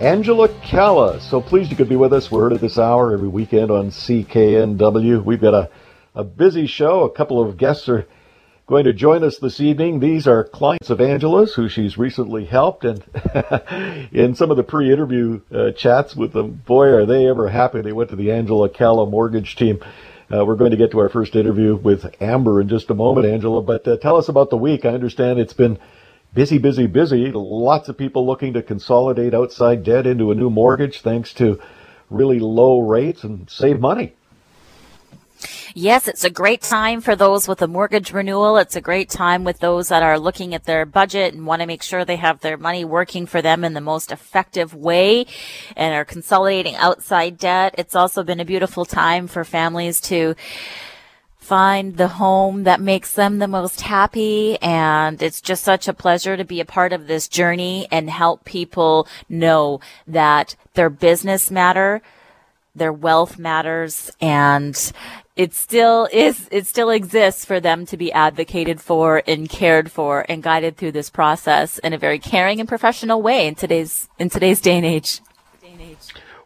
Angela 0.00 0.48
Calla. 0.62 1.20
So 1.20 1.40
pleased 1.40 1.70
you 1.70 1.76
could 1.76 1.88
be 1.88 1.94
with 1.94 2.12
us. 2.12 2.28
We're 2.28 2.52
at 2.52 2.60
this 2.60 2.78
hour 2.78 3.12
every 3.12 3.28
weekend 3.28 3.70
on 3.70 3.90
CKNW. 3.90 5.24
We've 5.24 5.40
got 5.40 5.54
a, 5.54 5.70
a 6.16 6.24
busy 6.24 6.66
show. 6.66 7.04
A 7.04 7.10
couple 7.10 7.40
of 7.40 7.56
guests 7.56 7.88
are 7.88 8.04
going 8.66 8.86
to 8.86 8.92
join 8.92 9.22
us 9.22 9.38
this 9.38 9.60
evening. 9.60 10.00
These 10.00 10.26
are 10.26 10.42
clients 10.42 10.90
of 10.90 11.00
Angela's 11.00 11.54
who 11.54 11.68
she's 11.68 11.96
recently 11.96 12.44
helped. 12.44 12.84
And 12.84 13.04
in 14.12 14.34
some 14.34 14.50
of 14.50 14.56
the 14.56 14.64
pre 14.64 14.92
interview 14.92 15.40
uh, 15.54 15.70
chats 15.70 16.16
with 16.16 16.32
them, 16.32 16.62
boy, 16.66 16.88
are 16.88 17.06
they 17.06 17.28
ever 17.28 17.48
happy 17.48 17.80
they 17.80 17.92
went 17.92 18.10
to 18.10 18.16
the 18.16 18.32
Angela 18.32 18.68
Calla 18.68 19.08
mortgage 19.08 19.54
team. 19.54 19.78
Uh, 20.28 20.44
we're 20.44 20.56
going 20.56 20.72
to 20.72 20.76
get 20.76 20.90
to 20.90 20.98
our 20.98 21.08
first 21.08 21.36
interview 21.36 21.76
with 21.76 22.20
Amber 22.20 22.60
in 22.60 22.68
just 22.68 22.90
a 22.90 22.94
moment, 22.94 23.28
Angela. 23.28 23.62
But 23.62 23.86
uh, 23.86 23.96
tell 23.98 24.16
us 24.16 24.28
about 24.28 24.50
the 24.50 24.56
week. 24.56 24.84
I 24.84 24.88
understand 24.88 25.38
it's 25.38 25.52
been 25.52 25.78
busy, 26.34 26.58
busy, 26.58 26.86
busy. 26.86 27.30
Lots 27.32 27.88
of 27.88 27.96
people 27.96 28.26
looking 28.26 28.52
to 28.54 28.62
consolidate 28.62 29.34
outside 29.34 29.84
debt 29.84 30.06
into 30.06 30.30
a 30.30 30.34
new 30.34 30.50
mortgage 30.50 31.00
thanks 31.00 31.32
to 31.34 31.60
really 32.10 32.38
low 32.38 32.80
rates 32.80 33.24
and 33.24 33.48
save 33.48 33.80
money. 33.80 34.14
Yes, 35.76 36.06
it's 36.06 36.22
a 36.22 36.30
great 36.30 36.62
time 36.62 37.00
for 37.00 37.16
those 37.16 37.48
with 37.48 37.60
a 37.60 37.66
mortgage 37.66 38.12
renewal. 38.12 38.56
It's 38.58 38.76
a 38.76 38.80
great 38.80 39.10
time 39.10 39.42
with 39.42 39.58
those 39.58 39.88
that 39.88 40.04
are 40.04 40.20
looking 40.20 40.54
at 40.54 40.64
their 40.64 40.86
budget 40.86 41.34
and 41.34 41.46
want 41.46 41.62
to 41.62 41.66
make 41.66 41.82
sure 41.82 42.04
they 42.04 42.16
have 42.16 42.40
their 42.40 42.56
money 42.56 42.84
working 42.84 43.26
for 43.26 43.42
them 43.42 43.64
in 43.64 43.74
the 43.74 43.80
most 43.80 44.12
effective 44.12 44.72
way 44.72 45.26
and 45.76 45.92
are 45.92 46.04
consolidating 46.04 46.76
outside 46.76 47.38
debt. 47.38 47.74
It's 47.76 47.96
also 47.96 48.22
been 48.22 48.38
a 48.38 48.44
beautiful 48.44 48.84
time 48.84 49.26
for 49.26 49.42
families 49.42 50.00
to 50.02 50.36
find 51.44 51.98
the 51.98 52.08
home 52.08 52.64
that 52.64 52.80
makes 52.80 53.12
them 53.12 53.38
the 53.38 53.46
most 53.46 53.82
happy. 53.82 54.56
And 54.62 55.22
it's 55.22 55.42
just 55.42 55.62
such 55.62 55.86
a 55.86 55.92
pleasure 55.92 56.36
to 56.36 56.44
be 56.44 56.60
a 56.60 56.64
part 56.64 56.92
of 56.92 57.06
this 57.06 57.28
journey 57.28 57.86
and 57.90 58.08
help 58.08 58.44
people 58.44 59.06
know 59.28 59.80
that 60.06 60.56
their 60.72 60.88
business 60.88 61.50
matter, 61.50 62.00
their 62.74 62.92
wealth 62.92 63.38
matters, 63.38 64.10
and 64.20 64.92
it 65.36 65.52
still 65.52 66.08
is, 66.12 66.48
it 66.50 66.66
still 66.66 66.88
exists 66.88 67.44
for 67.44 67.60
them 67.60 67.84
to 67.86 67.96
be 67.96 68.10
advocated 68.12 68.80
for 68.80 69.22
and 69.26 69.48
cared 69.48 69.90
for 69.90 70.24
and 70.28 70.42
guided 70.42 70.78
through 70.78 70.92
this 70.92 71.10
process 71.10 71.78
in 71.78 71.92
a 71.92 71.98
very 71.98 72.18
caring 72.18 72.58
and 72.58 72.68
professional 72.68 73.20
way 73.20 73.46
in 73.46 73.54
today's, 73.54 74.08
in 74.18 74.30
today's 74.30 74.60
day 74.60 74.78
and 74.78 74.86
age. 74.86 75.20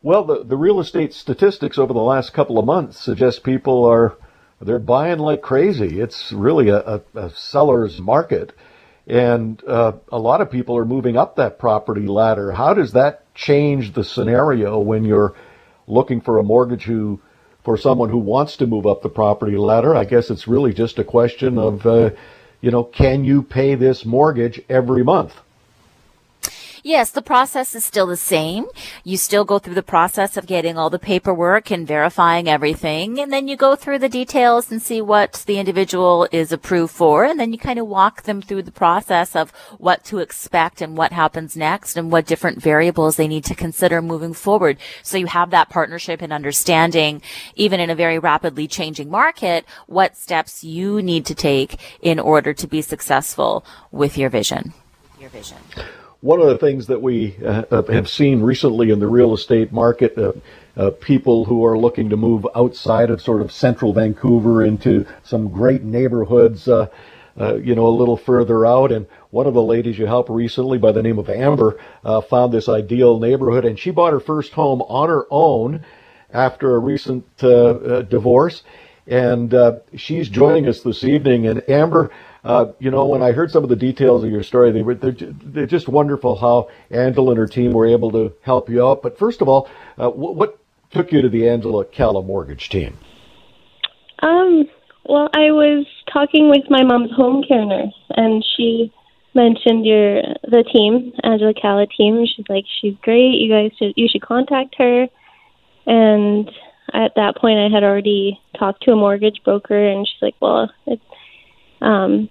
Well, 0.03 0.25
the, 0.25 0.45
the 0.45 0.57
real 0.57 0.81
estate 0.81 1.13
statistics 1.13 1.79
over 1.79 1.93
the 1.93 2.01
last 2.01 2.33
couple 2.33 2.59
of 2.59 2.65
months 2.65 3.01
suggest 3.01 3.43
people 3.43 3.85
are 3.85 4.17
they're 4.61 4.79
buying 4.79 5.19
like 5.19 5.43
crazy. 5.43 6.01
It's 6.01 6.33
really 6.33 6.69
a, 6.69 6.79
a, 6.79 7.03
a 7.15 7.31
seller's 7.31 8.01
market. 8.01 8.53
And 9.07 9.63
uh, 9.65 9.93
a 10.13 10.19
lot 10.19 10.41
of 10.41 10.51
people 10.51 10.77
are 10.77 10.85
moving 10.85 11.17
up 11.17 11.37
that 11.37 11.59
property 11.59 12.07
ladder. 12.07 12.53
How 12.53 12.75
does 12.75 12.93
that 12.93 13.35
change 13.35 13.95
the 13.95 14.05
scenario 14.05 14.79
when 14.81 15.05
you're 15.05 15.35
looking 15.87 16.21
for 16.21 16.39
a 16.39 16.43
mortgage 16.43 16.85
who, 16.85 17.21
for 17.65 17.79
someone 17.79 18.11
who 18.11 18.19
wants 18.19 18.57
to 18.59 18.67
move 18.67 18.87
up 18.87 19.03
the 19.03 19.09
property 19.09 19.57
ladder? 19.57 19.95
I 19.95 20.05
guess 20.05 20.29
it's 20.29 20.47
really 20.47 20.75
just 20.75 20.99
a 20.99 21.05
question 21.05 21.57
of, 21.57 21.87
uh, 21.87 22.11
you 22.61 22.71
know, 22.71 22.85
can 22.85 23.25
you 23.25 23.43
pay 23.43 23.77
this 23.77 24.05
mortgage 24.05 24.61
every 24.69 25.05
month? 25.05 25.33
Yes, 26.83 27.11
the 27.11 27.23
process 27.23 27.75
is 27.75 27.85
still 27.85 28.07
the 28.07 28.17
same. 28.17 28.67
You 29.03 29.17
still 29.17 29.45
go 29.45 29.59
through 29.59 29.75
the 29.75 29.83
process 29.83 30.37
of 30.37 30.47
getting 30.47 30.79
all 30.79 30.91
the 30.91 30.99
paperwork 30.99 31.71
and 31.71 31.87
verifying 31.87 32.49
everything. 32.49 33.19
And 33.19 33.33
then 33.33 33.49
you 33.49 33.57
go 33.57 33.75
through 33.75 33.99
the 33.99 34.09
details 34.09 34.71
and 34.71 34.81
see 34.81 35.01
what 35.01 35.45
the 35.47 35.59
individual 35.59 36.29
is 36.31 36.53
approved 36.53 36.95
for. 36.95 37.25
And 37.25 37.39
then 37.41 37.53
you 37.53 37.59
kind 37.59 37.79
of 37.79 37.89
walk 37.89 38.23
them 38.23 38.41
through 38.41 38.63
the 38.63 38.73
process 38.73 39.35
of 39.35 39.51
what 39.79 40.05
to 40.05 40.19
expect 40.19 40.81
and 40.81 40.97
what 40.97 41.13
happens 41.13 41.57
next 41.57 41.97
and 41.97 42.13
what 42.13 42.27
different 42.27 42.63
variables 42.63 43.17
they 43.17 43.29
need 43.29 43.45
to 43.45 43.55
consider 43.55 44.01
moving 44.01 44.35
forward. 44.35 44.79
So 45.03 45.19
you 45.19 45.27
have 45.27 45.51
that 45.51 45.71
partnership 45.71 46.23
and 46.23 46.33
understanding, 46.33 47.23
even 47.57 47.81
in 47.81 47.91
a 47.91 47.95
very 47.95 48.19
rapidly 48.19 48.69
changing 48.69 49.11
market, 49.11 49.65
what 49.87 50.17
steps 50.17 50.63
you 50.63 51.03
need 51.03 51.27
to 51.27 51.35
take 51.35 51.81
in 52.01 52.19
order 52.19 52.55
to 52.55 52.67
be 52.67 52.83
successful 52.83 53.65
with 53.91 54.17
your 54.17 54.31
vision. 54.31 54.73
Your 55.19 55.31
vision 55.31 55.59
one 56.21 56.41
of 56.41 56.49
the 56.49 56.59
things 56.59 56.89
that 56.89 57.01
we 57.01 57.37
uh, 57.45 57.83
have 57.85 58.09
seen 58.09 58.43
recently 58.43 58.91
in 58.91 58.99
the 58.99 59.07
real 59.07 59.33
estate 59.35 59.73
market, 59.73 60.19
uh, 60.19 60.33
uh, 60.77 60.91
people 60.91 61.45
who 61.45 61.65
are 61.65 61.79
looking 61.79 62.11
to 62.11 62.17
move 62.17 62.47
outside 62.57 63.11
of 63.11 63.23
sort 63.23 63.41
of 63.41 63.53
central 63.53 63.93
Vancouver 63.93 64.65
into 64.65 65.07
some 65.23 65.49
great 65.49 65.85
neighborhoods, 65.85 66.67
uh, 66.67 66.89
uh, 67.41 67.55
you 67.57 67.75
know, 67.75 67.87
a 67.87 67.91
little 67.97 68.17
further 68.17 68.67
out. 68.67 68.91
And 68.91 69.07
one 69.31 69.47
of 69.47 69.55
the 69.55 69.63
ladies 69.63 69.97
you 69.97 70.07
helped 70.07 70.29
recently 70.29 70.77
by 70.77 70.91
the 70.91 71.03
name 71.03 71.21
of 71.21 71.31
Amber 71.31 71.79
uh, 72.05 72.21
found 72.21 72.53
this 72.53 72.69
ideal 72.69 73.21
neighborhood 73.21 73.65
and 73.65 73.79
she 73.79 73.93
bought 73.93 74.13
her 74.13 74.21
first 74.21 74.53
home 74.53 74.83
on 74.83 75.09
her 75.09 75.27
own 75.31 75.85
after 76.33 76.75
a 76.75 76.79
recent 76.81 77.25
divorce. 77.37 78.65
And 79.07 79.55
she's 79.97 80.29
joining 80.29 80.69
us 80.69 80.81
this 80.81 81.05
evening. 81.05 81.47
And 81.47 81.63
Amber, 81.71 82.11
uh, 82.49 82.73
you 82.79 82.91
know, 82.91 83.05
when 83.05 83.23
I 83.23 83.33
heard 83.33 83.51
some 83.51 83.63
of 83.63 83.69
the 83.69 83.77
details 83.77 84.25
of 84.25 84.31
your 84.31 84.43
story, 84.43 84.73
they 84.73 84.81
were 84.81 84.95
they're, 84.95 85.13
they're 85.13 85.67
just 85.67 85.87
wonderful 85.87 86.35
how 86.35 86.71
Angela 86.91 87.33
and 87.33 87.39
her 87.39 87.47
team 87.47 87.73
were 87.73 87.87
able 87.87 88.11
to 88.13 88.33
help 88.41 88.71
you 88.71 88.85
out. 88.87 89.03
But 89.03 89.19
first 89.19 89.43
of 89.43 89.49
all, 89.49 89.69
uh, 89.99 90.09
what, 90.09 90.35
what 90.35 90.59
took 90.91 91.13
you 91.13 91.21
to 91.21 91.29
the 91.29 91.47
Angela 91.47 91.85
Calla 91.85 92.23
mortgage 92.23 92.71
team? 92.71 92.97
Um, 94.21 94.65
well, 95.05 95.29
I 95.35 95.51
was 95.51 95.87
talking 96.11 96.49
with 96.49 96.65
my 96.71 96.83
mom's 96.83 97.13
home 97.13 97.45
care 97.47 97.67
nurse, 97.67 97.93
and 98.17 98.43
she 98.57 98.95
mentioned 99.35 99.85
your 99.85 100.23
the 100.45 100.65
team, 100.73 101.13
Angela 101.23 101.53
Calla 101.53 101.87
team. 101.87 102.25
She's 102.35 102.47
like, 102.49 102.65
she's 102.81 102.97
great. 103.03 103.35
You 103.35 103.53
guys 103.53 103.73
should 103.79 103.93
you 103.95 104.09
should 104.09 104.23
contact 104.23 104.75
her. 104.79 105.07
And 105.85 106.51
at 106.95 107.15
that 107.17 107.37
point, 107.37 107.59
I 107.59 107.69
had 107.69 107.85
already 107.85 108.41
talked 108.59 108.85
to 108.85 108.93
a 108.93 108.97
mortgage 108.97 109.43
broker, 109.45 109.87
and 109.87 110.09
she's 110.09 110.23
like, 110.23 110.37
well, 110.41 110.73
it's 110.87 111.03
um, 111.83 112.31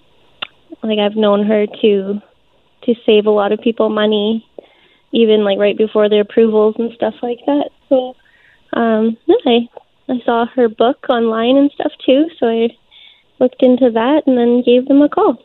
like 0.83 0.99
I've 0.99 1.15
known 1.15 1.45
her 1.45 1.65
to 1.81 2.21
to 2.83 2.95
save 3.05 3.25
a 3.25 3.31
lot 3.31 3.51
of 3.51 3.61
people 3.61 3.89
money, 3.89 4.47
even 5.11 5.43
like 5.43 5.57
right 5.57 5.77
before 5.77 6.09
their 6.09 6.21
approvals 6.21 6.75
and 6.77 6.93
stuff 6.93 7.15
like 7.21 7.39
that. 7.45 7.69
So 7.89 8.15
um, 8.73 9.17
I 9.45 9.67
I 10.09 10.21
saw 10.25 10.45
her 10.55 10.69
book 10.69 11.05
online 11.09 11.57
and 11.57 11.71
stuff 11.71 11.91
too, 12.05 12.27
so 12.39 12.47
I 12.47 12.69
looked 13.39 13.61
into 13.61 13.91
that 13.91 14.23
and 14.25 14.37
then 14.37 14.63
gave 14.63 14.87
them 14.87 15.01
a 15.01 15.09
call. 15.09 15.37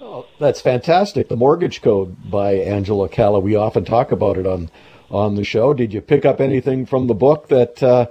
Oh, 0.00 0.26
that's 0.38 0.60
fantastic. 0.60 1.28
The 1.28 1.36
Mortgage 1.36 1.82
Code 1.82 2.30
by 2.30 2.54
Angela 2.54 3.08
Calla. 3.08 3.40
We 3.40 3.56
often 3.56 3.84
talk 3.84 4.12
about 4.12 4.38
it 4.38 4.46
on 4.46 4.70
on 5.10 5.34
the 5.36 5.44
show. 5.44 5.72
Did 5.72 5.92
you 5.92 6.00
pick 6.00 6.24
up 6.24 6.40
anything 6.40 6.86
from 6.86 7.06
the 7.06 7.14
book 7.14 7.48
that 7.48 7.82
uh, 7.82 8.06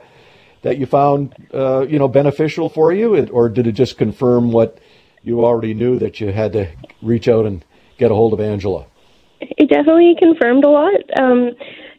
that 0.63 0.77
you 0.77 0.87
found 0.87 1.35
uh, 1.53 1.85
you 1.87 1.99
know 1.99 2.07
beneficial 2.07 2.69
for 2.69 2.91
you, 2.91 3.27
or 3.27 3.49
did 3.49 3.67
it 3.67 3.73
just 3.73 3.97
confirm 3.97 4.51
what 4.51 4.79
you 5.25 5.43
already 5.43 5.73
knew 5.73 5.97
that 5.99 6.21
you 6.21 6.31
had 6.31 6.53
to 6.53 6.71
reach 7.01 7.27
out 7.27 7.45
and 7.45 7.65
get 7.97 8.11
a 8.11 8.15
hold 8.15 8.31
of 8.31 8.39
Angela. 8.39 8.85
It 9.41 9.69
definitely 9.69 10.15
confirmed 10.17 10.63
a 10.63 10.69
lot. 10.69 10.93
Um, 11.19 11.51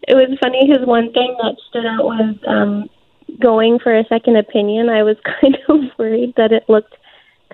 it 0.09 0.15
was 0.15 0.39
funny 0.41 0.67
because 0.67 0.87
one 0.87 1.13
thing 1.13 1.37
that 1.43 1.57
stood 1.69 1.84
out 1.84 2.05
was 2.05 2.37
um, 2.47 2.89
going 3.41 3.78
for 3.81 3.95
a 3.97 4.05
second 4.05 4.37
opinion. 4.37 4.89
I 4.89 5.03
was 5.03 5.17
kind 5.41 5.59
of 5.69 5.81
worried 5.99 6.34
that 6.37 6.53
it 6.53 6.65
looked 6.69 6.95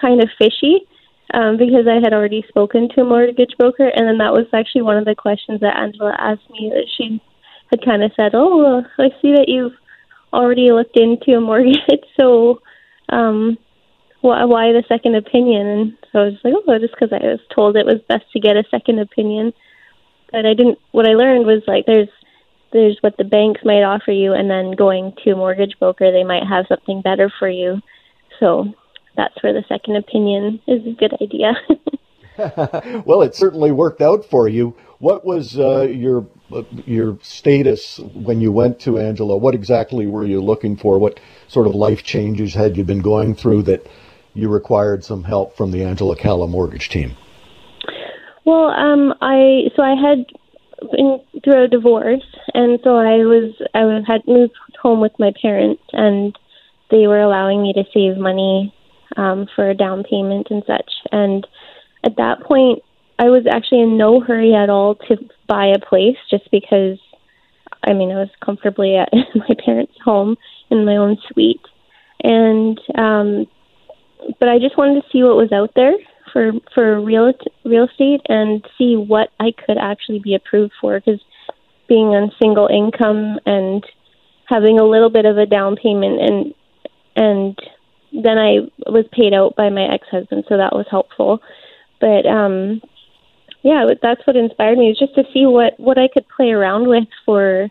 kind 0.00 0.22
of 0.22 0.28
fishy 0.38 0.86
um, 1.32 1.56
because 1.56 1.86
I 1.88 2.00
had 2.04 2.12
already 2.12 2.44
spoken 2.48 2.90
to 2.90 3.00
a 3.00 3.04
mortgage 3.04 3.54
broker, 3.58 3.88
and 3.88 4.06
then 4.06 4.18
that 4.18 4.32
was 4.32 4.46
actually 4.52 4.82
one 4.82 4.98
of 4.98 5.06
the 5.06 5.14
questions 5.14 5.60
that 5.60 5.76
Angela 5.76 6.14
asked 6.18 6.48
me. 6.50 6.70
That 6.72 6.86
she 6.96 7.20
had 7.70 7.84
kind 7.84 8.04
of 8.04 8.12
said, 8.14 8.32
"Oh, 8.34 8.58
well, 8.58 8.86
I 8.98 9.08
see 9.22 9.32
that 9.32 9.48
you've 9.48 9.72
already 10.34 10.70
looked 10.70 10.98
into 10.98 11.32
a 11.32 11.40
mortgage, 11.40 11.78
so." 12.20 12.60
Um, 13.08 13.58
why, 14.22 14.44
why 14.44 14.72
the 14.72 14.84
second 14.88 15.16
opinion? 15.16 15.66
And 15.66 15.98
so 16.10 16.18
I 16.20 16.24
was 16.24 16.38
like, 16.42 16.54
oh, 16.56 16.78
just 16.78 16.94
because 16.94 17.12
I 17.12 17.24
was 17.26 17.40
told 17.54 17.76
it 17.76 17.86
was 17.86 18.00
best 18.08 18.24
to 18.32 18.40
get 18.40 18.56
a 18.56 18.64
second 18.70 18.98
opinion. 18.98 19.52
But 20.30 20.46
I 20.46 20.54
didn't. 20.54 20.78
What 20.92 21.08
I 21.08 21.12
learned 21.12 21.46
was 21.46 21.62
like 21.66 21.84
there's 21.84 22.08
there's 22.72 22.96
what 23.02 23.18
the 23.18 23.24
banks 23.24 23.60
might 23.64 23.82
offer 23.82 24.12
you, 24.12 24.32
and 24.32 24.48
then 24.50 24.72
going 24.72 25.14
to 25.24 25.32
a 25.32 25.36
mortgage 25.36 25.78
broker, 25.78 26.10
they 26.10 26.24
might 26.24 26.46
have 26.48 26.64
something 26.68 27.02
better 27.02 27.30
for 27.38 27.50
you. 27.50 27.82
So 28.40 28.72
that's 29.14 29.34
where 29.42 29.52
the 29.52 29.64
second 29.68 29.96
opinion 29.96 30.60
is 30.66 30.86
a 30.86 30.92
good 30.92 31.12
idea. 31.20 31.52
well, 33.04 33.20
it 33.20 33.34
certainly 33.34 33.72
worked 33.72 34.00
out 34.00 34.24
for 34.24 34.48
you. 34.48 34.74
What 34.98 35.24
was 35.24 35.58
uh, 35.58 35.82
your 35.82 36.26
your 36.86 37.18
status 37.22 37.98
when 38.14 38.40
you 38.40 38.52
went 38.52 38.78
to 38.80 38.98
Angela. 38.98 39.36
What 39.36 39.54
exactly 39.54 40.06
were 40.06 40.24
you 40.24 40.42
looking 40.42 40.76
for? 40.76 40.98
What 40.98 41.20
sort 41.48 41.66
of 41.66 41.74
life 41.74 42.02
changes 42.02 42.54
had 42.54 42.76
you 42.76 42.84
been 42.84 43.00
going 43.00 43.34
through 43.34 43.62
that 43.62 43.86
you 44.34 44.48
required 44.48 45.04
some 45.04 45.24
help 45.24 45.56
from 45.56 45.70
the 45.70 45.84
Angela 45.84 46.16
Calla 46.16 46.48
mortgage 46.48 46.88
team? 46.88 47.16
Well, 48.44 48.70
um, 48.70 49.14
I 49.20 49.70
so 49.76 49.82
I 49.82 49.94
had 49.94 50.26
been 50.90 51.20
through 51.44 51.64
a 51.64 51.68
divorce, 51.68 52.24
and 52.54 52.80
so 52.82 52.96
I 52.96 53.18
was 53.24 53.54
I 53.74 53.80
had 54.06 54.22
moved 54.26 54.54
home 54.80 55.00
with 55.00 55.12
my 55.18 55.32
parents, 55.40 55.82
and 55.92 56.36
they 56.90 57.06
were 57.06 57.20
allowing 57.20 57.62
me 57.62 57.72
to 57.74 57.84
save 57.94 58.16
money 58.16 58.74
um, 59.16 59.46
for 59.54 59.70
a 59.70 59.74
down 59.74 60.04
payment 60.04 60.48
and 60.50 60.62
such. 60.66 60.90
And 61.10 61.46
at 62.04 62.16
that 62.16 62.42
point, 62.42 62.80
I 63.18 63.24
was 63.24 63.46
actually 63.50 63.82
in 63.82 63.96
no 63.96 64.20
hurry 64.20 64.54
at 64.54 64.70
all 64.70 64.96
to 65.08 65.16
buy 65.46 65.66
a 65.66 65.78
place, 65.78 66.16
just 66.30 66.50
because 66.50 66.98
I 67.84 67.92
mean 67.92 68.10
I 68.10 68.16
was 68.16 68.30
comfortably 68.44 68.96
at 68.96 69.10
my 69.34 69.54
parents' 69.64 69.94
home 70.04 70.36
in 70.70 70.84
my 70.84 70.96
own 70.96 71.16
suite, 71.30 71.60
and 72.24 72.80
um, 72.96 73.46
but 74.38 74.48
I 74.48 74.58
just 74.58 74.76
wanted 74.76 75.02
to 75.02 75.08
see 75.10 75.22
what 75.22 75.36
was 75.36 75.52
out 75.52 75.70
there 75.74 75.94
for 76.32 76.52
for 76.74 77.00
real 77.00 77.32
real 77.64 77.84
estate 77.84 78.20
and 78.28 78.64
see 78.78 78.96
what 78.96 79.28
I 79.38 79.52
could 79.52 79.78
actually 79.78 80.18
be 80.18 80.34
approved 80.34 80.72
for 80.80 80.98
because 80.98 81.20
being 81.88 82.08
on 82.08 82.32
single 82.40 82.68
income 82.68 83.38
and 83.44 83.84
having 84.46 84.78
a 84.78 84.84
little 84.84 85.10
bit 85.10 85.24
of 85.24 85.38
a 85.38 85.46
down 85.46 85.76
payment 85.76 86.20
and 86.20 86.54
and 87.14 87.58
then 88.12 88.38
I 88.38 88.58
was 88.90 89.04
paid 89.12 89.32
out 89.34 89.56
by 89.56 89.68
my 89.70 89.84
ex-husband 89.92 90.44
so 90.48 90.56
that 90.56 90.74
was 90.74 90.86
helpful. 90.90 91.40
But 92.00 92.26
um 92.26 92.80
yeah 93.62 93.86
that's 94.00 94.26
what 94.26 94.36
inspired 94.36 94.78
me 94.78 94.88
was 94.88 94.98
just 94.98 95.14
to 95.14 95.24
see 95.32 95.46
what 95.46 95.78
what 95.78 95.98
I 95.98 96.08
could 96.08 96.26
play 96.34 96.50
around 96.50 96.88
with 96.88 97.08
for 97.26 97.68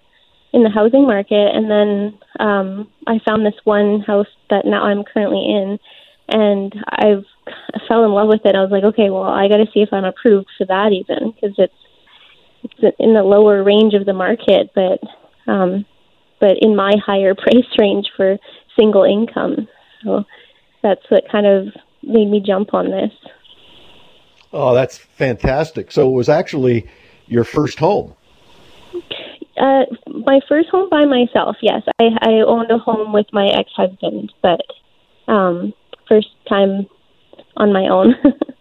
in 0.54 0.64
the 0.64 0.70
housing 0.70 1.08
market. 1.08 1.56
And 1.56 1.70
then 1.70 2.20
um 2.40 2.88
I 3.08 3.20
found 3.26 3.46
this 3.46 3.60
one 3.64 4.02
house 4.02 4.28
that 4.50 4.66
now 4.66 4.84
I'm 4.84 5.04
currently 5.04 5.46
in 5.46 5.80
and 6.32 6.74
I've 6.90 7.26
I 7.48 7.80
fell 7.88 8.06
in 8.06 8.12
love 8.12 8.28
with 8.28 8.46
it. 8.46 8.56
I 8.56 8.62
was 8.62 8.72
like, 8.72 8.84
okay, 8.84 9.10
well, 9.10 9.24
I 9.24 9.48
got 9.48 9.58
to 9.58 9.66
see 9.74 9.82
if 9.82 9.90
I'm 9.92 10.06
approved 10.06 10.48
for 10.58 10.66
that 10.66 10.92
even 10.92 11.32
because 11.32 11.56
it's 11.58 11.74
it's 12.64 12.96
in 13.00 13.14
the 13.14 13.24
lower 13.24 13.64
range 13.64 13.94
of 13.94 14.06
the 14.06 14.14
market, 14.14 14.72
but 14.76 15.00
um, 15.52 15.86
but 16.40 16.58
in 16.62 16.76
my 16.76 16.94
higher 17.04 17.36
price 17.36 17.68
range 17.78 18.08
for 18.16 18.38
single 18.80 19.04
income. 19.04 19.68
So 20.04 20.26
that's 20.82 21.02
what 21.10 21.24
kind 21.32 21.46
of 21.46 21.68
made 22.04 22.30
me 22.30 22.42
jump 22.46 22.74
on 22.74 22.90
this. 22.90 23.12
Oh, 24.54 24.74
that's 24.74 24.98
fantastic! 24.98 25.92
So 25.92 26.10
it 26.10 26.14
was 26.14 26.30
actually 26.30 26.90
your 27.28 27.44
first 27.44 27.80
home. 27.80 28.16
Uh, 29.58 29.84
my 30.26 30.40
first 30.48 30.70
home 30.70 30.90
by 30.90 31.06
myself. 31.06 31.56
Yes, 31.62 31.84
I, 32.00 32.06
I 32.22 32.32
owned 32.46 32.72
a 32.72 32.78
home 32.78 33.14
with 33.14 33.28
my 33.32 33.48
ex-husband, 33.48 34.34
but 34.42 34.62
um, 35.28 35.74
first 36.12 36.28
time 36.50 36.86
on 37.56 37.72
my 37.72 37.88
own. 37.88 38.16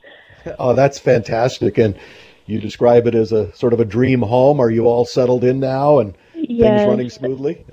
oh, 0.61 0.73
that's 0.73 1.00
fantastic. 1.00 1.79
And 1.79 1.99
you 2.47 2.61
describe 2.61 3.08
it 3.08 3.14
as 3.17 3.32
a 3.32 3.52
sort 3.56 3.73
of 3.73 3.81
a 3.81 3.85
dream 3.85 4.23
home. 4.23 4.61
Are 4.61 4.70
you 4.70 4.87
all 4.87 5.05
settled 5.05 5.43
in 5.43 5.58
now 5.58 5.99
and 5.99 6.17
yes. 6.35 6.79
things 6.79 6.88
running 6.88 7.11
smoothly? 7.11 7.64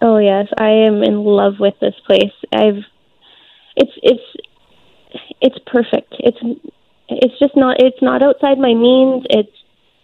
Oh 0.00 0.16
yes, 0.16 0.46
I 0.56 0.70
am 0.70 1.02
in 1.02 1.24
love 1.24 1.54
with 1.60 1.74
this 1.80 1.94
place. 2.06 2.32
I've 2.52 2.84
it's 3.76 3.92
it's 4.02 4.22
it's 5.40 5.58
perfect. 5.66 6.14
It's 6.20 6.38
it's 7.08 7.38
just 7.38 7.56
not 7.56 7.82
it's 7.82 8.00
not 8.00 8.22
outside 8.22 8.58
my 8.58 8.72
means. 8.72 9.26
It's 9.28 9.52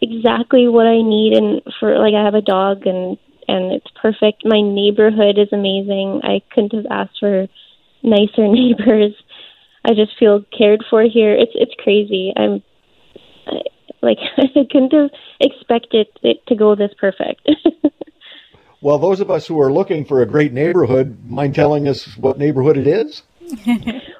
exactly 0.02 0.68
what 0.68 0.86
I 0.86 1.00
need 1.00 1.32
and 1.32 1.62
for 1.80 1.98
like 1.98 2.14
I 2.14 2.24
have 2.24 2.34
a 2.34 2.42
dog 2.42 2.86
and 2.86 3.16
and 3.48 3.72
it's 3.72 3.90
perfect. 4.00 4.42
My 4.44 4.60
neighborhood 4.60 5.38
is 5.38 5.48
amazing. 5.52 6.20
I 6.24 6.42
couldn't 6.52 6.74
have 6.74 6.86
asked 6.90 7.18
for 7.20 7.46
nicer 8.04 8.46
neighbors. 8.48 9.14
I 9.84 9.94
just 9.94 10.12
feel 10.18 10.44
cared 10.56 10.84
for 10.88 11.02
here. 11.02 11.34
It's 11.34 11.52
it's 11.54 11.74
crazy. 11.82 12.32
I'm 12.36 12.62
I, 13.46 13.60
like 14.02 14.18
I 14.36 14.66
couldn't 14.70 14.92
have 14.92 15.10
expected 15.40 16.06
it 16.22 16.46
to 16.46 16.54
go 16.54 16.74
this 16.74 16.92
perfect. 16.98 17.48
well, 18.80 18.98
those 18.98 19.20
of 19.20 19.30
us 19.30 19.46
who 19.46 19.60
are 19.60 19.72
looking 19.72 20.04
for 20.04 20.22
a 20.22 20.26
great 20.26 20.52
neighborhood, 20.52 21.18
mind 21.28 21.54
telling 21.54 21.88
us 21.88 22.16
what 22.16 22.38
neighborhood 22.38 22.76
it 22.76 22.86
is? 22.86 23.22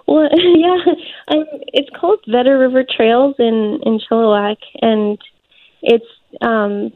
well, 0.06 0.28
yeah, 0.32 0.92
I'm, 1.28 1.44
it's 1.72 1.88
called 1.98 2.20
Vedder 2.28 2.58
River 2.58 2.84
Trails 2.84 3.36
in 3.38 3.80
in 3.84 4.00
Chilliwack, 4.00 4.58
and 4.82 5.18
it's 5.82 6.04
um 6.42 6.92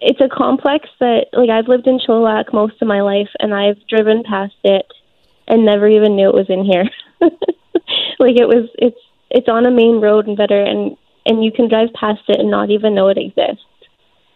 it's 0.00 0.20
a 0.20 0.28
complex 0.34 0.88
that 0.98 1.26
like 1.32 1.50
I've 1.50 1.68
lived 1.68 1.86
in 1.86 2.00
Chilliwack 2.00 2.52
most 2.52 2.82
of 2.82 2.88
my 2.88 3.00
life, 3.02 3.28
and 3.38 3.54
I've 3.54 3.86
driven 3.88 4.24
past 4.28 4.54
it 4.64 4.86
and 5.50 5.66
never 5.66 5.88
even 5.88 6.16
knew 6.16 6.28
it 6.28 6.34
was 6.34 6.48
in 6.48 6.64
here. 6.64 6.84
like 8.20 8.36
it 8.38 8.46
was 8.46 8.70
it's 8.78 9.00
it's 9.30 9.48
on 9.48 9.66
a 9.66 9.70
main 9.70 10.00
road 10.00 10.28
in 10.28 10.36
Vedder 10.36 10.62
and 10.62 10.96
and 11.26 11.44
you 11.44 11.52
can 11.52 11.68
drive 11.68 11.92
past 11.92 12.22
it 12.28 12.38
and 12.40 12.50
not 12.50 12.70
even 12.70 12.94
know 12.94 13.08
it 13.08 13.18
exists. 13.18 13.66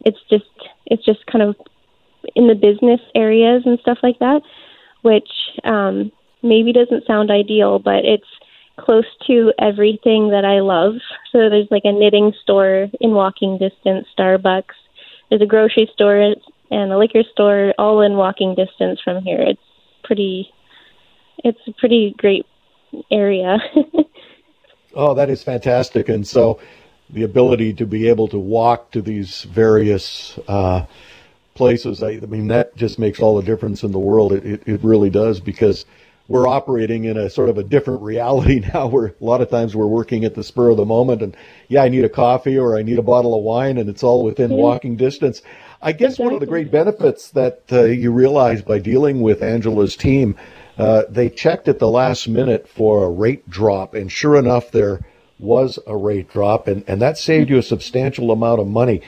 It's 0.05 0.19
just 0.29 0.45
it's 0.87 1.05
just 1.05 1.25
kind 1.27 1.43
of 1.43 1.57
in 2.35 2.49
the 2.49 2.55
business 2.55 3.01
areas 3.15 3.63
and 3.65 3.79
stuff 3.79 3.99
like 4.03 4.19
that, 4.19 4.43
which 5.03 5.31
um 5.63 6.11
maybe 6.43 6.73
doesn't 6.73 7.07
sound 7.07 7.31
ideal, 7.31 7.79
but 7.79 8.05
it's 8.05 8.29
close 8.79 9.07
to 9.29 9.53
everything 9.59 10.31
that 10.31 10.45
I 10.45 10.61
love. 10.61 10.95
So 11.31 11.49
there's 11.49 11.69
like 11.71 11.85
a 11.85 11.93
knitting 11.93 12.33
store 12.43 12.89
in 13.01 13.13
walking 13.13 13.57
distance, 13.57 14.09
Starbucks. 14.19 14.75
There's 15.31 15.43
a 15.43 15.47
grocery 15.47 15.89
store 15.95 16.35
and 16.71 16.93
a 16.93 16.99
liquor 16.99 17.23
store 17.33 17.73
all 17.79 18.03
in 18.03 18.15
walking 18.15 18.57
distance 18.57 19.01
from 19.03 19.23
here. 19.23 19.41
It's 19.41 19.63
pretty 20.03 20.53
it's 21.39 21.61
a 21.67 21.73
pretty 21.73 22.15
great 22.19 22.47
area. 23.11 23.59
oh, 24.95 25.15
that 25.15 25.31
is 25.31 25.43
fantastic. 25.43 26.09
And 26.09 26.27
so 26.27 26.61
the 27.11 27.23
ability 27.23 27.75
to 27.75 27.87
be 27.87 28.09
able 28.09 28.29
to 28.29 28.39
walk 28.39 28.91
to 28.93 29.03
these 29.03 29.43
various 29.43 30.39
uh, 30.49 30.87
places, 31.55 32.03
I, 32.03 32.11
I, 32.11 32.27
mean, 32.27 32.49
that 32.49 32.77
just 32.77 32.99
makes 32.99 33.21
all 33.21 33.37
the 33.37 33.43
difference 33.43 33.83
in 33.83 33.93
the 33.93 33.99
world. 33.99 34.33
It, 34.33 34.45
it, 34.45 34.63
it 34.67 34.85
really 34.85 35.11
does 35.11 35.41
because 35.41 35.85
we're 36.27 36.49
operating 36.49 37.05
in 37.05 37.19
a 37.19 37.29
sort 37.29 37.51
of 37.51 37.59
a 37.59 37.63
different 37.63 38.03
reality 38.03 38.61
now 38.75 38.87
where 38.87 39.07
a 39.09 39.15
lot 39.21 39.41
of 39.41 39.51
times 39.51 39.77
we're 39.77 39.87
working 39.87 40.25
at 40.25 40.35
the 40.35 40.43
spur 40.43 40.71
of 40.71 40.77
the 40.77 40.85
moment 40.85 41.23
and 41.23 41.37
yeah 41.69 41.83
i 41.83 41.89
need 41.89 42.05
a 42.05 42.09
coffee 42.09 42.59
or 42.59 42.79
i 42.79 42.83
need 42.83 42.99
a 42.99 43.03
bottle 43.03 43.37
of 43.37 43.43
wine 43.45 43.79
and 43.79 43.89
it's 43.89 44.03
all 44.03 44.25
within 44.25 44.51
yeah. 44.51 44.57
walking 44.57 44.97
distance 44.97 45.43
i 45.83 45.93
guess 45.93 46.13
exactly. 46.13 46.25
one 46.25 46.35
of 46.35 46.41
the 46.41 46.47
great 46.47 46.71
benefits 46.71 47.31
that 47.31 47.63
uh, 47.73 47.83
you 47.83 48.11
realize 48.11 48.63
by 48.63 48.79
dealing 48.79 49.21
with 49.21 49.43
angela's 49.43 49.97
team 49.97 50.35
uh, 50.79 51.03
they 51.09 51.29
checked 51.29 51.69
at 51.69 51.79
the 51.79 51.89
last 51.89 52.29
minute 52.29 52.69
for 52.69 53.05
a 53.05 53.11
rate 53.11 53.49
drop, 53.49 53.95
and 53.95 54.11
sure 54.11 54.37
enough, 54.37 54.71
there 54.71 55.01
was 55.39 55.79
a 55.87 55.97
rate 55.97 56.29
drop, 56.29 56.67
and, 56.67 56.85
and 56.89 57.01
that 57.01 57.19
saved 57.19 57.51
you 57.51 57.59
a 57.59 57.63
substantial 57.63 58.31
amount 58.31 58.61
of 58.61 58.67
money. 58.67 59.01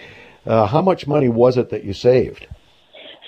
Uh, 0.45 0.67
how 0.67 0.81
much 0.81 1.07
money 1.07 1.29
was 1.29 1.57
it 1.57 1.71
that 1.71 1.85
you 1.85 1.93
saved? 1.93 2.47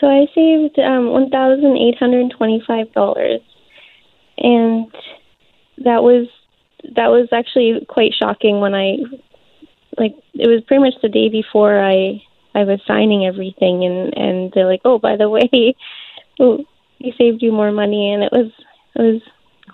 So 0.01 0.07
I 0.07 0.27
saved 0.35 0.79
um, 0.79 1.11
one 1.11 1.31
thousand 1.31 1.77
eight 1.77 1.97
hundred 1.99 2.31
twenty-five 2.37 2.93
dollars, 2.93 3.41
and 4.37 4.87
that 5.79 6.03
was 6.03 6.29
that 6.95 7.09
was 7.09 7.29
actually 7.33 7.85
quite 7.89 8.13
shocking 8.15 8.61
when 8.61 8.75
I 8.75 8.99
like 9.99 10.15
it 10.35 10.47
was 10.47 10.63
pretty 10.67 10.83
much 10.83 10.95
the 11.03 11.09
day 11.09 11.29
before 11.29 11.83
I 11.83 12.23
I 12.55 12.65
was 12.65 12.81
signing 12.87 13.27
everything, 13.27 13.85
and 13.85 14.17
and 14.17 14.53
they're 14.55 14.69
like, 14.69 14.83
oh, 14.85 14.99
by 14.99 15.17
the 15.17 15.29
way, 15.29 15.75
he 16.99 17.13
saved 17.17 17.43
you 17.43 17.53
more 17.53 17.73
money, 17.73 18.13
and 18.13 18.23
it 18.23 18.33
was 18.33 18.51
it 18.95 19.03
was 19.03 19.23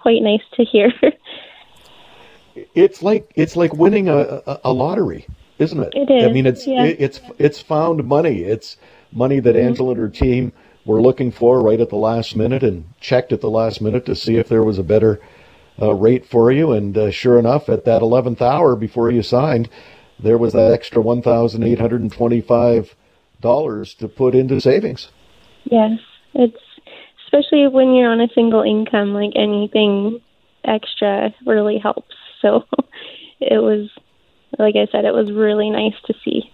quite 0.00 0.22
nice 0.22 0.42
to 0.54 0.64
hear. 0.64 0.92
it's 2.74 3.02
like 3.02 3.32
it's 3.34 3.56
like 3.56 3.72
winning 3.74 4.08
a, 4.08 4.42
a, 4.64 4.72
lottery, 4.72 5.26
isn't 5.58 5.80
it? 5.80 5.92
It 5.94 6.10
is. 6.10 6.24
I 6.24 6.32
mean, 6.32 6.46
it's 6.46 6.66
yeah. 6.66 6.84
it, 6.84 6.96
it's 7.00 7.20
it's 7.38 7.60
found 7.60 8.04
money. 8.04 8.42
It's 8.42 8.76
money 9.12 9.40
that 9.40 9.54
mm-hmm. 9.54 9.68
Angela 9.68 9.90
and 9.92 10.00
her 10.00 10.08
team 10.08 10.52
were 10.84 11.00
looking 11.00 11.32
for 11.32 11.62
right 11.62 11.80
at 11.80 11.88
the 11.88 11.96
last 11.96 12.36
minute 12.36 12.62
and 12.62 12.84
checked 13.00 13.32
at 13.32 13.40
the 13.40 13.50
last 13.50 13.80
minute 13.80 14.04
to 14.06 14.14
see 14.14 14.36
if 14.36 14.48
there 14.48 14.62
was 14.62 14.78
a 14.78 14.82
better 14.82 15.20
uh, 15.80 15.94
rate 15.94 16.26
for 16.26 16.52
you. 16.52 16.72
And 16.72 16.96
uh, 16.96 17.10
sure 17.10 17.38
enough, 17.38 17.68
at 17.68 17.84
that 17.86 18.02
eleventh 18.02 18.42
hour 18.42 18.76
before 18.76 19.10
you 19.10 19.22
signed, 19.22 19.68
there 20.18 20.38
was 20.38 20.52
that 20.52 20.72
extra 20.72 21.00
one 21.00 21.22
thousand 21.22 21.64
eight 21.64 21.80
hundred 21.80 22.02
and 22.02 22.12
twenty-five 22.12 22.94
dollars 23.40 23.94
to 23.94 24.08
put 24.08 24.34
into 24.34 24.60
savings. 24.60 25.08
Yes, 25.64 25.98
it's 26.34 26.56
especially 27.34 27.66
when 27.68 27.94
you're 27.94 28.10
on 28.10 28.20
a 28.20 28.28
single 28.34 28.62
income, 28.62 29.14
like 29.14 29.32
anything 29.34 30.20
extra 30.64 31.34
really 31.46 31.78
helps. 31.78 32.14
So 32.44 32.62
it 33.40 33.62
was, 33.62 33.88
like 34.58 34.74
I 34.76 34.86
said, 34.92 35.06
it 35.06 35.14
was 35.14 35.32
really 35.32 35.70
nice 35.70 35.94
to 36.04 36.14
see. 36.22 36.52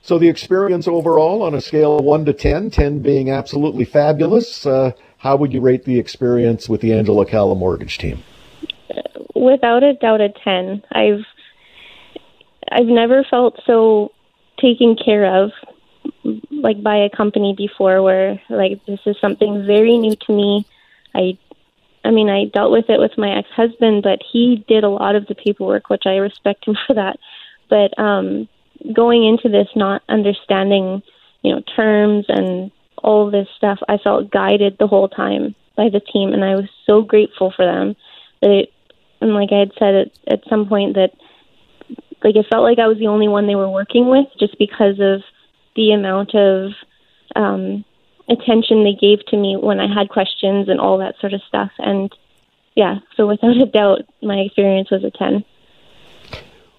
So 0.00 0.18
the 0.18 0.30
experience 0.30 0.88
overall 0.88 1.42
on 1.42 1.52
a 1.52 1.60
scale 1.60 1.98
of 1.98 2.06
1 2.06 2.24
to 2.24 2.32
10, 2.32 2.70
10 2.70 3.00
being 3.00 3.28
absolutely 3.28 3.84
fabulous, 3.84 4.64
uh, 4.64 4.92
how 5.18 5.36
would 5.36 5.52
you 5.52 5.60
rate 5.60 5.84
the 5.84 5.98
experience 5.98 6.70
with 6.70 6.80
the 6.80 6.94
Angela 6.94 7.26
Calla 7.26 7.54
mortgage 7.54 7.98
team? 7.98 8.22
Without 9.34 9.82
a 9.82 9.92
doubt 9.92 10.22
a 10.22 10.30
10. 10.30 10.84
I've 10.90 11.26
I've 12.70 12.86
never 12.86 13.26
felt 13.28 13.60
so 13.66 14.12
taken 14.58 14.96
care 14.96 15.44
of 15.44 15.50
like 16.50 16.82
by 16.82 16.96
a 16.96 17.10
company 17.10 17.54
before 17.56 18.02
where 18.02 18.40
like 18.48 18.84
this 18.86 19.00
is 19.06 19.16
something 19.20 19.66
very 19.66 19.98
new 19.98 20.14
to 20.14 20.32
me. 20.32 20.66
I 21.14 21.38
I 22.04 22.10
mean, 22.10 22.28
I 22.28 22.46
dealt 22.46 22.72
with 22.72 22.90
it 22.90 22.98
with 22.98 23.16
my 23.16 23.38
ex-husband, 23.38 24.02
but 24.02 24.20
he 24.32 24.64
did 24.66 24.82
a 24.82 24.88
lot 24.88 25.14
of 25.14 25.26
the 25.26 25.36
paperwork, 25.36 25.88
which 25.88 26.02
I 26.06 26.16
respect 26.16 26.66
him 26.66 26.76
for 26.86 26.94
that. 26.94 27.18
But 27.68 27.98
um 27.98 28.48
going 28.92 29.24
into 29.24 29.48
this 29.48 29.68
not 29.76 30.02
understanding, 30.08 31.02
you 31.42 31.54
know, 31.54 31.62
terms 31.76 32.26
and 32.28 32.70
all 32.98 33.30
this 33.30 33.48
stuff, 33.56 33.78
I 33.88 33.98
felt 33.98 34.30
guided 34.30 34.76
the 34.78 34.86
whole 34.86 35.08
time 35.08 35.54
by 35.76 35.88
the 35.88 36.00
team 36.00 36.32
and 36.32 36.44
I 36.44 36.54
was 36.54 36.68
so 36.86 37.02
grateful 37.02 37.52
for 37.54 37.64
them 37.64 37.96
that 38.40 38.50
it 38.50 38.72
and 39.20 39.34
like 39.34 39.50
I 39.52 39.60
had 39.60 39.72
said 39.78 39.94
at, 39.94 40.10
at 40.26 40.48
some 40.50 40.68
point 40.68 40.94
that 40.94 41.12
like 42.24 42.36
it 42.36 42.46
felt 42.50 42.64
like 42.64 42.78
I 42.78 42.88
was 42.88 42.98
the 42.98 43.06
only 43.06 43.28
one 43.28 43.46
they 43.46 43.54
were 43.54 43.70
working 43.70 44.08
with 44.08 44.26
just 44.38 44.58
because 44.58 44.98
of 45.00 45.22
the 45.76 45.92
amount 45.92 46.34
of 46.34 46.72
um, 47.36 47.84
attention 48.28 48.84
they 48.84 48.94
gave 48.94 49.24
to 49.26 49.36
me 49.36 49.56
when 49.56 49.80
I 49.80 49.92
had 49.92 50.08
questions 50.08 50.68
and 50.68 50.80
all 50.80 50.98
that 50.98 51.14
sort 51.20 51.32
of 51.32 51.40
stuff. 51.48 51.70
And 51.78 52.14
yeah, 52.74 52.98
so 53.16 53.26
without 53.26 53.56
a 53.56 53.66
doubt, 53.66 54.00
my 54.22 54.36
experience 54.36 54.90
was 54.90 55.04
a 55.04 55.10
10. 55.10 55.44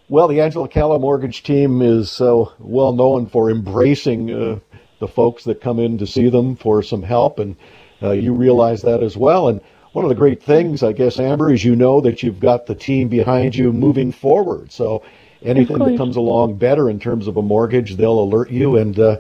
Well, 0.10 0.28
the 0.28 0.42
Angela 0.42 0.68
Calla 0.68 1.00
mortgage 1.00 1.44
team 1.44 1.82
is 1.82 2.12
so 2.12 2.52
well 2.60 2.94
known 2.94 3.28
for 3.28 3.50
embracing 3.50 4.32
uh, 4.32 4.60
the 5.00 5.08
folks 5.08 5.46
that 5.46 5.62
come 5.62 5.80
in 5.80 5.98
to 5.98 6.08
see 6.08 6.30
them 6.30 6.56
for 6.56 6.84
some 6.84 7.04
help, 7.04 7.40
and 7.40 7.56
uh, 8.02 8.12
you 8.12 8.34
realize 8.34 8.82
that 8.84 9.02
as 9.02 9.18
well. 9.18 9.48
And 9.48 9.62
one 9.94 10.06
of 10.06 10.10
the 10.10 10.16
great 10.16 10.44
things, 10.44 10.84
I 10.84 10.92
guess, 10.92 11.20
Amber, 11.20 11.52
is 11.52 11.64
you 11.64 11.76
know 11.76 12.02
that 12.02 12.22
you've 12.22 12.40
got 12.40 12.66
the 12.66 12.76
team 12.76 13.08
behind 13.08 13.56
you 13.56 13.72
moving 13.72 14.12
forward. 14.12 14.72
So 14.72 15.04
anything 15.44 15.80
that 15.80 15.98
comes 15.98 16.16
along 16.16 16.58
better 16.58 16.90
in 16.90 17.00
terms 17.00 17.28
of 17.28 17.38
a 17.38 17.42
mortgage, 17.42 17.96
they'll 17.96 18.20
alert 18.20 18.52
you 18.52 18.78
and 18.78 19.00
uh, 19.00 19.18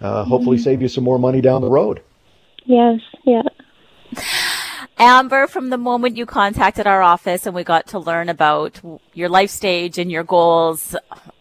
uh, 0.00 0.24
hopefully 0.24 0.56
mm-hmm. 0.56 0.64
save 0.64 0.82
you 0.82 0.88
some 0.88 1.04
more 1.04 1.18
money 1.18 1.40
down 1.40 1.60
the 1.60 1.70
road. 1.70 2.02
Yes, 2.64 3.00
yeah. 3.24 3.42
Amber, 4.98 5.46
from 5.46 5.70
the 5.70 5.78
moment 5.78 6.16
you 6.16 6.26
contacted 6.26 6.86
our 6.86 7.00
office 7.00 7.46
and 7.46 7.54
we 7.54 7.64
got 7.64 7.86
to 7.88 7.98
learn 7.98 8.28
about 8.28 8.80
your 9.14 9.30
life 9.30 9.50
stage 9.50 9.96
and 9.96 10.10
your 10.10 10.24
goals, 10.24 10.94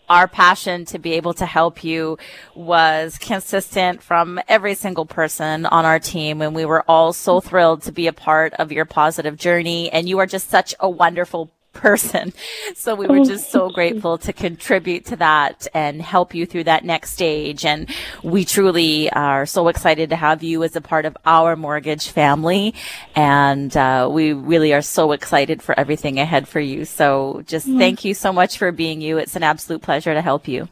our 0.10 0.28
passion 0.28 0.86
to 0.86 0.98
be 0.98 1.14
able 1.14 1.34
to 1.34 1.46
help 1.46 1.84
you 1.84 2.18
was 2.56 3.18
consistent 3.18 4.02
from 4.02 4.40
every 4.48 4.76
single 4.76 5.06
person 5.06 5.66
on 5.66 5.86
our 5.86 6.00
team. 6.00 6.42
And 6.42 6.56
we 6.56 6.66
were 6.66 6.84
all 6.88 7.14
so 7.14 7.42
thrilled 7.42 7.84
to 7.84 7.92
be 7.92 8.08
a 8.08 8.14
part 8.14 8.54
of 8.54 8.72
your 8.72 8.86
positive 8.86 9.38
journey. 9.38 9.92
And 9.92 10.10
you 10.10 10.20
are 10.20 10.26
just 10.26 10.50
such 10.50 10.74
a 10.80 10.90
wonderful 10.90 11.52
person. 11.80 12.34
So 12.76 12.94
we 12.96 13.08
were 13.08 13.24
just 13.24 13.52
so 13.52 13.70
grateful 13.70 14.18
to 14.20 14.34
contribute 14.34 15.06
to 15.06 15.16
that 15.16 15.68
and 15.74 16.02
help 16.02 16.36
you 16.36 16.46
through 16.46 16.66
that 16.66 16.84
next 16.84 17.12
stage. 17.12 17.66
And 17.66 17.90
we 18.24 18.46
truly 18.46 19.12
are 19.12 19.46
so 19.46 19.68
excited 19.70 20.10
to 20.10 20.16
have 20.16 20.44
you 20.44 20.64
as 20.64 20.76
a 20.76 20.82
part 20.82 21.06
of 21.06 21.18
our 21.26 21.56
mortgage 21.56 22.10
family. 22.10 22.74
And 23.16 23.76
uh, 23.76 24.10
we 24.12 24.34
really 24.34 24.74
are 24.74 24.82
so 24.82 25.14
excited 25.14 25.62
for 25.62 25.80
everything 25.80 26.20
ahead 26.20 26.48
for 26.48 26.60
you. 26.60 26.86
So 26.86 27.44
just 27.46 27.68
yeah. 27.68 27.78
thank 27.78 28.04
you 28.04 28.14
so 28.14 28.34
much 28.34 28.58
for 28.58 28.72
being 28.72 29.02
you. 29.02 29.18
It's 29.18 29.36
an 29.36 29.44
absolute 29.44 29.82
pleasure 29.82 30.14
to 30.14 30.22
help 30.22 30.48
you. 30.48 30.68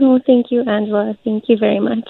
Oh, 0.00 0.18
thank 0.26 0.50
you, 0.50 0.62
Angela. 0.62 1.16
Thank 1.24 1.44
you 1.48 1.56
very 1.56 1.80
much. 1.80 2.08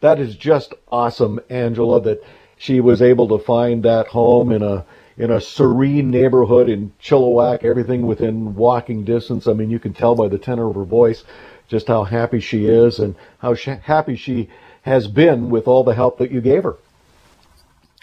That 0.00 0.18
is 0.18 0.36
just 0.36 0.74
awesome, 0.92 1.40
Angela, 1.48 2.00
that 2.02 2.22
she 2.56 2.80
was 2.80 3.00
able 3.00 3.28
to 3.28 3.38
find 3.38 3.82
that 3.84 4.06
home 4.08 4.52
in 4.52 4.62
a 4.62 4.84
in 5.16 5.30
a 5.30 5.40
serene 5.40 6.10
neighborhood 6.10 6.68
in 6.68 6.92
Chilliwack, 7.00 7.64
everything 7.64 8.06
within 8.06 8.54
walking 8.54 9.04
distance. 9.04 9.46
I 9.46 9.52
mean, 9.52 9.70
you 9.70 9.78
can 9.78 9.92
tell 9.92 10.14
by 10.14 10.28
the 10.28 10.38
tenor 10.38 10.68
of 10.68 10.74
her 10.74 10.84
voice 10.84 11.24
just 11.68 11.86
how 11.86 12.04
happy 12.04 12.40
she 12.40 12.66
is 12.66 12.98
and 12.98 13.14
how 13.38 13.54
sh- 13.54 13.80
happy 13.82 14.16
she 14.16 14.48
has 14.82 15.06
been 15.06 15.50
with 15.50 15.66
all 15.66 15.84
the 15.84 15.94
help 15.94 16.18
that 16.18 16.30
you 16.30 16.40
gave 16.40 16.64
her. 16.64 16.76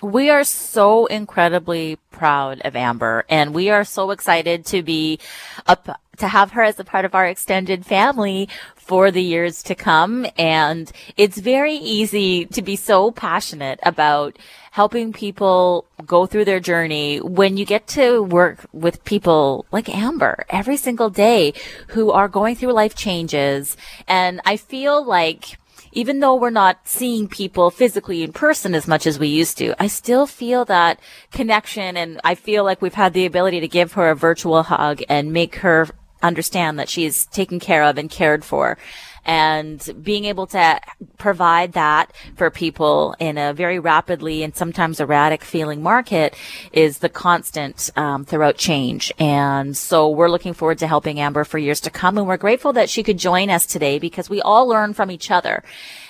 We 0.02 0.32
are 0.32 0.44
so 0.44 1.06
incredibly 1.06 2.00
proud 2.10 2.60
of 2.62 2.76
Amber 2.76 3.24
and 3.30 3.54
we 3.54 3.70
are 3.70 3.84
so 3.84 4.10
excited 4.10 4.66
to 4.68 4.82
be 4.82 5.20
up 5.68 6.00
to 6.18 6.28
have 6.28 6.52
her 6.52 6.64
as 6.64 6.80
a 6.80 6.84
part 6.84 7.06
of 7.06 7.14
our 7.14 7.26
extended 7.28 7.86
family 7.86 8.50
for 8.76 9.12
the 9.12 9.22
years 9.22 9.62
to 9.64 9.76
come. 9.76 10.26
And 10.40 10.92
it's 11.18 11.38
very 11.38 11.76
easy 11.76 12.46
to 12.46 12.62
be 12.64 12.76
so 12.76 13.12
passionate 13.12 13.80
about 13.84 14.38
helping 14.72 15.12
people 15.12 15.86
go 16.06 16.26
through 16.26 16.46
their 16.46 16.60
journey 16.60 17.20
when 17.20 17.58
you 17.58 17.66
get 17.66 17.88
to 17.88 18.22
work 18.24 18.66
with 18.72 19.04
people 19.04 19.66
like 19.72 19.90
Amber 19.90 20.46
every 20.50 20.78
single 20.78 21.10
day 21.10 21.54
who 21.90 22.12
are 22.12 22.30
going 22.30 22.56
through 22.56 22.72
life 22.72 22.96
changes. 22.96 23.76
And 24.08 24.40
I 24.46 24.56
feel 24.56 25.06
like 25.06 25.58
even 25.92 26.22
though 26.22 26.36
we're 26.36 26.50
not 26.50 26.88
seeing 26.88 27.28
people 27.28 27.70
physically 27.70 28.24
in 28.24 28.32
person 28.32 28.74
as 28.74 28.88
much 28.88 29.06
as 29.06 29.20
we 29.20 29.28
used 29.28 29.58
to, 29.58 29.76
I 29.78 29.88
still 29.88 30.26
feel 30.26 30.64
that 30.66 31.02
connection 31.34 31.98
and 31.98 32.22
I 32.24 32.36
feel 32.36 32.64
like 32.64 32.82
we've 32.82 32.94
had 32.94 33.12
the 33.12 33.26
ability 33.26 33.60
to 33.60 33.68
give 33.68 33.94
her 33.94 34.10
a 34.10 34.16
virtual 34.16 34.64
hug 34.64 35.04
and 35.10 35.34
make 35.34 35.56
her 35.58 35.90
understand 36.24 36.80
that 36.80 36.88
she's 36.88 37.26
taken 37.26 37.60
care 37.60 37.84
of 37.84 37.98
and 37.98 38.10
cared 38.10 38.46
for 38.46 38.78
and 39.26 39.88
being 40.02 40.26
able 40.26 40.48
to 40.48 40.80
provide 41.18 41.74
that 41.74 42.12
for 42.36 42.50
people 42.50 43.16
in 43.20 43.38
a 43.38 43.54
very 43.54 43.80
rapidly 43.80 44.44
and 44.44 44.56
sometimes 44.56 45.00
erratic 45.00 45.44
feeling 45.44 45.84
market 45.84 46.36
is 46.72 47.00
the 47.00 47.10
constant 47.10 47.90
um, 47.96 48.26
throughout 48.26 48.58
change. 48.58 49.12
And 49.20 49.78
so 49.78 50.10
we're 50.10 50.30
looking 50.30 50.54
forward 50.54 50.80
to 50.80 50.88
helping 50.88 51.20
Amber 51.20 51.44
for 51.44 51.58
years 51.58 51.80
to 51.82 51.90
come. 51.90 52.18
And 52.18 52.28
we're 52.28 52.38
grateful 52.38 52.74
that 52.74 52.90
she 52.90 53.04
could 53.04 53.18
join 53.18 53.50
us 53.50 53.66
today 53.66 54.00
because 54.00 54.30
we 54.30 54.42
all 54.42 54.68
learn 54.68 54.94
from 54.94 55.12
each 55.12 55.30
other. 55.30 55.64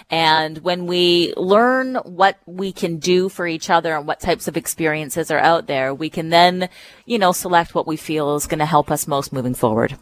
And 0.09 0.57
when 0.57 0.87
we 0.87 1.33
learn 1.37 1.95
what 1.95 2.37
we 2.45 2.73
can 2.73 2.97
do 2.97 3.29
for 3.29 3.47
each 3.47 3.69
other 3.69 3.95
and 3.95 4.05
what 4.05 4.19
types 4.19 4.47
of 4.49 4.57
experiences 4.57 5.31
are 5.31 5.39
out 5.39 5.67
there, 5.67 5.93
we 5.93 6.09
can 6.09 6.29
then, 6.29 6.69
you 7.05 7.17
know, 7.17 7.31
select 7.31 7.73
what 7.73 7.87
we 7.87 7.95
feel 7.95 8.35
is 8.35 8.45
going 8.45 8.59
to 8.59 8.65
help 8.65 8.91
us 8.91 9.07
most 9.07 9.31
moving 9.31 9.53
forward. 9.53 9.97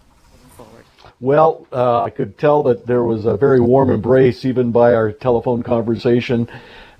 Well, 1.21 1.67
uh, 1.73 2.03
I 2.03 2.11
could 2.11 2.37
tell 2.37 2.63
that 2.63 2.87
there 2.87 3.03
was 3.03 3.25
a 3.25 3.35
very 3.35 3.59
warm 3.59 3.89
embrace 3.89 4.45
even 4.45 4.71
by 4.71 4.93
our 4.93 5.11
telephone 5.11 5.63
conversation 5.63 6.47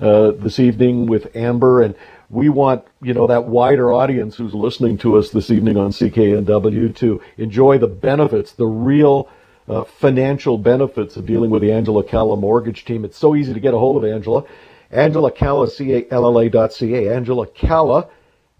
uh, 0.02 0.32
this 0.32 0.60
evening 0.60 1.06
with 1.06 1.34
Amber, 1.38 1.82
and 1.82 1.96
we 2.30 2.50
want 2.50 2.84
you 3.02 3.14
know 3.14 3.28
that 3.28 3.46
wider 3.46 3.94
audience 3.94 4.36
who's 4.36 4.54
listening 4.54 4.98
to 5.00 5.18
us 5.18 5.30
this 5.30 5.50
evening 5.50 5.78
on 5.78 5.92
CKNW 5.92 6.94
to 6.98 7.22
enjoy 7.38 7.78
the 7.78 7.88
benefits, 7.88 8.52
the 8.52 8.66
real 8.66 9.30
uh, 9.70 9.86
financial 9.86 10.58
benefits 10.58 11.16
of 11.16 11.26
dealing 11.26 11.50
with 11.50 11.62
the 11.62 11.72
Angela 11.72 12.04
Calla 12.04 12.36
mortgage 12.36 12.84
team. 12.84 13.06
It's 13.06 13.18
so 13.18 13.38
easy 13.38 13.54
to 13.54 13.60
get 13.62 13.74
a 13.74 13.78
hold 13.78 14.04
of 14.04 14.10
Angela. 14.10 14.44
Angela 14.92 15.32
Calla, 15.32 15.70
C-A-L-L-A 15.70 16.50
dot 16.50 16.74
C-A. 16.74 17.16
Angela 17.16 17.48
Calla 17.48 18.10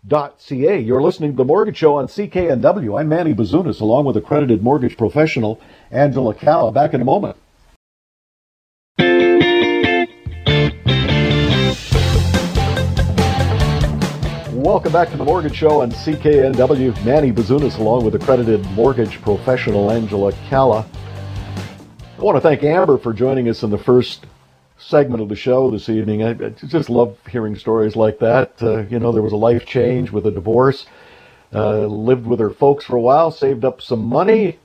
Ca. 0.10 0.80
You're 0.80 1.04
listening 1.04 1.34
to 1.34 1.38
The 1.38 1.46
Mortgage 1.46 1.78
Show 1.78 1.98
on 1.98 2.08
CKNW. 2.08 3.00
I'm 3.00 3.10
Manny 3.10 3.36
Bazunas, 3.36 3.80
along 3.80 4.06
with 4.06 4.18
accredited 4.18 4.64
mortgage 4.64 4.98
professional 4.98 5.62
Angela 5.92 6.34
Calla. 6.34 6.72
Back 6.72 6.96
in 6.96 7.02
a 7.02 7.06
moment. 7.06 7.38
Welcome 14.52 14.92
back 14.92 15.12
to 15.12 15.18
The 15.18 15.24
Mortgage 15.24 15.56
Show 15.56 15.82
on 15.82 15.92
CKNW. 15.92 17.06
Manny 17.06 17.32
Bazunas, 17.32 17.78
along 17.78 18.04
with 18.04 18.16
accredited 18.16 18.66
mortgage 18.72 19.22
professional 19.22 19.92
Angela 19.92 20.32
Calla. 20.50 20.88
I 22.18 22.22
want 22.22 22.36
to 22.36 22.42
thank 22.42 22.64
Amber 22.64 22.98
for 22.98 23.14
joining 23.14 23.48
us 23.48 23.62
in 23.62 23.70
the 23.70 23.78
first 23.78 24.26
segment 24.80 25.22
of 25.22 25.30
the 25.30 25.36
show 25.36 25.70
this 25.70 25.90
evening. 25.90 26.24
I, 26.24 26.32
I 26.32 26.50
just 26.50 26.90
love 26.90 27.18
hearing 27.28 27.56
stories 27.56 27.96
like 27.96 28.20
that. 28.20 28.54
Uh, 28.62 28.84
you 28.84 29.00
know, 29.00 29.12
there 29.12 29.22
was 29.22 29.34
a 29.34 29.38
life 29.38 29.66
change 29.66 30.12
with 30.12 30.26
a 30.26 30.32
divorce. 30.32 30.86
Uh, 31.54 31.86
lived 31.88 32.28
with 32.28 32.40
her 32.40 32.52
folks 32.52 32.86
for 32.86 32.96
a 32.96 33.02
while, 33.02 33.32
saved 33.32 33.66
up 33.66 33.82
some 33.82 34.06
money, 34.06 34.60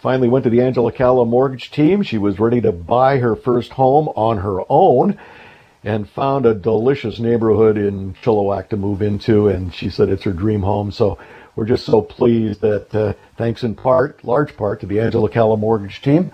finally 0.00 0.28
went 0.28 0.42
to 0.44 0.50
the 0.50 0.62
Angela 0.62 0.90
Calla 0.90 1.26
mortgage 1.26 1.70
team. 1.70 2.02
She 2.02 2.16
was 2.16 2.40
ready 2.40 2.62
to 2.62 2.72
buy 2.72 3.18
her 3.18 3.36
first 3.36 3.72
home 3.72 4.08
on 4.16 4.38
her 4.38 4.60
own 4.70 5.18
and 5.84 6.08
found 6.08 6.46
a 6.46 6.54
delicious 6.54 7.18
neighborhood 7.18 7.76
in 7.76 8.14
Chilliwack 8.22 8.70
to 8.70 8.76
move 8.76 9.02
into. 9.02 9.48
And 9.48 9.74
she 9.74 9.90
said 9.90 10.08
it's 10.08 10.24
her 10.24 10.32
dream 10.32 10.62
home. 10.62 10.90
So 10.92 11.18
we're 11.56 11.66
just 11.66 11.84
so 11.84 12.00
pleased 12.00 12.62
that, 12.62 12.94
uh, 12.94 13.12
thanks 13.36 13.62
in 13.62 13.74
part, 13.74 14.24
large 14.24 14.56
part, 14.56 14.80
to 14.80 14.86
the 14.86 15.00
Angela 15.00 15.28
Calla 15.28 15.56
mortgage 15.56 16.00
team, 16.00 16.32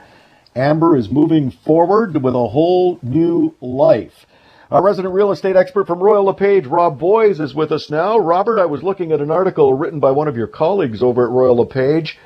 Amber 0.56 0.96
is 0.96 1.10
moving 1.10 1.50
forward 1.50 2.22
with 2.22 2.34
a 2.34 2.48
whole 2.48 2.98
new 3.02 3.54
life. 3.60 4.26
Our 4.70 4.82
resident 4.82 5.14
real 5.14 5.30
estate 5.30 5.54
expert 5.54 5.86
from 5.86 6.00
Royal 6.00 6.24
LePage, 6.24 6.66
Rob 6.66 6.98
Boies, 6.98 7.40
is 7.40 7.54
with 7.54 7.70
us 7.70 7.90
now. 7.90 8.18
Robert, 8.18 8.58
I 8.58 8.64
was 8.64 8.82
looking 8.82 9.12
at 9.12 9.20
an 9.20 9.30
article 9.30 9.74
written 9.74 10.00
by 10.00 10.10
one 10.10 10.28
of 10.28 10.36
your 10.36 10.46
colleagues 10.46 11.02
over 11.02 11.24
at 11.26 11.30
Royal 11.30 11.56
LePage, 11.56 12.18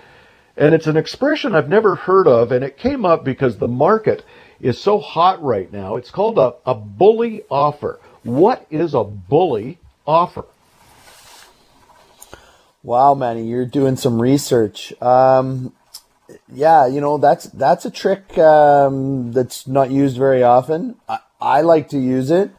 and 0.56 0.74
it's 0.74 0.86
an 0.86 0.96
expression 0.96 1.54
I've 1.54 1.68
never 1.68 1.96
heard 1.96 2.28
of, 2.28 2.52
and 2.52 2.64
it 2.64 2.78
came 2.78 3.04
up 3.04 3.24
because 3.24 3.58
the 3.58 3.68
market 3.68 4.24
is 4.60 4.80
so 4.80 5.00
hot 5.00 5.42
right 5.42 5.70
now. 5.72 5.96
It's 5.96 6.10
called 6.10 6.38
a, 6.38 6.54
a 6.64 6.74
bully 6.74 7.42
offer. 7.50 7.98
What 8.22 8.64
is 8.70 8.94
a 8.94 9.02
bully 9.02 9.78
offer? 10.06 10.44
Wow, 12.82 13.12
Manny, 13.14 13.46
you're 13.46 13.66
doing 13.66 13.96
some 13.96 14.22
research. 14.22 14.94
Um, 15.02 15.74
yeah, 16.52 16.86
you 16.86 17.00
know 17.00 17.18
that's 17.18 17.44
that's 17.46 17.84
a 17.84 17.90
trick 17.90 18.36
um, 18.38 19.32
that's 19.32 19.66
not 19.66 19.90
used 19.90 20.16
very 20.16 20.42
often. 20.42 20.96
I, 21.08 21.18
I 21.40 21.60
like 21.62 21.88
to 21.90 21.98
use 21.98 22.30
it. 22.30 22.50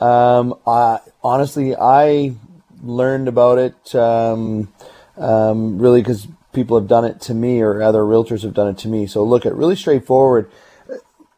Um, 0.00 0.54
I, 0.66 1.00
honestly, 1.22 1.74
I 1.76 2.34
learned 2.82 3.28
about 3.28 3.58
it 3.58 3.94
um, 3.94 4.72
um, 5.16 5.78
really 5.78 6.00
because 6.00 6.28
people 6.52 6.78
have 6.78 6.88
done 6.88 7.04
it 7.04 7.20
to 7.22 7.34
me, 7.34 7.60
or 7.60 7.82
other 7.82 8.02
realtors 8.02 8.42
have 8.42 8.54
done 8.54 8.68
it 8.68 8.78
to 8.78 8.88
me. 8.88 9.06
So 9.06 9.24
look, 9.24 9.46
at 9.46 9.54
really 9.54 9.76
straightforward. 9.76 10.50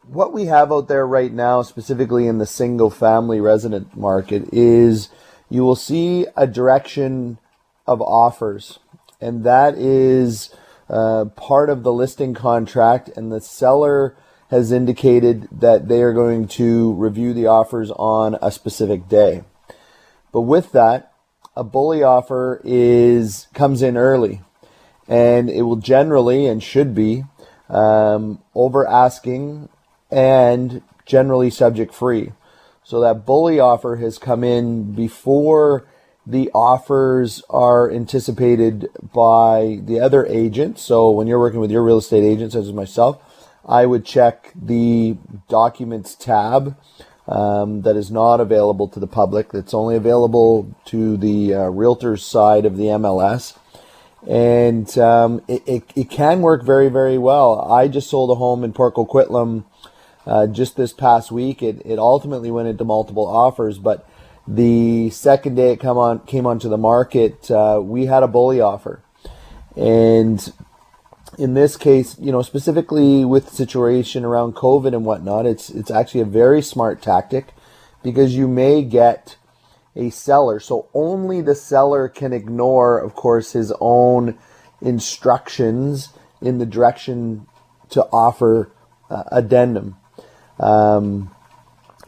What 0.09 0.33
we 0.33 0.47
have 0.47 0.73
out 0.73 0.89
there 0.89 1.07
right 1.07 1.33
now, 1.33 1.63
specifically 1.63 2.27
in 2.27 2.39
the 2.39 2.47
single 2.47 2.91
family 2.91 3.41
resident 3.41 3.97
market, 3.97 4.49
is 4.53 5.09
you 5.49 5.63
will 5.63 5.77
see 5.77 6.27
a 6.37 6.47
direction 6.47 7.39
of 7.87 8.03
offers, 8.03 8.81
and 9.21 9.45
that 9.45 9.75
is 9.77 10.53
uh, 10.91 11.27
part 11.37 11.71
of 11.71 11.83
the 11.83 11.93
listing 11.93 12.35
contract, 12.35 13.09
and 13.17 13.31
the 13.31 13.41
seller 13.41 14.17
has 14.51 14.73
indicated 14.73 15.49
that 15.53 15.87
they 15.87 16.03
are 16.03 16.13
going 16.13 16.49
to 16.49 16.93
review 16.95 17.33
the 17.33 17.47
offers 17.47 17.93
on 17.93 18.37
a 18.43 18.51
specific 18.51 19.09
day. 19.09 19.45
But 20.33 20.43
with 20.43 20.73
that, 20.73 21.13
a 21.57 21.63
bully 21.63 22.03
offer 22.03 22.61
is 22.65 23.47
comes 23.55 23.83
in 23.83 23.97
early, 23.97 24.41
and 25.07 25.49
it 25.49 25.63
will 25.63 25.77
generally 25.77 26.47
and 26.47 26.63
should 26.63 26.95
be 26.95 27.25
um, 27.69 28.43
over 28.55 28.87
asking 28.89 29.69
and 30.11 30.83
generally 31.07 31.51
subject 31.51 31.95
free. 31.95 32.33
So 32.83 33.01
that 33.01 33.25
bully 33.25 33.61
offer 33.61 33.97
has 33.97 34.19
come 34.19 34.43
in 34.43 34.95
before 34.95 35.87
the 36.27 36.51
offers 36.55 37.43
are 37.51 37.91
anticipated 37.91 38.89
by 39.15 39.81
the 39.83 40.01
other 40.01 40.27
agent. 40.27 40.79
So 40.79 41.11
when 41.11 41.27
you're 41.27 41.39
working 41.39 41.61
with 41.61 41.71
your 41.71 41.83
real 41.83 41.99
estate 41.99 42.25
agent, 42.25 42.53
such 42.53 42.65
as 42.65 42.73
myself, 42.73 43.21
I 43.67 43.87
would 43.87 44.05
check 44.05 44.53
the 44.55 45.17
documents 45.49 46.15
tab 46.15 46.77
um, 47.27 47.83
that 47.83 47.97
is 47.97 48.11
not 48.11 48.41
available 48.41 48.89
to 48.89 49.01
the 49.01 49.07
public. 49.07 49.53
That's 49.53 49.75
only 49.75 49.97
available 49.97 50.75
to 50.87 51.17
the 51.17 51.55
uh, 51.55 51.69
realtor's 51.69 52.25
side 52.25 52.67
of 52.67 52.77
the 52.77 52.85
MLS. 52.85 53.57
And 54.29 54.97
um, 54.99 55.43
it, 55.49 55.63
it, 55.67 55.85
it, 55.95 56.11
can 56.11 56.43
work 56.43 56.63
very, 56.63 56.91
very 56.91 57.17
well. 57.17 57.73
I 57.73 57.89
just 57.89 58.11
sold 58.11 58.31
a 58.31 58.35
home 58.35 58.65
in 58.65 58.75
Port 58.75 58.95
Coquitlam 58.95 59.65
uh, 60.27 60.47
just 60.47 60.77
this 60.77 60.93
past 60.93 61.33
week. 61.33 61.63
It, 61.63 61.81
it 61.87 61.99
ultimately 61.99 62.51
went 62.51 62.69
into 62.69 62.85
multiple 62.85 63.27
offers, 63.27 63.79
but 63.79 64.07
the 64.55 65.11
second 65.11 65.55
day 65.55 65.73
it 65.73 65.81
come 65.81 65.97
on 65.97 66.21
came 66.27 66.47
onto 66.47 66.69
the 66.69 66.79
market, 66.79 67.51
uh, 67.51 67.81
we 67.83 68.07
had 68.07 68.23
a 68.23 68.29
bully 68.29 68.61
offer, 68.61 69.03
and 69.77 70.53
in 71.39 71.55
this 71.55 71.77
case, 71.77 72.19
you 72.19 72.33
know, 72.33 72.43
specifically 72.43 73.25
with 73.25 73.51
the 73.51 73.55
situation 73.55 74.25
around 74.25 74.57
COVID 74.57 74.89
and 74.89 75.05
whatnot, 75.05 75.47
it's 75.47 75.71
it's 75.71 75.91
actually 75.91 76.23
a 76.23 76.27
very 76.27 76.63
smart 76.63 77.01
tactic 77.01 77.55
because 78.03 78.35
you 78.35 78.49
may 78.49 78.83
get 78.83 79.37
a 79.95 80.11
seller. 80.11 80.59
So 80.59 80.89
only 80.95 81.41
the 81.41 81.55
seller 81.55 82.09
can 82.09 82.33
ignore, 82.33 82.99
of 82.99 83.15
course, 83.15 83.53
his 83.53 83.73
own 83.81 84.37
instructions 84.81 86.09
in 86.41 86.59
the 86.59 86.67
direction 86.67 87.47
to 87.91 88.05
offer 88.13 88.73
uh, 89.09 89.25
addendum. 89.31 89.97
Um, 90.59 91.35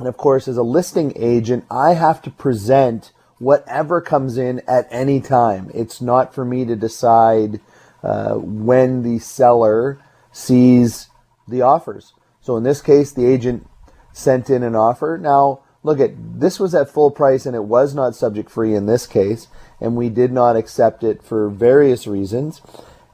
and 0.02 0.08
of 0.08 0.16
course, 0.16 0.48
as 0.48 0.56
a 0.56 0.64
listing 0.64 1.12
agent, 1.14 1.64
I 1.70 1.94
have 1.94 2.20
to 2.22 2.30
present 2.32 3.12
whatever 3.38 4.00
comes 4.00 4.36
in 4.36 4.60
at 4.66 4.88
any 4.90 5.20
time. 5.20 5.70
It's 5.72 6.00
not 6.00 6.34
for 6.34 6.44
me 6.44 6.64
to 6.64 6.74
decide 6.74 7.60
uh, 8.02 8.34
when 8.34 9.04
the 9.04 9.20
seller 9.20 10.00
sees 10.32 11.08
the 11.46 11.62
offers. 11.62 12.14
So 12.40 12.56
in 12.56 12.64
this 12.64 12.82
case, 12.82 13.12
the 13.12 13.26
agent 13.26 13.64
sent 14.12 14.50
in 14.50 14.64
an 14.64 14.74
offer. 14.74 15.16
Now, 15.22 15.60
look 15.84 16.00
at 16.00 16.40
this 16.40 16.58
was 16.58 16.74
at 16.74 16.90
full 16.90 17.12
price 17.12 17.46
and 17.46 17.54
it 17.54 17.62
was 17.62 17.94
not 17.94 18.16
subject 18.16 18.50
free 18.50 18.74
in 18.74 18.86
this 18.86 19.06
case, 19.06 19.46
and 19.80 19.94
we 19.94 20.08
did 20.08 20.32
not 20.32 20.56
accept 20.56 21.04
it 21.04 21.22
for 21.22 21.48
various 21.48 22.08
reasons. 22.08 22.60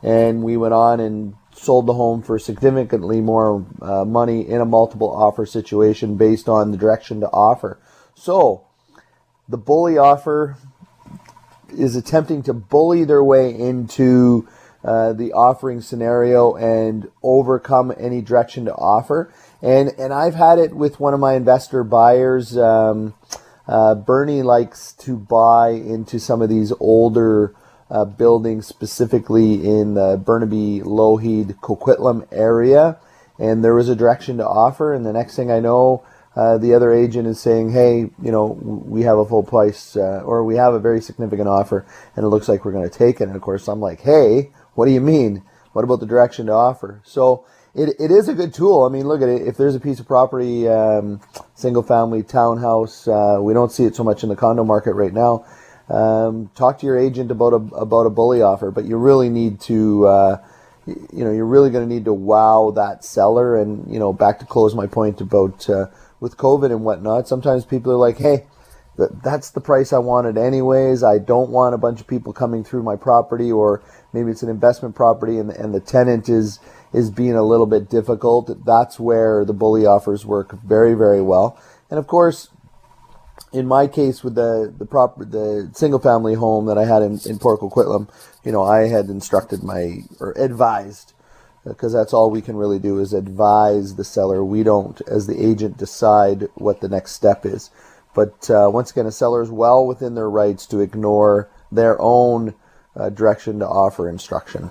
And 0.03 0.42
we 0.42 0.57
went 0.57 0.72
on 0.72 1.01
and 1.01 1.35
sold 1.59 1.87
the 1.87 1.94
home 1.94 2.23
for 2.23 2.38
significantly 2.38 3.21
more 3.21 3.66
uh, 3.83 4.05
money 4.05 4.49
in 4.49 4.61
a 4.61 4.64
multiple 4.64 5.11
offer 5.11 5.44
situation 5.44 6.16
based 6.16 6.49
on 6.49 6.71
the 6.71 6.77
direction 6.77 7.21
to 7.21 7.29
offer. 7.29 7.79
So, 8.14 8.64
the 9.49 9.59
bully 9.59 9.99
offer 9.99 10.57
is 11.77 11.97
attempting 11.97 12.42
to 12.44 12.53
bully 12.53 13.05
their 13.05 13.23
way 13.23 13.55
into 13.55 14.49
uh, 14.85 15.12
the 15.12 15.33
offering 15.33 15.81
scenario 15.81 16.55
and 16.55 17.11
overcome 17.23 17.92
any 17.99 18.21
direction 18.21 18.66
to 18.66 18.75
offer. 18.75 19.33
And 19.61 19.88
and 19.99 20.12
I've 20.12 20.35
had 20.35 20.59
it 20.59 20.73
with 20.73 21.01
one 21.01 21.14
of 21.14 21.21
my 21.21 21.35
investor 21.35 21.83
buyers. 21.83 22.57
Um, 22.57 23.14
uh, 23.66 23.94
Bernie 23.97 24.42
likes 24.42 24.92
to 24.94 25.16
buy 25.16 25.71
into 25.71 26.18
some 26.18 26.40
of 26.40 26.49
these 26.49 26.73
older 26.81 27.55
uh, 27.90 28.05
buildings, 28.05 28.66
specifically 28.66 29.66
in 29.66 29.94
the 29.94 30.20
Burnaby, 30.22 30.81
Lougheed, 30.81 31.59
Coquitlam 31.61 32.27
area. 32.33 32.98
And 33.38 33.64
there 33.64 33.74
was 33.74 33.88
a 33.88 33.96
direction 33.96 34.38
to 34.38 34.46
offer, 34.46 34.92
and 34.92 35.07
the 35.07 35.12
next 35.12 35.37
thing 35.37 35.51
I 35.51 35.61
know, 35.61 36.03
uh, 36.35 36.59
the 36.59 36.74
other 36.74 36.92
agent 36.92 37.27
is 37.27 37.40
saying, 37.40 37.70
"Hey, 37.70 38.11
you 38.22 38.33
know, 38.33 38.59
we 38.62 39.03
have 39.03 39.18
a 39.18 39.24
full 39.24 39.42
price, 39.42 39.96
uh, 39.96 40.22
or 40.24 40.44
we 40.44 40.57
have 40.57 40.74
a 40.74 40.81
very 40.81 41.01
significant 41.01 41.48
offer, 41.48 41.87
and 42.16 42.24
it 42.24 42.29
looks 42.29 42.48
like 42.48 42.64
we're 42.64 42.72
going 42.72 42.88
to 42.88 42.98
take 42.98 43.20
it." 43.20 43.24
And 43.24 43.37
of 43.37 43.42
course, 43.42 43.68
I'm 43.68 43.81
like, 43.81 44.01
"Hey, 44.01 44.51
what 44.74 44.87
do 44.87 44.92
you 44.92 45.01
mean? 45.01 45.42
What 45.72 45.85
about 45.85 46.01
the 46.01 46.07
direction 46.07 46.46
to 46.46 46.53
offer?" 46.53 47.01
So 47.05 47.44
it, 47.74 47.94
it 47.98 48.11
is 48.11 48.29
a 48.29 48.35
good 48.35 48.53
tool. 48.53 48.83
I 48.83 48.88
mean, 48.88 49.07
look 49.07 49.22
at 49.22 49.29
it. 49.29 49.46
If 49.46 49.57
there's 49.57 49.74
a 49.74 49.81
piece 49.81 50.01
of 50.01 50.07
property, 50.07 50.68
um, 50.68 51.20
single 51.55 51.83
family 51.83 52.22
townhouse, 52.22 53.07
uh, 53.07 53.38
we 53.40 53.53
don't 53.53 53.70
see 53.70 53.85
it 53.85 53.94
so 53.94 54.05
much 54.05 54.22
in 54.22 54.29
the 54.29 54.37
condo 54.37 54.64
market 54.64 54.94
right 54.94 55.12
now. 55.12 55.44
Um, 55.88 56.51
talk 56.55 56.79
to 56.81 56.87
your 56.87 56.98
agent 56.98 57.31
about 57.31 57.53
a 57.53 57.77
about 57.77 58.07
a 58.07 58.11
bully 58.11 58.42
offer, 58.42 58.70
but 58.70 58.85
you 58.85 58.96
really 58.96 59.29
need 59.29 59.61
to. 59.62 60.07
Uh, 60.07 60.44
you 60.87 61.22
know, 61.22 61.31
you're 61.31 61.44
really 61.44 61.68
going 61.68 61.87
to 61.87 61.94
need 61.94 62.07
to 62.07 62.14
wow 62.14 62.72
that 62.74 63.05
seller. 63.05 63.61
And 63.61 63.92
you 63.92 63.98
know, 63.98 64.12
back 64.12 64.38
to 64.38 64.46
close 64.46 64.74
my 64.74 64.87
point 64.87 65.20
about 65.20 65.68
uh, 65.68 65.87
with 66.18 66.37
COVID 66.38 66.70
and 66.70 66.83
whatnot. 66.83 67.29
Sometimes 67.29 67.64
people 67.64 67.92
are 67.92 67.96
like, 67.96 68.18
"Hey, 68.18 68.46
that's 68.98 69.51
the 69.51 69.61
price 69.61 69.92
I 69.92 69.98
wanted 69.98 70.37
anyways. 70.37 71.03
I 71.05 71.18
don't 71.18 71.51
want 71.51 71.74
a 71.74 71.79
bunch 71.79 72.01
of 72.01 72.07
people 72.07 72.33
coming 72.33 72.64
through 72.64 72.83
my 72.83 72.96
property, 72.96 73.53
or 73.53 73.83
maybe 74.12 74.31
it's 74.31 74.42
an 74.42 74.48
investment 74.48 74.94
property 74.94 75.38
and 75.38 75.51
and 75.51 75.74
the 75.74 75.81
tenant 75.81 76.29
is 76.29 76.59
is 76.92 77.11
being 77.11 77.35
a 77.35 77.42
little 77.42 77.66
bit 77.66 77.88
difficult. 77.88 78.64
That's 78.64 78.98
where 78.98 79.44
the 79.44 79.53
bully 79.53 79.87
offers 79.87 80.27
work 80.27 80.53
very 80.62 80.94
very 80.94 81.22
well. 81.22 81.61
And 81.90 81.98
of 81.98 82.07
course, 82.07 82.48
in 83.53 83.66
my 83.66 83.87
case 83.87 84.22
with 84.22 84.35
the 84.35 84.72
the 84.77 84.87
proper 84.87 85.24
the 85.24 85.70
single 85.74 86.01
family 86.01 86.35
home 86.35 86.66
that 86.66 86.79
I 86.79 86.85
had 86.85 87.03
in, 87.03 87.20
in 87.27 87.38
Port 87.38 87.61
Coquitlam, 87.61 88.09
you 88.44 88.53
know, 88.53 88.62
I 88.62 88.88
had 88.88 89.07
instructed 89.07 89.62
my 89.62 89.98
or 90.20 90.33
advised 90.37 91.14
because 91.64 91.92
that's 91.92 92.12
all 92.12 92.31
we 92.31 92.42
can 92.42 92.57
really 92.57 92.79
do 92.79 92.98
is 92.98 93.12
advise 93.12 93.96
the 93.96 94.05
seller. 94.05 94.44
We 94.44 94.62
don't, 94.62 95.01
as 95.07 95.27
the 95.27 95.44
agent, 95.44 95.77
decide 95.77 96.48
what 96.55 96.81
the 96.81 96.88
next 96.88 97.12
step 97.12 97.44
is. 97.44 97.70
But 98.14 98.48
uh, 98.51 98.70
once 98.72 98.90
again, 98.90 99.07
a 99.07 99.12
seller 99.12 99.42
is 99.42 99.51
well 99.51 99.87
within 99.87 100.14
their 100.14 100.31
rights 100.31 100.66
to 100.66 100.81
ignore 100.81 101.48
their 101.70 102.01
own 102.01 102.55
uh, 102.96 103.11
direction 103.11 103.59
to 103.59 103.68
offer 103.68 104.09
instruction. 104.09 104.70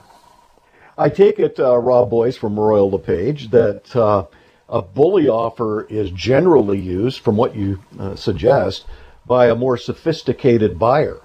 I 0.97 1.09
take 1.09 1.37
it, 1.37 1.59
uh, 1.59 1.77
Rob 1.77 2.09
Boies 2.09 2.37
from 2.37 2.59
Royal 2.59 2.89
LePage, 2.89 3.51
that 3.51 3.95
uh, 3.95 4.25
a 4.69 4.81
bully 4.81 5.27
offer 5.27 5.83
is 5.85 6.11
generally 6.11 6.79
used, 6.79 7.19
from 7.19 7.37
what 7.37 7.55
you 7.55 7.79
uh, 7.99 8.15
suggest, 8.15 8.85
by 9.25 9.47
a 9.47 9.55
more 9.55 9.77
sophisticated 9.77 10.77
buyer. 10.77 11.21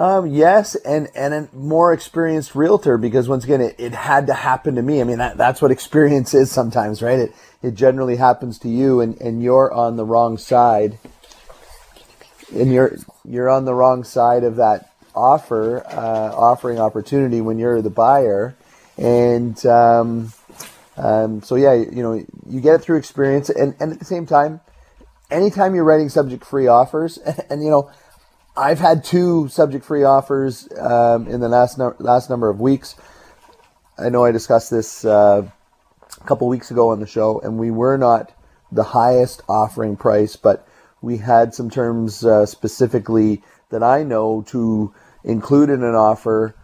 Um, 0.00 0.28
yes, 0.28 0.76
and, 0.76 1.08
and 1.14 1.34
a 1.34 1.48
more 1.52 1.92
experienced 1.92 2.54
realtor 2.54 2.96
because 2.96 3.28
once 3.28 3.44
again, 3.44 3.60
it, 3.60 3.74
it 3.78 3.92
had 3.92 4.28
to 4.28 4.32
happen 4.32 4.76
to 4.76 4.82
me. 4.82 5.02
I 5.02 5.04
mean, 5.04 5.18
that, 5.18 5.36
that's 5.36 5.60
what 5.60 5.70
experience 5.70 6.32
is 6.32 6.50
sometimes, 6.50 7.02
right? 7.02 7.18
It, 7.18 7.34
it 7.62 7.74
generally 7.74 8.16
happens 8.16 8.58
to 8.60 8.68
you 8.70 9.02
and, 9.02 9.20
and 9.20 9.42
you're 9.42 9.70
on 9.70 9.96
the 9.96 10.04
wrong 10.06 10.38
side 10.38 10.98
and 12.54 12.72
you're, 12.72 12.96
you're 13.26 13.50
on 13.50 13.66
the 13.66 13.74
wrong 13.74 14.02
side 14.02 14.42
of 14.42 14.56
that 14.56 14.90
offer, 15.14 15.84
uh, 15.86 16.34
offering 16.34 16.80
opportunity 16.80 17.42
when 17.42 17.58
you're 17.58 17.82
the 17.82 17.90
buyer. 17.90 18.56
And, 18.96 19.64
um, 19.66 20.32
um, 20.96 21.42
so 21.42 21.54
yeah, 21.54 21.74
you 21.74 22.02
know, 22.02 22.24
you 22.48 22.60
get 22.60 22.76
it 22.76 22.78
through 22.82 22.98
experience, 22.98 23.48
and, 23.48 23.74
and 23.80 23.92
at 23.92 23.98
the 23.98 24.04
same 24.04 24.26
time, 24.26 24.60
anytime 25.30 25.74
you're 25.74 25.84
writing 25.84 26.08
subject-free 26.08 26.66
offers, 26.66 27.18
and, 27.18 27.40
and 27.50 27.62
you 27.62 27.70
know, 27.70 27.90
I've 28.56 28.80
had 28.80 29.04
two 29.04 29.48
subject-free 29.48 30.04
offers 30.04 30.68
um, 30.78 31.26
in 31.28 31.40
the 31.40 31.48
last 31.48 31.78
no- 31.78 31.96
last 31.98 32.28
number 32.28 32.50
of 32.50 32.60
weeks. 32.60 32.96
I 33.98 34.08
know 34.08 34.24
I 34.24 34.32
discussed 34.32 34.70
this 34.70 35.04
uh, 35.04 35.48
a 36.20 36.24
couple 36.24 36.48
weeks 36.48 36.70
ago 36.70 36.90
on 36.90 37.00
the 37.00 37.06
show, 37.06 37.40
and 37.40 37.58
we 37.58 37.70
were 37.70 37.96
not 37.96 38.32
the 38.72 38.82
highest 38.82 39.42
offering 39.48 39.96
price, 39.96 40.36
but 40.36 40.66
we 41.02 41.18
had 41.18 41.54
some 41.54 41.70
terms 41.70 42.24
uh, 42.24 42.46
specifically 42.46 43.42
that 43.70 43.82
I 43.82 44.02
know 44.02 44.42
to 44.48 44.92
include 45.24 45.70
in 45.70 45.82
an 45.82 45.94
offer 45.94 46.54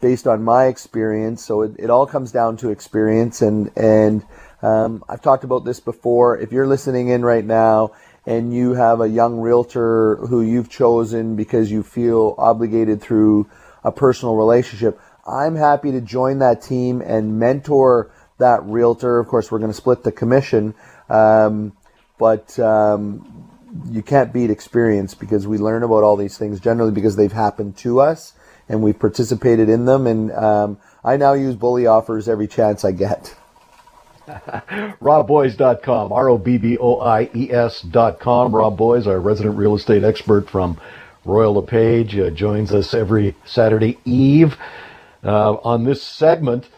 based 0.00 0.26
on 0.26 0.42
my 0.42 0.66
experience. 0.66 1.44
So 1.44 1.62
it, 1.62 1.72
it 1.78 1.90
all 1.90 2.06
comes 2.06 2.32
down 2.32 2.56
to 2.58 2.70
experience. 2.70 3.42
And, 3.42 3.70
and 3.76 4.24
um, 4.62 5.04
I've 5.08 5.22
talked 5.22 5.44
about 5.44 5.64
this 5.64 5.80
before. 5.80 6.38
If 6.38 6.52
you're 6.52 6.66
listening 6.66 7.08
in 7.08 7.24
right 7.24 7.44
now 7.44 7.92
and 8.26 8.54
you 8.54 8.74
have 8.74 9.00
a 9.00 9.08
young 9.08 9.40
realtor 9.40 10.16
who 10.16 10.42
you've 10.42 10.68
chosen 10.68 11.36
because 11.36 11.70
you 11.70 11.82
feel 11.82 12.34
obligated 12.38 13.00
through 13.00 13.48
a 13.84 13.92
personal 13.92 14.36
relationship, 14.36 15.00
I'm 15.26 15.54
happy 15.54 15.92
to 15.92 16.00
join 16.00 16.38
that 16.38 16.62
team 16.62 17.00
and 17.00 17.38
mentor 17.38 18.10
that 18.38 18.64
realtor. 18.64 19.18
Of 19.18 19.28
course, 19.28 19.50
we're 19.50 19.58
going 19.58 19.70
to 19.70 19.76
split 19.76 20.02
the 20.02 20.12
commission, 20.12 20.74
um, 21.08 21.72
but 22.18 22.58
um, 22.58 23.48
you 23.90 24.02
can't 24.02 24.32
beat 24.32 24.50
experience 24.50 25.14
because 25.14 25.46
we 25.46 25.58
learn 25.58 25.82
about 25.82 26.02
all 26.02 26.16
these 26.16 26.36
things 26.36 26.58
generally 26.58 26.90
because 26.90 27.16
they've 27.16 27.32
happened 27.32 27.76
to 27.78 28.00
us 28.00 28.32
and 28.70 28.82
we've 28.82 28.98
participated 28.98 29.68
in 29.68 29.84
them. 29.84 30.06
And 30.06 30.32
um, 30.32 30.78
I 31.04 31.16
now 31.16 31.34
use 31.34 31.56
bully 31.56 31.86
offers 31.86 32.28
every 32.28 32.46
chance 32.46 32.84
I 32.84 32.92
get. 32.92 33.34
RobBoies.com, 34.28 36.12
R 36.12 36.28
O 36.28 36.38
B 36.38 36.56
B 36.56 36.78
O 36.78 37.00
I 37.00 37.28
E 37.34 37.50
S.com. 37.52 38.54
Rob 38.54 38.78
Boies, 38.78 39.08
our 39.08 39.18
resident 39.18 39.56
real 39.56 39.74
estate 39.74 40.04
expert 40.04 40.48
from 40.48 40.80
Royal 41.24 41.54
LePage, 41.54 42.16
uh, 42.16 42.30
joins 42.30 42.72
us 42.72 42.94
every 42.94 43.34
Saturday 43.44 43.98
Eve 44.04 44.56
uh, 45.24 45.54
on 45.54 45.84
this 45.84 46.02
segment 46.02 46.68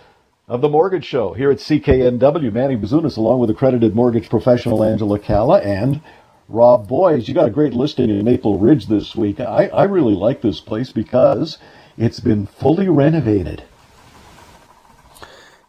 of 0.48 0.62
the 0.62 0.68
Mortgage 0.68 1.04
Show 1.04 1.34
here 1.34 1.50
at 1.50 1.58
CKNW. 1.58 2.52
Manny 2.52 2.76
Bazunas, 2.76 3.18
along 3.18 3.38
with 3.40 3.50
accredited 3.50 3.94
mortgage 3.94 4.30
professional 4.30 4.82
Angela 4.82 5.18
Calla 5.18 5.60
and 5.60 6.00
Rob 6.48 6.88
Boies. 6.88 7.28
You 7.28 7.34
got 7.34 7.48
a 7.48 7.50
great 7.50 7.74
listing 7.74 8.08
in 8.08 8.24
Maple 8.24 8.58
Ridge 8.58 8.86
this 8.86 9.14
week. 9.14 9.40
I, 9.40 9.66
I 9.68 9.84
really 9.84 10.14
like 10.14 10.40
this 10.40 10.60
place 10.60 10.90
because 10.90 11.58
it's 11.96 12.20
been 12.20 12.46
fully 12.46 12.88
renovated. 12.88 13.64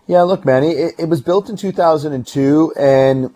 Yeah, 0.05 0.23
look, 0.23 0.43
Manny, 0.43 0.71
it, 0.71 0.95
it 0.99 1.09
was 1.09 1.21
built 1.21 1.49
in 1.49 1.55
2002, 1.55 2.73
and 2.77 3.33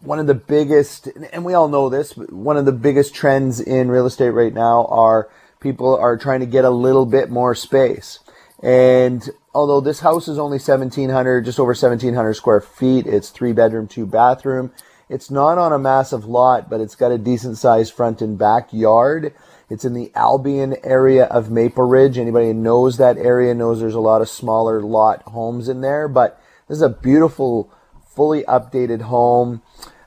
one 0.00 0.18
of 0.18 0.26
the 0.26 0.34
biggest, 0.34 1.08
and 1.32 1.44
we 1.44 1.52
all 1.52 1.68
know 1.68 1.88
this, 1.88 2.16
one 2.16 2.56
of 2.56 2.64
the 2.64 2.72
biggest 2.72 3.14
trends 3.14 3.60
in 3.60 3.90
real 3.90 4.06
estate 4.06 4.30
right 4.30 4.54
now 4.54 4.86
are 4.86 5.28
people 5.60 5.94
are 5.96 6.16
trying 6.16 6.40
to 6.40 6.46
get 6.46 6.64
a 6.64 6.70
little 6.70 7.04
bit 7.04 7.30
more 7.30 7.54
space. 7.54 8.18
And 8.62 9.28
although 9.54 9.80
this 9.80 10.00
house 10.00 10.26
is 10.26 10.38
only 10.38 10.56
1700, 10.56 11.44
just 11.44 11.60
over 11.60 11.70
1700 11.70 12.34
square 12.34 12.60
feet, 12.60 13.06
it's 13.06 13.30
three 13.30 13.52
bedroom, 13.52 13.86
two 13.86 14.06
bathroom. 14.06 14.72
It's 15.08 15.30
not 15.30 15.58
on 15.58 15.72
a 15.72 15.78
massive 15.78 16.24
lot, 16.24 16.70
but 16.70 16.80
it's 16.80 16.94
got 16.94 17.12
a 17.12 17.18
decent 17.18 17.58
sized 17.58 17.92
front 17.92 18.22
and 18.22 18.38
backyard. 18.38 19.34
It's 19.70 19.84
in 19.84 19.94
the 19.94 20.10
Albion 20.16 20.76
area 20.82 21.24
of 21.26 21.50
Maple 21.50 21.84
Ridge. 21.84 22.18
Anybody 22.18 22.48
who 22.48 22.54
knows 22.54 22.96
that 22.96 23.16
area 23.16 23.54
knows 23.54 23.78
there's 23.78 23.94
a 23.94 24.00
lot 24.00 24.20
of 24.20 24.28
smaller 24.28 24.82
lot 24.82 25.22
homes 25.22 25.68
in 25.68 25.80
there, 25.80 26.08
but 26.08 26.42
this 26.68 26.76
is 26.76 26.82
a 26.82 26.88
beautiful, 26.88 27.72
fully 28.04 28.42
updated 28.42 29.02
home. 29.02 29.62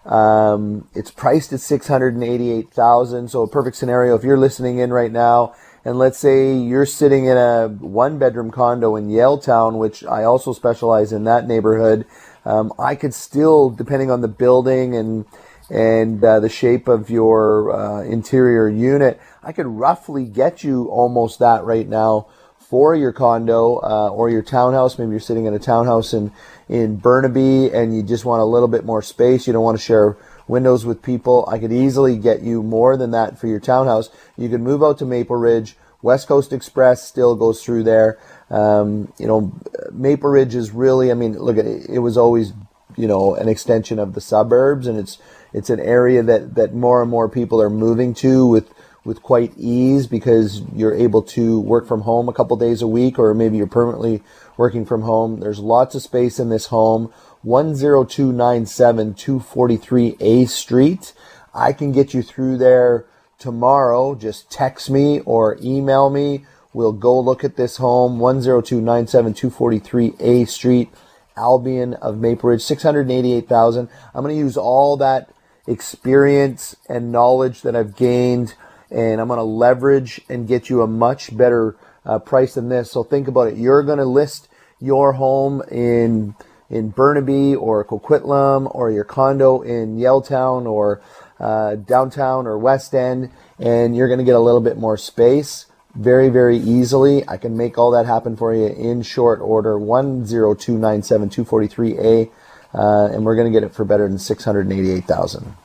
Um, 0.06 0.90
it's 0.94 1.12
priced 1.12 1.54
at 1.54 1.62
six 1.62 1.88
hundred 1.88 2.14
and 2.14 2.26
eighty-eight 2.26 2.72
thousand. 2.74 3.30
So 3.30 3.42
a 3.42 3.48
perfect 3.48 3.78
scenario 3.78 4.16
if 4.16 4.24
you're 4.26 4.38
listening 4.38 4.80
in 4.80 4.92
right 4.92 5.12
now, 5.12 5.56
and 5.86 5.98
let's 5.98 6.20
say 6.20 6.54
you're 6.54 6.86
sitting 6.86 7.26
in 7.26 7.38
a 7.38 7.70
one-bedroom 7.70 8.52
condo 8.52 8.98
in 8.98 9.08
Yaletown, 9.08 9.78
which 9.78 10.04
I 10.04 10.26
also 10.26 10.52
specialize 10.52 11.14
in 11.14 11.24
that 11.24 11.48
neighborhood. 11.48 12.06
Um, 12.44 12.74
I 12.78 12.96
could 12.96 13.14
still, 13.14 13.70
depending 13.70 14.12
on 14.12 14.20
the 14.20 14.28
building 14.28 14.94
and 14.94 15.26
and 15.70 16.22
uh, 16.22 16.42
the 16.42 16.50
shape 16.50 16.90
of 16.90 17.10
your 17.10 17.74
uh, 17.74 18.04
interior 18.04 18.68
unit, 18.68 19.22
I 19.44 19.52
could 19.52 19.68
roughly 19.68 20.26
get 20.26 20.64
you 20.64 20.86
almost 20.86 21.40
that 21.40 21.64
right 21.64 21.88
now 21.88 22.28
for 22.58 22.96
your 22.96 23.12
condo 23.12 23.76
uh, 23.84 24.10
or 24.10 24.30
your 24.30 24.42
townhouse. 24.42 24.98
Maybe 24.98 25.12
you're 25.12 25.20
sitting 25.20 25.46
in 25.46 25.54
a 25.54 25.60
townhouse 25.60 26.14
in 26.14 26.32
in 26.70 26.96
Burnaby 26.96 27.72
and 27.72 27.96
you 27.96 28.02
just 28.02 28.26
want 28.26 28.42
a 28.42 28.46
little 28.46 28.68
bit 28.68 28.86
more 28.86 29.02
space. 29.02 29.46
You 29.46 29.54
don't 29.54 29.64
want 29.64 29.78
to 29.78 29.84
share 29.84 30.18
windows 30.48 30.86
with 30.86 31.02
people. 31.02 31.48
I 31.52 31.60
could 31.60 31.72
easily 31.72 32.18
get 32.18 32.42
you 32.42 32.64
more 32.64 32.98
than 32.98 33.12
that 33.12 33.38
for 33.38 33.48
your 33.48 33.60
townhouse. 33.60 34.10
You 34.38 34.50
could 34.50 34.62
move 34.62 34.82
out 34.84 34.98
to 35.00 35.06
Maple 35.06 35.36
Ridge. 35.36 35.76
West 36.02 36.28
Coast 36.28 36.52
Express 36.52 37.06
still 37.06 37.36
goes 37.36 37.64
through 37.64 37.84
there. 37.84 38.20
Um, 38.50 39.14
you 39.18 39.28
know, 39.28 39.54
Maple 39.92 40.30
Ridge 40.30 40.56
is 40.56 40.72
really, 40.72 41.12
I 41.12 41.14
mean, 41.14 41.38
look 41.38 41.58
it, 41.58 41.90
it 41.90 42.00
was 42.00 42.18
always, 42.18 42.54
you 42.98 43.08
know, 43.08 43.36
an 43.36 43.48
extension 43.48 44.00
of 44.00 44.14
the 44.14 44.22
suburbs 44.22 44.88
and 44.88 44.98
it's 44.98 45.18
it's 45.54 45.70
an 45.70 45.80
area 45.80 46.24
that, 46.24 46.56
that 46.56 46.74
more 46.74 47.02
and 47.02 47.12
more 47.12 47.30
people 47.30 47.62
are 47.62 47.70
moving 47.70 48.16
to 48.16 48.48
with, 48.48 48.74
with 49.06 49.22
quite 49.22 49.54
ease 49.58 50.08
because 50.08 50.62
you're 50.74 50.96
able 50.96 51.22
to 51.22 51.60
work 51.60 51.88
from 51.88 52.02
home 52.02 52.30
a 52.30 52.34
couple 52.34 52.56
days 52.56 52.82
a 52.82 52.88
week 52.88 53.20
or 53.20 53.34
maybe 53.34 53.58
you're 53.58 53.68
permanently 53.68 54.24
working 54.56 54.86
from 54.86 55.02
home. 55.02 55.40
There's 55.40 55.60
lots 55.60 55.96
of 55.96 56.02
space 56.02 56.40
in 56.40 56.50
this 56.50 56.68
home. 56.68 57.12
10297 57.44 59.14
243A 59.14 60.48
Street. 60.48 61.14
I 61.54 61.74
can 61.74 61.92
get 61.92 62.14
you 62.14 62.22
through 62.22 62.58
there 62.58 63.06
tomorrow. 63.38 64.16
Just 64.16 64.50
text 64.50 64.90
me 64.90 65.20
or 65.22 65.58
email 65.62 66.10
me. 66.10 66.46
We'll 66.72 66.94
go 66.94 67.20
look 67.20 67.44
at 67.44 67.58
this 67.58 67.78
home. 67.78 68.20
10297 68.20 69.34
243A 69.34 70.48
Street, 70.48 70.90
Albion 71.36 71.94
of 71.96 72.18
Maple 72.18 72.50
Ridge, 72.50 72.62
688,000. 72.62 73.90
I'm 74.14 74.24
going 74.24 74.34
to 74.34 74.40
use 74.40 74.58
all 74.58 74.98
that 74.98 75.30
experience 75.68 76.76
and 76.90 77.12
knowledge 77.12 77.62
that 77.62 77.76
I've 77.76 77.96
gained, 77.96 78.56
and 78.94 79.20
I'm 79.20 79.28
going 79.28 79.38
to 79.38 79.44
leverage 79.44 80.22
and 80.30 80.48
get 80.48 80.70
you 80.70 80.82
a 80.82 80.88
much 80.88 81.36
better 81.36 81.76
uh, 82.06 82.20
price 82.20 82.54
than 82.56 82.70
this. 82.70 82.92
So 82.92 83.04
think 83.04 83.28
about 83.28 83.50
it. 83.50 83.58
You're 83.58 83.84
going 83.84 83.98
to 83.98 84.06
list 84.06 84.48
your 84.80 85.14
home 85.14 85.62
in 85.72 86.36
in 86.70 86.90
Burnaby 86.90 87.56
or 87.56 87.86
Coquitlam 87.86 88.74
or 88.74 88.90
your 88.90 89.04
condo 89.04 89.62
in 89.62 89.98
Yaletown 89.98 90.66
or 90.66 91.02
uh, 91.40 91.76
downtown 91.76 92.48
or 92.48 92.58
West 92.58 92.96
End, 92.96 93.30
and 93.60 93.96
you're 93.96 94.08
going 94.08 94.20
to 94.20 94.26
get 94.26 94.36
a 94.36 94.40
little 94.40 94.62
bit 94.62 94.78
more 94.78 94.98
space 94.98 95.68
very, 95.94 96.30
very 96.30 96.58
easily. 96.58 97.28
I 97.28 97.38
can 97.38 97.56
make 97.56 97.78
all 97.78 97.92
that 97.92 98.06
happen 98.06 98.36
for 98.36 98.56
you 98.56 98.68
in 98.68 99.04
short 99.04 99.40
order. 99.42 99.78
10297 99.78 101.30
243A 101.30 102.32
uh, 102.74 103.10
and 103.12 103.26
we're 103.26 103.36
going 103.36 103.52
to 103.52 103.60
get 103.60 103.66
it 103.66 103.74
for 103.74 103.86
better 103.86 104.08
than 104.08 104.18
688000 104.18 105.56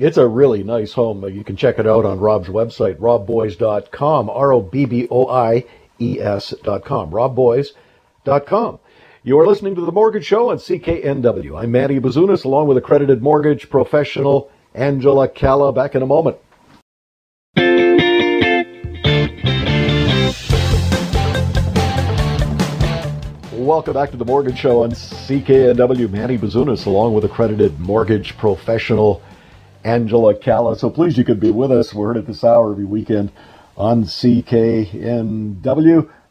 It's 0.00 0.16
a 0.16 0.28
really 0.28 0.62
nice 0.62 0.92
home. 0.92 1.28
You 1.28 1.42
can 1.42 1.56
check 1.56 1.80
it 1.80 1.86
out 1.86 2.04
on 2.04 2.20
Rob's 2.20 2.46
website, 2.46 2.98
robboies.com, 2.98 4.30
R-O-B-B-O-I-E-S.com, 4.30 5.10
robboies.com. 7.10 8.78
You 9.24 9.40
are 9.40 9.46
listening 9.46 9.74
to 9.74 9.80
The 9.80 9.90
Mortgage 9.90 10.24
Show 10.24 10.50
on 10.50 10.58
CKNW. 10.58 11.60
I'm 11.60 11.72
Manny 11.72 11.98
Bazunas, 11.98 12.44
along 12.44 12.68
with 12.68 12.76
accredited 12.76 13.20
mortgage 13.22 13.68
professional 13.68 14.52
Angela 14.72 15.26
Calla. 15.26 15.72
Back 15.72 15.96
in 15.96 16.02
a 16.02 16.06
moment. 16.06 16.36
Welcome 23.52 23.94
back 23.94 24.12
to 24.12 24.16
the 24.16 24.24
Mortgage 24.24 24.58
Show 24.58 24.84
on 24.84 24.92
CKNW. 24.92 26.08
Manny 26.08 26.38
Bazunas, 26.38 26.86
along 26.86 27.14
with 27.14 27.24
accredited 27.24 27.80
mortgage 27.80 28.36
professional 28.36 29.20
Angela 29.84 30.34
Calla. 30.34 30.76
So 30.76 30.90
pleased 30.90 31.18
you 31.18 31.24
could 31.24 31.40
be 31.40 31.50
with 31.50 31.70
us. 31.72 31.94
We're 31.94 32.16
at 32.16 32.26
this 32.26 32.44
hour 32.44 32.72
every 32.72 32.84
weekend 32.84 33.32
on 33.76 34.04
CKNW. 34.04 35.62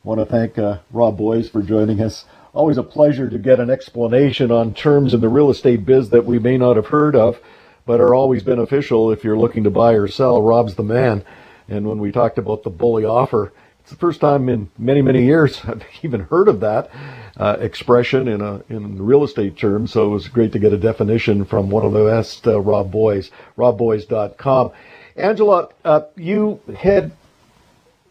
Want 0.03 0.19
to 0.19 0.25
thank 0.25 0.57
uh, 0.57 0.79
Rob 0.91 1.17
Boies 1.17 1.49
for 1.49 1.61
joining 1.61 2.01
us. 2.01 2.25
Always 2.53 2.77
a 2.77 2.83
pleasure 2.83 3.29
to 3.29 3.37
get 3.37 3.59
an 3.59 3.69
explanation 3.69 4.51
on 4.51 4.73
terms 4.73 5.13
in 5.13 5.21
the 5.21 5.29
real 5.29 5.49
estate 5.49 5.85
biz 5.85 6.09
that 6.09 6.25
we 6.25 6.39
may 6.39 6.57
not 6.57 6.75
have 6.75 6.87
heard 6.87 7.15
of, 7.15 7.39
but 7.85 7.99
are 7.99 8.15
always 8.15 8.43
beneficial 8.43 9.11
if 9.11 9.23
you're 9.23 9.37
looking 9.37 9.63
to 9.63 9.69
buy 9.69 9.93
or 9.93 10.07
sell. 10.07 10.41
Rob's 10.41 10.75
the 10.75 10.83
man. 10.83 11.23
And 11.69 11.87
when 11.87 11.99
we 11.99 12.11
talked 12.11 12.37
about 12.37 12.63
the 12.63 12.69
bully 12.69 13.05
offer, 13.05 13.53
it's 13.87 13.93
the 13.93 13.99
first 13.99 14.19
time 14.19 14.49
in 14.49 14.69
many, 14.77 15.01
many 15.01 15.23
years 15.23 15.61
I've 15.63 15.81
even 16.01 16.19
heard 16.19 16.49
of 16.49 16.59
that 16.59 16.91
uh, 17.37 17.55
expression 17.61 18.27
in 18.27 18.41
a 18.41 18.61
in 18.67 19.01
real 19.01 19.23
estate 19.23 19.57
terms. 19.57 19.93
So 19.93 20.07
it 20.07 20.09
was 20.09 20.27
great 20.27 20.51
to 20.51 20.59
get 20.59 20.73
a 20.73 20.77
definition 20.77 21.45
from 21.45 21.69
one 21.69 21.85
of 21.85 21.93
the 21.93 22.03
best, 22.03 22.45
uh, 22.45 22.59
Rob 22.59 22.91
Boies, 22.91 23.31
robboies.com. 23.57 24.71
Angela, 25.15 25.69
uh, 25.85 26.01
you 26.17 26.59
had 26.77 27.13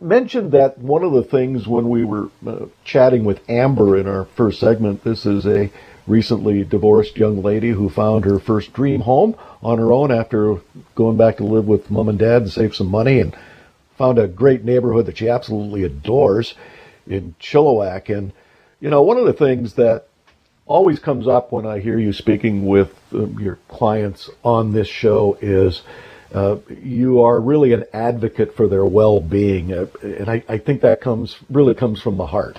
mentioned 0.00 0.52
that 0.52 0.78
one 0.78 1.04
of 1.04 1.12
the 1.12 1.22
things 1.22 1.68
when 1.68 1.90
we 1.90 2.06
were 2.06 2.30
uh, 2.46 2.64
chatting 2.84 3.24
with 3.24 3.46
Amber 3.46 3.98
in 3.98 4.08
our 4.08 4.24
first 4.24 4.58
segment, 4.58 5.04
this 5.04 5.26
is 5.26 5.46
a 5.46 5.70
recently 6.06 6.64
divorced 6.64 7.18
young 7.18 7.42
lady 7.42 7.72
who 7.72 7.90
found 7.90 8.24
her 8.24 8.38
first 8.38 8.72
dream 8.72 9.02
home 9.02 9.36
on 9.62 9.76
her 9.76 9.92
own 9.92 10.10
after 10.10 10.56
going 10.94 11.18
back 11.18 11.36
to 11.36 11.44
live 11.44 11.68
with 11.68 11.90
mom 11.90 12.08
and 12.08 12.18
dad 12.18 12.40
and 12.40 12.50
save 12.50 12.74
some 12.74 12.86
money 12.86 13.20
and 13.20 13.36
found 13.96 14.18
a 14.18 14.28
great 14.28 14.64
neighborhood 14.64 15.06
that 15.06 15.18
she 15.18 15.28
absolutely 15.28 15.84
adores 15.84 16.54
in 17.06 17.34
Chilliwack. 17.40 18.14
And, 18.14 18.32
you 18.80 18.90
know, 18.90 19.02
one 19.02 19.16
of 19.16 19.24
the 19.24 19.32
things 19.32 19.74
that 19.74 20.08
always 20.66 20.98
comes 20.98 21.28
up 21.28 21.52
when 21.52 21.64
I 21.66 21.78
hear 21.78 21.98
you 21.98 22.12
speaking 22.12 22.66
with 22.66 22.94
um, 23.12 23.38
your 23.38 23.58
clients 23.68 24.28
on 24.42 24.72
this 24.72 24.88
show 24.88 25.38
is 25.40 25.82
uh, 26.34 26.56
you 26.82 27.20
are 27.20 27.40
really 27.40 27.72
an 27.72 27.84
advocate 27.92 28.56
for 28.56 28.66
their 28.66 28.84
well-being, 28.84 29.72
uh, 29.72 29.86
and 30.02 30.28
I, 30.28 30.42
I 30.48 30.58
think 30.58 30.80
that 30.80 31.00
comes 31.00 31.36
really 31.48 31.74
comes 31.74 32.02
from 32.02 32.16
the 32.16 32.26
heart. 32.26 32.58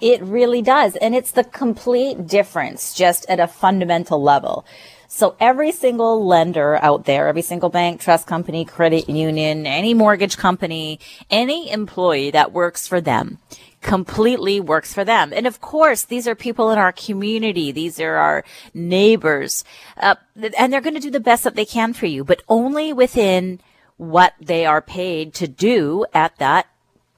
It 0.00 0.20
really 0.22 0.62
does. 0.62 0.96
And 0.96 1.14
it's 1.14 1.30
the 1.30 1.44
complete 1.44 2.26
difference 2.26 2.92
just 2.92 3.24
at 3.28 3.38
a 3.38 3.46
fundamental 3.46 4.20
level. 4.20 4.66
So 5.14 5.36
every 5.38 5.72
single 5.72 6.26
lender 6.26 6.76
out 6.76 7.04
there, 7.04 7.28
every 7.28 7.42
single 7.42 7.68
bank, 7.68 8.00
trust 8.00 8.26
company, 8.26 8.64
credit 8.64 9.10
union, 9.10 9.66
any 9.66 9.92
mortgage 9.92 10.38
company, 10.38 11.00
any 11.28 11.70
employee 11.70 12.30
that 12.30 12.50
works 12.50 12.88
for 12.88 12.98
them 12.98 13.36
completely 13.82 14.58
works 14.58 14.94
for 14.94 15.04
them. 15.04 15.30
And 15.34 15.46
of 15.46 15.60
course, 15.60 16.04
these 16.04 16.26
are 16.26 16.34
people 16.34 16.70
in 16.70 16.78
our 16.78 16.92
community. 16.92 17.72
These 17.72 18.00
are 18.00 18.14
our 18.14 18.44
neighbors. 18.72 19.64
Uh, 19.98 20.14
and 20.56 20.72
they're 20.72 20.80
going 20.80 20.94
to 20.94 21.00
do 21.00 21.10
the 21.10 21.20
best 21.20 21.44
that 21.44 21.56
they 21.56 21.66
can 21.66 21.92
for 21.92 22.06
you, 22.06 22.24
but 22.24 22.40
only 22.48 22.90
within 22.90 23.60
what 23.98 24.32
they 24.40 24.64
are 24.64 24.80
paid 24.80 25.34
to 25.34 25.46
do 25.46 26.06
at 26.14 26.38
that 26.38 26.68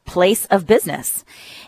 place 0.05 0.47
of 0.47 0.67
business. 0.67 1.25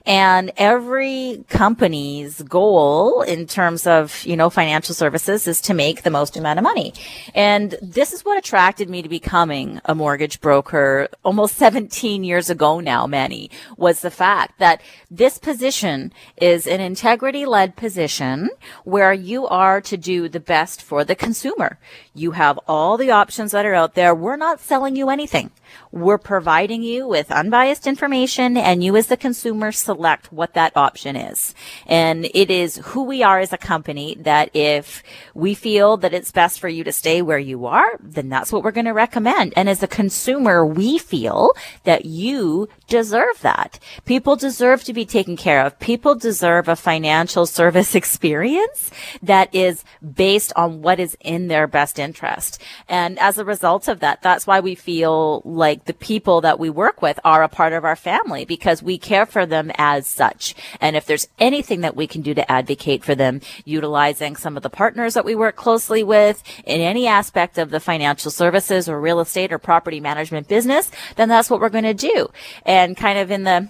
And 0.06 0.52
every 0.56 1.44
company's 1.48 2.40
goal 2.42 3.22
in 3.22 3.46
terms 3.46 3.86
of, 3.88 4.24
you 4.24 4.36
know, 4.36 4.50
financial 4.50 4.94
services 4.94 5.48
is 5.48 5.60
to 5.62 5.74
make 5.74 6.02
the 6.02 6.10
most 6.10 6.36
amount 6.36 6.60
of 6.60 6.62
money. 6.62 6.94
And 7.34 7.74
this 7.82 8.12
is 8.12 8.24
what 8.24 8.38
attracted 8.38 8.88
me 8.88 9.02
to 9.02 9.08
becoming 9.08 9.80
a 9.84 9.94
mortgage 9.94 10.40
broker 10.40 11.08
almost 11.24 11.56
17 11.66 12.22
years 12.22 12.48
ago 12.48 12.78
now, 12.78 13.06
Manny, 13.08 13.50
was 13.76 14.00
the 14.00 14.10
fact 14.10 14.60
that 14.60 14.80
this 15.10 15.38
position 15.38 16.12
is 16.36 16.66
an 16.66 16.80
integrity 16.80 17.44
led 17.44 17.74
position 17.74 18.48
where 18.84 19.12
you 19.12 19.46
are 19.48 19.80
to 19.80 19.96
do 19.96 20.28
the 20.28 20.40
best 20.40 20.80
for 20.80 21.04
the 21.04 21.16
consumer. 21.16 21.78
You 22.14 22.30
have 22.32 22.60
all 22.68 22.96
the 22.96 23.10
options 23.10 23.50
that 23.52 23.66
are 23.66 23.74
out 23.74 23.94
there. 23.94 24.14
We're 24.14 24.36
not 24.36 24.60
selling 24.60 24.94
you 24.94 25.10
anything. 25.10 25.50
We're 25.92 26.18
providing 26.18 26.82
you 26.82 27.08
with 27.08 27.30
unbiased 27.30 27.86
information 27.86 28.56
and 28.56 28.82
you 28.82 28.96
as 28.96 29.06
the 29.08 29.16
consumer 29.16 29.72
select 29.72 30.32
what 30.32 30.54
that 30.54 30.76
option 30.76 31.16
is. 31.16 31.54
And 31.86 32.28
it 32.34 32.50
is 32.50 32.76
who 32.84 33.04
we 33.04 33.22
are 33.22 33.38
as 33.38 33.52
a 33.52 33.58
company 33.58 34.16
that 34.20 34.50
if 34.54 35.02
we 35.34 35.54
feel 35.54 35.96
that 35.98 36.14
it's 36.14 36.32
best 36.32 36.60
for 36.60 36.68
you 36.68 36.84
to 36.84 36.92
stay 36.92 37.22
where 37.22 37.38
you 37.38 37.66
are, 37.66 37.98
then 38.00 38.28
that's 38.28 38.52
what 38.52 38.62
we're 38.62 38.70
going 38.70 38.86
to 38.86 38.92
recommend. 38.92 39.52
And 39.56 39.68
as 39.68 39.82
a 39.82 39.88
consumer, 39.88 40.64
we 40.64 40.98
feel 40.98 41.52
that 41.84 42.04
you 42.04 42.68
deserve 42.86 43.40
that. 43.42 43.78
People 44.04 44.36
deserve 44.36 44.84
to 44.84 44.92
be 44.92 45.04
taken 45.04 45.36
care 45.36 45.64
of. 45.64 45.78
People 45.78 46.14
deserve 46.14 46.68
a 46.68 46.76
financial 46.76 47.46
service 47.46 47.94
experience 48.02 48.90
that 49.22 49.54
is 49.54 49.84
based 50.14 50.52
on 50.56 50.82
what 50.82 51.00
is 51.00 51.16
in 51.20 51.48
their 51.48 51.66
best 51.66 51.98
interest. 51.98 52.62
And 52.88 53.18
as 53.18 53.38
a 53.38 53.44
result 53.44 53.88
of 53.88 54.00
that, 54.00 54.22
that's 54.22 54.46
why 54.46 54.60
we 54.60 54.74
feel 54.74 55.42
like 55.44 55.65
the 55.74 55.94
people 55.94 56.40
that 56.42 56.58
we 56.58 56.70
work 56.70 57.02
with 57.02 57.18
are 57.24 57.42
a 57.42 57.48
part 57.48 57.72
of 57.72 57.84
our 57.84 57.96
family 57.96 58.44
because 58.44 58.82
we 58.82 58.98
care 58.98 59.26
for 59.26 59.46
them 59.46 59.70
as 59.76 60.06
such. 60.06 60.54
And 60.80 60.96
if 60.96 61.06
there's 61.06 61.28
anything 61.38 61.80
that 61.82 61.96
we 61.96 62.06
can 62.06 62.22
do 62.22 62.34
to 62.34 62.50
advocate 62.50 63.04
for 63.04 63.14
them, 63.14 63.40
utilizing 63.64 64.36
some 64.36 64.56
of 64.56 64.62
the 64.62 64.70
partners 64.70 65.14
that 65.14 65.24
we 65.24 65.34
work 65.34 65.56
closely 65.56 66.02
with 66.02 66.42
in 66.64 66.80
any 66.80 67.06
aspect 67.06 67.58
of 67.58 67.70
the 67.70 67.80
financial 67.80 68.30
services 68.30 68.88
or 68.88 69.00
real 69.00 69.20
estate 69.20 69.52
or 69.52 69.58
property 69.58 70.00
management 70.00 70.48
business, 70.48 70.90
then 71.16 71.28
that's 71.28 71.50
what 71.50 71.60
we're 71.60 71.68
going 71.68 71.84
to 71.84 71.94
do. 71.94 72.28
And 72.64 72.96
kind 72.96 73.18
of 73.18 73.30
in 73.30 73.44
the 73.44 73.68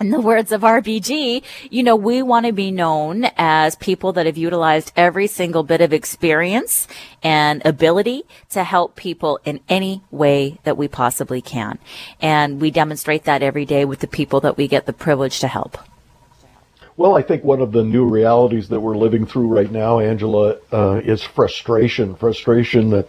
in 0.00 0.08
the 0.08 0.20
words 0.20 0.50
of 0.50 0.62
RBG, 0.62 1.42
you 1.68 1.82
know, 1.82 1.94
we 1.94 2.22
want 2.22 2.46
to 2.46 2.52
be 2.52 2.70
known 2.70 3.26
as 3.36 3.76
people 3.76 4.14
that 4.14 4.24
have 4.24 4.38
utilized 4.38 4.92
every 4.96 5.26
single 5.26 5.62
bit 5.62 5.82
of 5.82 5.92
experience 5.92 6.88
and 7.22 7.60
ability 7.66 8.22
to 8.48 8.64
help 8.64 8.96
people 8.96 9.38
in 9.44 9.60
any 9.68 10.02
way 10.10 10.58
that 10.64 10.78
we 10.78 10.88
possibly 10.88 11.42
can. 11.42 11.78
And 12.20 12.62
we 12.62 12.70
demonstrate 12.70 13.24
that 13.24 13.42
every 13.42 13.66
day 13.66 13.84
with 13.84 14.00
the 14.00 14.06
people 14.06 14.40
that 14.40 14.56
we 14.56 14.68
get 14.68 14.86
the 14.86 14.94
privilege 14.94 15.38
to 15.40 15.48
help. 15.48 15.76
Well, 16.96 17.16
I 17.16 17.22
think 17.22 17.44
one 17.44 17.60
of 17.60 17.72
the 17.72 17.84
new 17.84 18.06
realities 18.06 18.70
that 18.70 18.80
we're 18.80 18.96
living 18.96 19.26
through 19.26 19.48
right 19.48 19.70
now, 19.70 20.00
Angela, 20.00 20.56
uh, 20.72 21.02
is 21.04 21.22
frustration. 21.22 22.14
Frustration 22.14 22.90
that, 22.90 23.08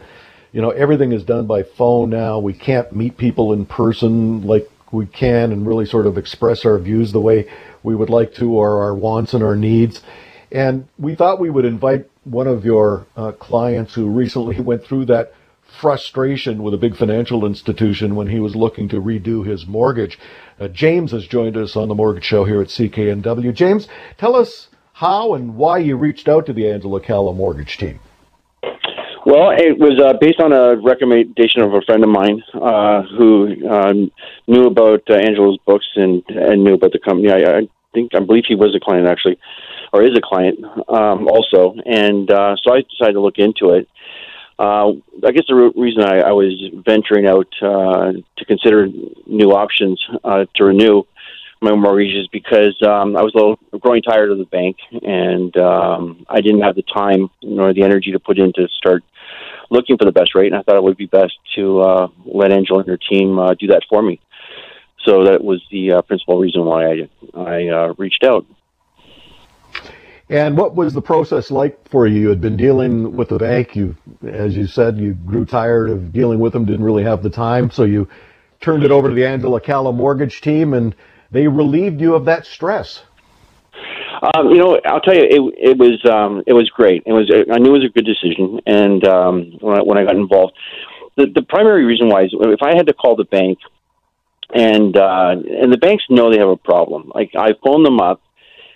you 0.52 0.62
know, 0.62 0.72
everything 0.72 1.14
is 1.14 1.24
done 1.24 1.46
by 1.48 1.64
phone 1.64 2.10
now. 2.10 2.40
We 2.40 2.54
can't 2.54 2.94
meet 2.94 3.18
people 3.18 3.54
in 3.54 3.66
person 3.66 4.46
like 4.46 4.70
we 4.92 5.06
can 5.06 5.52
and 5.52 5.66
really 5.66 5.86
sort 5.86 6.06
of 6.06 6.18
express 6.18 6.66
our 6.66 6.78
views 6.78 7.12
the 7.12 7.22
way 7.22 7.48
we 7.84 7.96
would 7.96 8.10
like 8.10 8.34
to 8.36 8.54
or 8.54 8.84
our 8.84 8.94
wants 8.94 9.34
and 9.34 9.44
our 9.44 9.56
needs. 9.56 10.02
And 10.52 10.88
we 11.00 11.16
thought 11.16 11.40
we 11.40 11.50
would 11.50 11.66
invite 11.66 12.10
one 12.24 12.48
of 12.48 12.66
your 12.66 13.06
uh, 13.16 13.32
clients 13.34 13.94
who 13.94 14.08
recently 14.08 14.60
went 14.62 14.84
through 14.84 15.06
that 15.06 15.34
frustration 15.80 16.62
with 16.64 16.74
a 16.74 16.78
big 16.78 16.98
financial 16.98 17.46
institution 17.46 18.16
when 18.16 18.28
he 18.28 18.40
was 18.40 18.56
looking 18.56 18.90
to 18.90 19.02
redo 19.02 19.46
his 19.46 19.66
mortgage. 19.66 20.20
Uh, 20.60 20.68
James 20.68 21.12
has 21.12 21.26
joined 21.26 21.56
us 21.56 21.76
on 21.76 21.88
the 21.88 21.96
Mortgage 21.96 22.26
Show 22.26 22.44
here 22.44 22.62
at 22.62 22.68
CKNW. 22.68 23.54
James, 23.54 23.88
tell 24.18 24.36
us 24.36 24.68
how 24.94 25.34
and 25.34 25.56
why 25.56 25.78
you 25.78 25.96
reached 25.96 26.28
out 26.28 26.46
to 26.46 26.54
the 26.54 26.70
Angela 26.70 27.00
Calla 27.00 27.34
mortgage 27.34 27.78
team. 27.78 28.00
Well, 29.24 29.52
it 29.52 29.78
was 29.78 30.00
uh, 30.00 30.14
based 30.20 30.40
on 30.40 30.52
a 30.52 30.76
recommendation 30.78 31.62
of 31.62 31.74
a 31.76 31.82
friend 31.82 32.04
of 32.04 32.10
mine 32.10 32.42
uh, 32.56 33.04
who 33.04 33.70
um, 33.70 34.12
knew 34.48 34.66
about 34.66 35.04
uh, 35.10 35.14
Angela's 35.14 35.60
books 35.64 35.86
and, 35.96 36.24
and 36.30 36.64
knew 36.64 36.74
about 36.74 36.92
the 36.92 37.00
company. 37.00 37.32
I, 37.32 37.60
I 37.60 37.70
think 37.94 38.16
I 38.16 38.20
believe 38.20 38.46
he 38.48 38.56
was 38.56 38.76
a 38.76 38.80
client 38.80 39.08
actually, 39.08 39.38
or 39.94 40.04
is 40.04 40.18
a 40.18 40.22
client 40.22 40.60
um, 40.90 41.28
also. 41.28 41.76
And 41.86 42.32
uh, 42.32 42.56
so 42.64 42.74
I 42.74 42.82
decided 42.82 43.14
to 43.14 43.22
look 43.22 43.38
into 43.38 43.72
it. 43.72 43.88
Uh, 44.58 44.94
I 45.24 45.32
guess 45.32 45.46
the 45.48 45.56
re- 45.56 45.74
reason 45.76 46.04
I, 46.04 46.22
I 46.22 46.32
was 46.32 46.54
venturing 46.84 47.28
out 47.28 47.48
uh, 47.62 48.14
to 48.38 48.46
consider 48.46 48.88
new 49.28 49.52
options 49.52 50.04
uh, 50.24 50.46
to 50.56 50.64
renew 50.64 51.04
my 51.62 51.76
mortgages 51.76 52.28
because 52.32 52.76
um, 52.82 53.16
I 53.16 53.22
was 53.22 53.34
a 53.36 53.38
little 53.38 53.60
growing 53.80 54.02
tired 54.02 54.32
of 54.32 54.40
the 54.40 54.46
bank, 54.46 54.78
and 55.04 55.56
um, 55.58 56.26
I 56.28 56.42
didn't 56.42 56.62
have 56.62 56.76
the 56.76 56.84
time 56.84 57.30
nor 57.44 57.74
the 57.74 57.84
energy 57.84 58.12
to 58.12 58.20
put 58.20 58.40
in 58.40 58.52
to 58.54 58.68
start 58.70 59.04
looking 59.70 59.98
for 59.98 60.06
the 60.06 60.12
best 60.12 60.34
rate. 60.34 60.48
And 60.48 60.56
I 60.56 60.64
thought 60.64 60.76
it 60.76 60.84
would 60.84 60.98
be 60.98 61.06
best 61.06 61.34
to 61.56 61.82
uh, 61.82 62.08
let 62.26 62.52
Angela 62.52 62.80
and 62.80 62.90
her 62.90 62.98
team 62.98 63.38
uh, 63.38 63.54
do 63.54 63.68
that 63.68 63.84
for 63.90 64.02
me. 64.02 64.20
So 65.06 65.26
that 65.26 65.44
was 65.44 65.62
the 65.72 65.94
uh, 65.94 66.02
principal 66.02 66.40
reason 66.40 66.66
why 66.66 66.86
I 66.86 67.10
I 67.36 67.68
uh, 67.68 67.94
reached 67.98 68.24
out. 68.24 68.46
And 70.30 70.58
what 70.58 70.76
was 70.76 70.94
the 70.94 71.02
process 71.02 71.52
like 71.52 71.90
for 71.90 72.08
you? 72.08 72.22
You 72.22 72.30
had 72.30 72.42
been 72.42 72.56
dealing 72.56 73.18
with 73.18 73.30
the 73.30 73.38
bank. 73.38 73.76
You, 73.76 73.98
as 74.26 74.56
you 74.56 74.66
said, 74.66 74.98
you 74.98 75.14
grew 75.14 75.46
tired 75.46 75.90
of 75.90 76.14
dealing 76.14 76.40
with 76.40 76.54
them. 76.54 76.66
Didn't 76.66 76.86
really 76.86 77.04
have 77.04 77.22
the 77.22 77.30
time, 77.30 77.70
so 77.70 77.84
you 77.84 78.08
turned 78.62 78.84
it 78.84 78.92
over 78.92 79.10
to 79.10 79.16
the 79.16 79.26
Angela 79.26 79.60
Calla 79.60 79.92
mortgage 79.92 80.40
team 80.42 80.74
and 80.74 80.96
they 81.32 81.48
relieved 81.48 82.02
you 82.02 82.16
of 82.16 82.26
that 82.26 82.46
stress. 82.46 83.04
Um, 84.36 84.50
you 84.50 84.58
know, 84.58 84.80
I'll 84.86 85.02
tell 85.02 85.16
you, 85.16 85.24
it, 85.24 85.72
it 85.72 85.78
was 85.78 86.00
um, 86.06 86.44
it 86.46 86.54
was 86.54 86.70
great. 86.70 87.04
It 87.06 87.14
was 87.14 87.32
I 87.52 87.58
knew 87.58 87.70
it 87.76 87.80
was 87.80 87.86
a 87.86 87.90
good 87.90 88.06
decision, 88.06 88.60
and 88.68 89.08
um, 89.08 89.52
when, 89.60 89.80
I, 89.80 89.82
when 89.82 89.98
I 89.98 90.04
got 90.04 90.16
involved, 90.16 90.54
the 91.18 91.26
the 91.28 91.42
primary 91.42 91.86
reason 91.86 92.10
why 92.10 92.24
is 92.24 92.34
if 92.34 92.62
I 92.62 92.76
had 92.76 92.86
to 92.88 92.94
call 92.94 93.16
the 93.16 93.24
bank, 93.24 93.58
and 94.54 94.96
uh, 94.96 95.36
and 95.62 95.74
the 95.74 95.78
banks 95.78 96.04
know 96.10 96.32
they 96.32 96.38
have 96.38 96.50
a 96.50 96.58
problem. 96.58 97.12
Like 97.16 97.32
I 97.36 97.54
phone 97.64 97.84
them 97.84 98.00
up, 98.00 98.22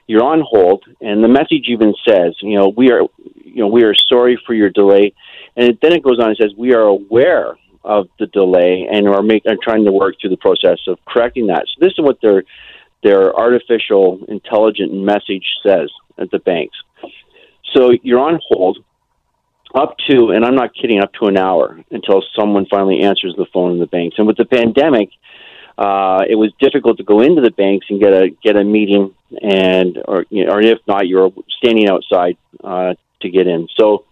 you're 0.08 0.24
on 0.24 0.42
hold, 0.42 0.86
and 1.02 1.24
the 1.24 1.28
message 1.28 1.66
even 1.68 1.94
says, 2.08 2.36
you 2.42 2.58
know, 2.58 2.70
we 2.70 2.92
are, 2.92 3.02
you 3.44 3.62
know, 3.62 3.68
we 3.68 3.84
are 3.84 3.94
sorry 3.94 4.40
for 4.48 4.54
your 4.54 4.70
delay, 4.70 5.14
and 5.56 5.78
then 5.82 5.94
it 5.94 6.04
goes 6.04 6.20
on 6.20 6.30
and 6.30 6.38
says 6.38 6.52
we 6.58 6.74
are 6.74 6.84
aware 6.84 7.58
of 7.86 8.10
the 8.20 8.26
delay 8.28 8.88
and 8.92 9.08
are, 9.08 9.24
are 9.48 9.58
trying 9.62 9.86
to 9.86 9.92
work 9.92 10.16
through 10.20 10.32
the 10.32 10.38
process 10.38 10.80
of 10.88 10.98
correcting 11.06 11.48
that. 11.48 11.66
So 11.68 11.86
this 11.86 11.94
is 11.98 12.04
what 12.04 12.20
their 12.22 12.44
their 13.04 13.36
artificial 13.36 14.20
intelligent 14.28 14.92
message 14.92 15.46
says 15.66 15.92
at 16.18 16.32
the 16.32 16.40
banks. 16.40 16.76
So 17.74 17.92
you're 18.02 18.20
on 18.20 18.40
hold 18.48 18.84
up 19.76 19.98
to, 20.10 20.32
and 20.32 20.44
I'm 20.44 20.56
not 20.56 20.74
kidding, 20.74 21.02
up 21.02 21.14
to 21.22 21.28
an 21.28 21.38
hour 21.38 21.80
until 21.92 22.24
someone 22.38 22.66
finally 22.66 23.02
answers 23.02 23.36
the 23.38 23.46
phone 23.54 23.74
in 23.74 23.80
the 23.80 23.86
banks. 23.86 24.16
And 24.18 24.26
with 24.26 24.38
the 24.38 24.46
pandemic, 24.46 25.10
uh, 25.78 26.24
it 26.28 26.36
was 26.36 26.52
difficult 26.60 26.98
to 26.98 27.04
go 27.04 27.20
into 27.20 27.42
the 27.42 27.52
banks 27.52 27.88
and 27.90 28.00
get 28.00 28.14
a 28.14 28.30
get 28.30 28.56
a 28.56 28.64
meeting, 28.64 29.14
and 29.42 30.02
or 30.08 30.26
you 30.30 30.46
know, 30.46 30.54
or 30.54 30.62
if 30.62 30.80
not, 30.88 31.08
you're 31.08 31.32
standing 31.58 31.90
outside 31.90 32.38
uh, 32.64 32.96
to 33.22 33.30
get 33.30 33.46
in. 33.46 33.68
So 33.78 34.06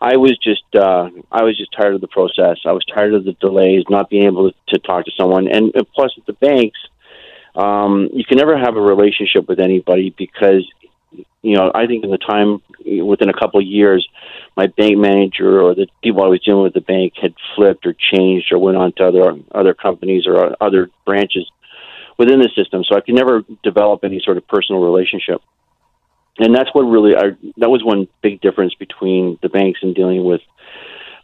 I 0.00 0.16
was 0.16 0.38
just 0.38 0.62
uh, 0.74 1.10
I 1.30 1.42
was 1.42 1.58
just 1.58 1.72
tired 1.72 1.94
of 1.94 2.00
the 2.00 2.08
process. 2.08 2.58
I 2.64 2.72
was 2.72 2.84
tired 2.84 3.14
of 3.14 3.24
the 3.24 3.32
delays, 3.32 3.84
not 3.90 4.08
being 4.08 4.24
able 4.24 4.52
to, 4.68 4.78
talk 4.78 5.04
to 5.06 5.10
someone, 5.16 5.48
and, 5.48 5.72
and 5.74 5.92
plus 5.92 6.12
at 6.16 6.24
the 6.26 6.34
banks, 6.34 6.78
um, 7.56 8.08
you 8.12 8.24
can 8.24 8.38
never 8.38 8.56
have 8.56 8.76
a 8.76 8.80
relationship 8.80 9.48
with 9.48 9.58
anybody 9.58 10.14
because 10.16 10.64
you 11.42 11.56
know 11.56 11.72
I 11.74 11.86
think 11.86 12.04
in 12.04 12.10
the 12.10 12.18
time 12.18 12.62
within 13.04 13.28
a 13.28 13.38
couple 13.38 13.58
of 13.58 13.66
years, 13.66 14.08
my 14.56 14.68
bank 14.68 14.98
manager 14.98 15.60
or 15.60 15.74
the 15.74 15.88
people 16.00 16.22
I 16.22 16.28
was 16.28 16.42
dealing 16.42 16.62
with 16.62 16.76
at 16.76 16.86
the 16.86 16.92
bank 16.92 17.14
had 17.20 17.34
flipped 17.56 17.84
or 17.84 17.94
changed 17.94 18.52
or 18.52 18.58
went 18.58 18.76
on 18.76 18.92
to 18.98 19.04
other 19.04 19.36
other 19.52 19.74
companies 19.74 20.28
or 20.28 20.54
other 20.62 20.90
branches 21.06 21.50
within 22.18 22.38
the 22.38 22.50
system, 22.56 22.84
so 22.84 22.96
I 22.96 23.00
could 23.00 23.16
never 23.16 23.42
develop 23.64 24.04
any 24.04 24.20
sort 24.24 24.36
of 24.36 24.46
personal 24.46 24.80
relationship 24.80 25.42
and 26.38 26.54
that's 26.54 26.70
what 26.72 26.82
really 26.82 27.14
I, 27.16 27.36
that 27.58 27.70
was 27.70 27.82
one 27.84 28.08
big 28.22 28.40
difference 28.40 28.74
between 28.74 29.38
the 29.42 29.48
banks 29.48 29.80
and 29.82 29.94
dealing 29.94 30.24
with 30.24 30.40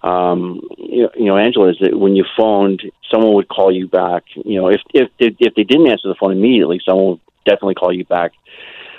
um, 0.04 0.60
you, 0.76 1.08
you 1.16 1.24
know, 1.24 1.38
Angela, 1.38 1.70
is 1.70 1.78
that 1.80 1.98
when 1.98 2.14
you 2.14 2.26
phoned, 2.36 2.82
someone 3.10 3.34
would 3.34 3.48
call 3.48 3.72
you 3.72 3.88
back. 3.88 4.24
You 4.34 4.60
know, 4.60 4.68
if 4.68 4.82
if 4.92 5.08
if 5.18 5.54
they 5.54 5.64
didn't 5.64 5.90
answer 5.90 6.08
the 6.08 6.14
phone 6.14 6.32
immediately, 6.32 6.80
someone 6.84 7.06
would 7.06 7.20
definitely 7.46 7.74
call 7.74 7.90
you 7.90 8.04
back 8.04 8.32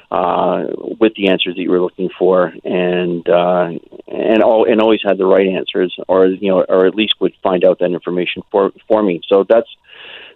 uh, 0.09 0.65
with 0.99 1.13
the 1.15 1.27
answers 1.27 1.55
that 1.55 1.61
you 1.61 1.69
were 1.69 1.79
looking 1.81 2.09
for, 2.17 2.53
and 2.63 3.27
uh, 3.29 3.69
and 4.07 4.41
all, 4.41 4.65
and 4.65 4.81
always 4.81 5.01
had 5.03 5.19
the 5.19 5.25
right 5.25 5.47
answers, 5.47 5.95
or 6.07 6.25
you 6.25 6.49
know, 6.49 6.63
or 6.63 6.87
at 6.87 6.95
least 6.95 7.15
would 7.19 7.33
find 7.43 7.63
out 7.63 7.77
that 7.79 7.91
information 7.91 8.41
for 8.49 8.71
for 8.87 9.03
me. 9.03 9.21
So 9.27 9.45
that's 9.47 9.69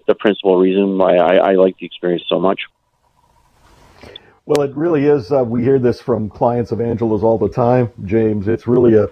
the 0.08 0.14
principal 0.14 0.58
reason 0.58 1.00
why 1.00 1.16
I, 1.18 1.52
I 1.52 1.54
like 1.54 1.78
the 1.80 1.86
experience 1.88 2.24
so 2.30 2.40
much. 2.40 2.62
Well, 4.50 4.68
it 4.68 4.76
really 4.76 5.06
is. 5.06 5.32
Uh, 5.32 5.44
we 5.44 5.62
hear 5.62 5.78
this 5.78 6.02
from 6.02 6.28
clients 6.28 6.72
of 6.72 6.82
Angela's 6.82 7.22
all 7.22 7.38
the 7.38 7.50
time, 7.50 7.92
James. 8.04 8.48
It's 8.48 8.66
really 8.66 8.96
a 8.96 9.08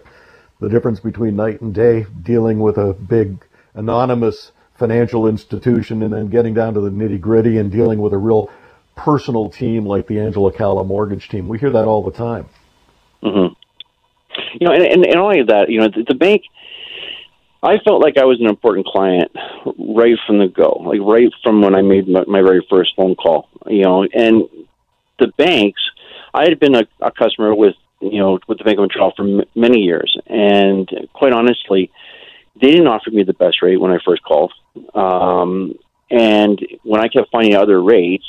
the 0.60 0.68
difference 0.68 1.00
between 1.00 1.36
night 1.36 1.62
and 1.62 1.76
day 1.76 2.08
dealing 2.24 2.58
with 2.58 2.80
a 2.80 2.94
big 2.94 3.46
anonymous 3.76 4.52
financial 4.74 5.28
institution 5.28 6.02
and 6.02 6.12
then 6.12 6.30
getting 6.30 6.56
down 6.56 6.74
to 6.74 6.82
the 6.82 6.90
nitty 6.90 7.22
gritty 7.22 7.60
and 7.60 7.72
dealing 7.72 8.00
with 8.00 8.14
a 8.14 8.18
real 8.18 8.50
personal 8.96 9.48
team 9.48 9.86
like 9.86 10.08
the 10.08 10.20
Angela 10.20 10.52
Calla 10.52 10.84
mortgage 10.84 11.30
team. 11.30 11.48
We 11.48 11.60
hear 11.60 11.70
that 11.70 11.86
all 11.86 12.02
the 12.02 12.18
time. 12.18 12.48
Mm-hmm. 13.22 13.54
You 14.60 14.68
know, 14.68 14.74
and, 14.74 14.86
and, 14.86 15.06
and 15.06 15.18
only 15.18 15.44
that, 15.44 15.70
you 15.70 15.82
know, 15.82 15.90
the, 15.90 16.04
the 16.08 16.16
bank, 16.16 16.42
I 17.62 17.78
felt 17.86 18.02
like 18.02 18.18
I 18.18 18.26
was 18.26 18.40
an 18.40 18.48
important 18.48 18.88
client 18.88 19.32
right 19.78 20.18
from 20.26 20.40
the 20.40 20.48
go, 20.48 20.82
like 20.84 21.00
right 21.02 21.32
from 21.44 21.62
when 21.62 21.76
I 21.76 21.84
made 21.84 22.08
my, 22.08 22.24
my 22.26 22.42
very 22.42 22.66
first 22.68 22.96
phone 22.96 23.14
call, 23.14 23.50
you 23.68 23.84
know, 23.84 24.04
and 24.04 24.50
the 25.20 25.28
banks, 25.38 25.82
I 26.34 26.44
had 26.44 26.60
been 26.60 26.76
a, 26.76 26.88
a 27.02 27.12
customer 27.12 27.54
with, 27.56 27.76
you 28.02 28.20
know, 28.20 28.40
with 28.48 28.58
the 28.58 28.64
Bank 28.64 28.78
of 28.78 28.84
Montreal 28.84 29.14
for 29.16 29.24
m- 29.24 29.48
many 29.56 29.80
years. 29.80 30.16
And 30.28 30.90
quite 31.14 31.34
honestly, 31.34 31.92
they 32.62 32.72
didn't 32.72 32.88
offer 32.88 33.12
me 33.12 33.24
the 33.24 33.34
best 33.34 33.62
rate 33.62 33.80
when 33.80 33.92
I 33.92 33.98
first 34.06 34.24
called. 34.24 34.54
Um, 34.94 35.76
and 36.10 36.60
when 36.84 37.02
I 37.02 37.08
kept 37.08 37.32
finding 37.32 37.56
other 37.56 37.82
rates, 37.82 38.26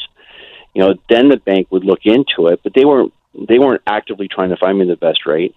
you 0.74 0.82
know, 0.82 0.94
then 1.08 1.28
the 1.28 1.36
bank 1.36 1.68
would 1.70 1.84
look 1.84 2.00
into 2.04 2.48
it, 2.48 2.60
but 2.62 2.72
they 2.74 2.84
weren't 2.84 3.12
they 3.48 3.58
weren't 3.58 3.82
actively 3.86 4.26
trying 4.26 4.50
to 4.50 4.56
find 4.56 4.78
me 4.78 4.86
the 4.86 4.96
best 4.96 5.24
rate. 5.26 5.54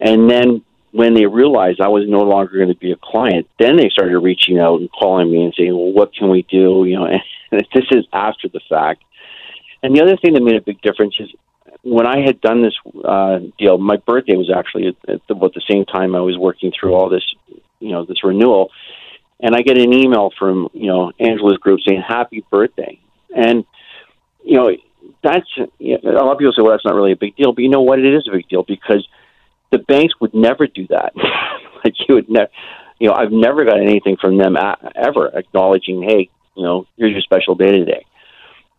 And 0.00 0.28
then 0.28 0.64
when 0.92 1.14
they 1.14 1.26
realized 1.26 1.80
I 1.80 1.88
was 1.88 2.08
no 2.08 2.20
longer 2.20 2.56
going 2.56 2.68
to 2.68 2.74
be 2.74 2.92
a 2.92 2.96
client, 2.96 3.46
then 3.58 3.76
they 3.76 3.88
started 3.90 4.18
reaching 4.18 4.58
out 4.58 4.80
and 4.80 4.90
calling 4.90 5.30
me 5.30 5.44
and 5.44 5.54
saying, 5.56 5.72
"Well, 5.76 5.92
what 5.92 6.14
can 6.14 6.28
we 6.28 6.42
do?" 6.42 6.84
You 6.86 6.98
know, 6.98 7.06
and 7.52 7.66
this 7.74 7.84
is 7.90 8.06
after 8.12 8.48
the 8.48 8.60
fact. 8.68 9.02
And 9.82 9.96
the 9.96 10.02
other 10.02 10.16
thing 10.16 10.34
that 10.34 10.42
made 10.42 10.56
a 10.56 10.60
big 10.60 10.80
difference 10.82 11.14
is 11.18 11.30
when 11.82 12.06
I 12.06 12.20
had 12.24 12.40
done 12.40 12.62
this 12.62 12.74
uh, 13.04 13.38
deal. 13.58 13.78
My 13.78 13.96
birthday 13.96 14.36
was 14.36 14.50
actually 14.54 14.88
at, 14.88 14.96
at 15.08 15.20
about 15.28 15.54
the 15.54 15.62
same 15.68 15.84
time 15.84 16.14
I 16.14 16.20
was 16.20 16.36
working 16.36 16.72
through 16.78 16.94
all 16.94 17.08
this, 17.08 17.24
you 17.78 17.90
know, 17.92 18.04
this 18.04 18.22
renewal, 18.22 18.70
and 19.40 19.54
I 19.54 19.62
get 19.62 19.78
an 19.78 19.92
email 19.92 20.30
from 20.38 20.68
you 20.72 20.86
know 20.86 21.12
Angela's 21.18 21.58
group 21.58 21.80
saying 21.86 22.02
"Happy 22.06 22.44
birthday," 22.50 23.00
and 23.34 23.64
you 24.44 24.56
know 24.56 24.70
that's 25.22 25.48
you 25.78 25.98
know, 26.02 26.10
a 26.10 26.24
lot 26.24 26.32
of 26.32 26.38
people 26.38 26.52
say, 26.52 26.62
"Well, 26.62 26.72
that's 26.72 26.84
not 26.84 26.94
really 26.94 27.12
a 27.12 27.16
big 27.16 27.36
deal," 27.36 27.52
but 27.52 27.62
you 27.62 27.70
know 27.70 27.80
what? 27.80 27.98
It 27.98 28.14
is 28.14 28.28
a 28.28 28.32
big 28.32 28.48
deal 28.48 28.62
because 28.62 29.06
the 29.70 29.78
banks 29.78 30.14
would 30.20 30.34
never 30.34 30.66
do 30.66 30.86
that. 30.88 31.12
like 31.84 31.94
you 32.08 32.16
would 32.16 32.28
never, 32.28 32.50
you 32.98 33.08
know, 33.08 33.14
I've 33.14 33.32
never 33.32 33.64
got 33.64 33.80
anything 33.80 34.16
from 34.20 34.36
them 34.36 34.56
ever 34.94 35.28
acknowledging, 35.28 36.02
"Hey, 36.02 36.28
you 36.54 36.62
know, 36.62 36.86
here's 36.96 37.12
your 37.12 37.22
special 37.22 37.54
day 37.54 37.70
today." 37.70 38.04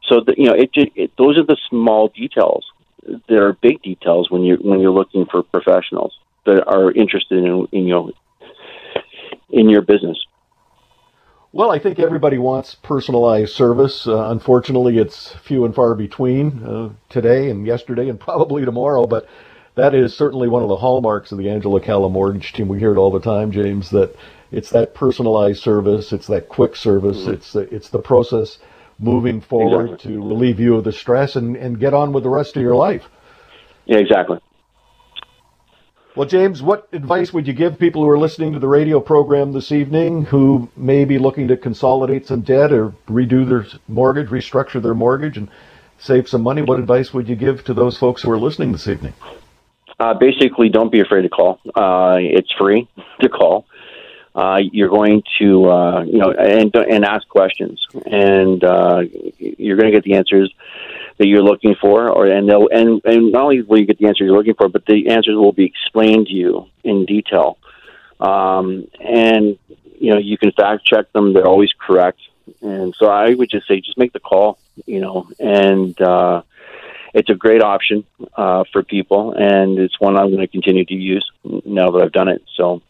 So 0.04 0.22
the, 0.22 0.34
you 0.38 0.46
know, 0.46 0.54
it, 0.54 0.72
it 0.74 1.12
those 1.18 1.38
are 1.38 1.46
the 1.46 1.58
small 1.70 2.10
details. 2.10 2.66
There 3.28 3.48
are 3.48 3.54
big 3.54 3.82
details 3.82 4.30
when 4.30 4.44
you 4.44 4.58
when 4.62 4.80
you're 4.80 4.92
looking 4.92 5.26
for 5.26 5.44
professionals 5.44 6.18
that 6.46 6.66
are 6.68 6.92
interested 6.92 7.38
in, 7.38 7.68
in 7.72 7.88
you 7.88 7.94
know 7.94 8.12
in 9.50 9.70
your 9.70 9.82
business. 9.82 10.18
Well, 11.54 11.70
I 11.70 11.80
think 11.80 12.00
everybody 12.00 12.38
wants 12.38 12.76
personalized 12.76 13.54
service. 13.54 14.08
Uh, 14.08 14.30
unfortunately, 14.30 14.98
it's 14.98 15.34
few 15.44 15.66
and 15.66 15.76
far 15.76 15.96
between 15.96 16.64
uh, 16.64 16.90
today 17.10 17.50
and 17.50 17.68
yesterday 17.68 18.08
and 18.08 18.18
probably 18.20 18.64
tomorrow, 18.64 19.06
but 19.06 19.28
that 19.76 19.94
is 19.94 20.16
certainly 20.16 20.48
one 20.48 20.64
of 20.64 20.70
the 20.70 20.78
hallmarks 20.78 21.32
of 21.32 21.38
the 21.38 21.50
Angela 21.50 21.82
Calla 21.82 22.10
mortgage 22.10 22.54
team. 22.54 22.70
We 22.70 22.80
hear 22.80 22.94
it 22.94 22.98
all 22.98 23.12
the 23.12 23.20
time, 23.20 23.52
James, 23.52 23.90
that 23.90 24.16
it's 24.52 24.70
that 24.70 24.94
personalized 24.94 25.62
service, 25.62 26.14
it's 26.14 26.28
that 26.28 26.48
quick 26.48 26.76
service, 26.76 27.20
mm-hmm. 27.20 27.34
it's 27.34 27.52
the, 27.52 27.62
it's 27.74 27.90
the 27.90 28.00
process 28.00 28.58
moving 29.02 29.42
forward 29.42 29.92
exactly. 29.92 30.14
to 30.14 30.20
relieve 30.20 30.60
you 30.60 30.76
of 30.76 30.84
the 30.84 30.92
stress 30.92 31.36
and, 31.36 31.58
and 31.58 31.80
get 31.80 31.94
on 31.94 32.14
with 32.14 32.24
the 32.24 32.30
rest 32.30 32.56
of 32.56 32.62
your 32.62 32.76
life. 32.76 33.04
Yeah, 33.86 33.98
exactly. 33.98 34.40
Well, 36.16 36.28
James, 36.28 36.62
what 36.62 36.90
advice 36.92 37.34
would 37.34 37.48
you 37.48 37.54
give 37.54 37.80
people 37.80 38.04
who 38.04 38.10
are 38.10 38.20
listening 38.20 38.54
to 38.54 38.60
the 38.60 38.68
radio 38.68 39.00
program 39.00 39.54
this 39.54 39.72
evening 39.72 40.26
who 40.26 40.70
may 40.76 41.06
be 41.06 41.18
looking 41.18 41.48
to 41.48 41.58
consolidate 41.58 42.28
some 42.28 42.42
debt 42.42 42.74
or 42.74 42.94
redo 43.08 43.48
their 43.48 43.66
mortgage, 43.88 44.28
restructure 44.28 44.82
their 44.82 44.94
mortgage, 44.94 45.38
and 45.38 45.50
save 45.98 46.28
some 46.28 46.44
money? 46.44 46.62
What 46.62 46.80
advice 46.80 47.14
would 47.14 47.30
you 47.30 47.36
give 47.36 47.64
to 47.66 47.74
those 47.74 47.98
folks 47.98 48.24
who 48.24 48.32
are 48.32 48.38
listening 48.38 48.74
this 48.74 48.88
evening? 48.88 49.14
Uh, 50.00 50.14
basically, 50.14 50.68
don't 50.68 50.92
be 50.92 51.00
afraid 51.00 51.22
to 51.22 51.30
call. 51.30 51.60
Uh, 51.76 52.18
it's 52.20 52.52
free 52.60 52.90
to 53.22 53.30
call 53.30 53.66
uh, 54.34 54.60
you're 54.72 54.90
going 54.90 55.24
to 55.40 55.66
uh, 55.70 56.04
you 56.04 56.18
know 56.18 56.32
and 56.32 56.74
and 56.76 57.06
ask 57.06 57.28
questions, 57.28 57.86
and 58.06 58.64
uh, 58.64 59.02
you're 59.38 59.78
going 59.78 59.92
to 59.92 59.98
get 59.98 60.04
the 60.04 60.14
answers 60.14 60.54
that 61.18 61.28
you're 61.28 61.44
looking 61.44 61.76
for, 61.76 62.10
or 62.10 62.28
and 62.28 62.48
they'll 62.48 62.68
and 62.70 63.02
and 63.04 63.32
not 63.32 63.44
only 63.44 63.62
will 63.62 63.80
you 63.80 63.86
get 63.86 63.98
the 63.98 64.08
answers 64.08 64.26
you're 64.26 64.38
looking 64.38 64.54
for, 64.54 64.70
but 64.70 64.86
the 64.86 65.10
answers 65.10 65.36
will 65.36 65.52
be 65.52 65.66
explained 65.66 66.28
to 66.28 66.34
you 66.34 66.68
in 66.84 67.06
detail, 67.06 67.58
um, 68.20 68.88
and 69.00 69.58
you 70.00 70.12
know 70.12 70.18
you 70.18 70.38
can 70.38 70.52
fact 70.54 70.86
check 70.86 71.12
them; 71.12 71.34
they're 71.34 71.48
always 71.48 71.72
correct. 71.78 72.20
And 72.62 72.96
so 72.98 73.08
I 73.08 73.34
would 73.34 73.50
just 73.50 73.68
say, 73.68 73.82
just 73.82 73.98
make 73.98 74.14
the 74.14 74.20
call, 74.20 74.58
you 74.86 75.00
know, 75.00 75.30
and 75.40 76.00
uh, 76.02 76.42
it's 77.14 77.30
a 77.30 77.36
great 77.36 77.62
option 77.62 78.06
uh, 78.36 78.64
for 78.72 78.84
people, 78.84 79.34
and 79.34 79.78
it's 79.78 80.00
one 80.00 80.18
I'm 80.18 80.28
going 80.28 80.40
to 80.40 80.48
continue 80.48 80.86
to 80.86 80.94
use 80.94 81.30
now 81.44 81.92
that 81.92 82.02
I've 82.02 82.12
done 82.12 82.30
it. 82.30 82.44
So 82.56 82.82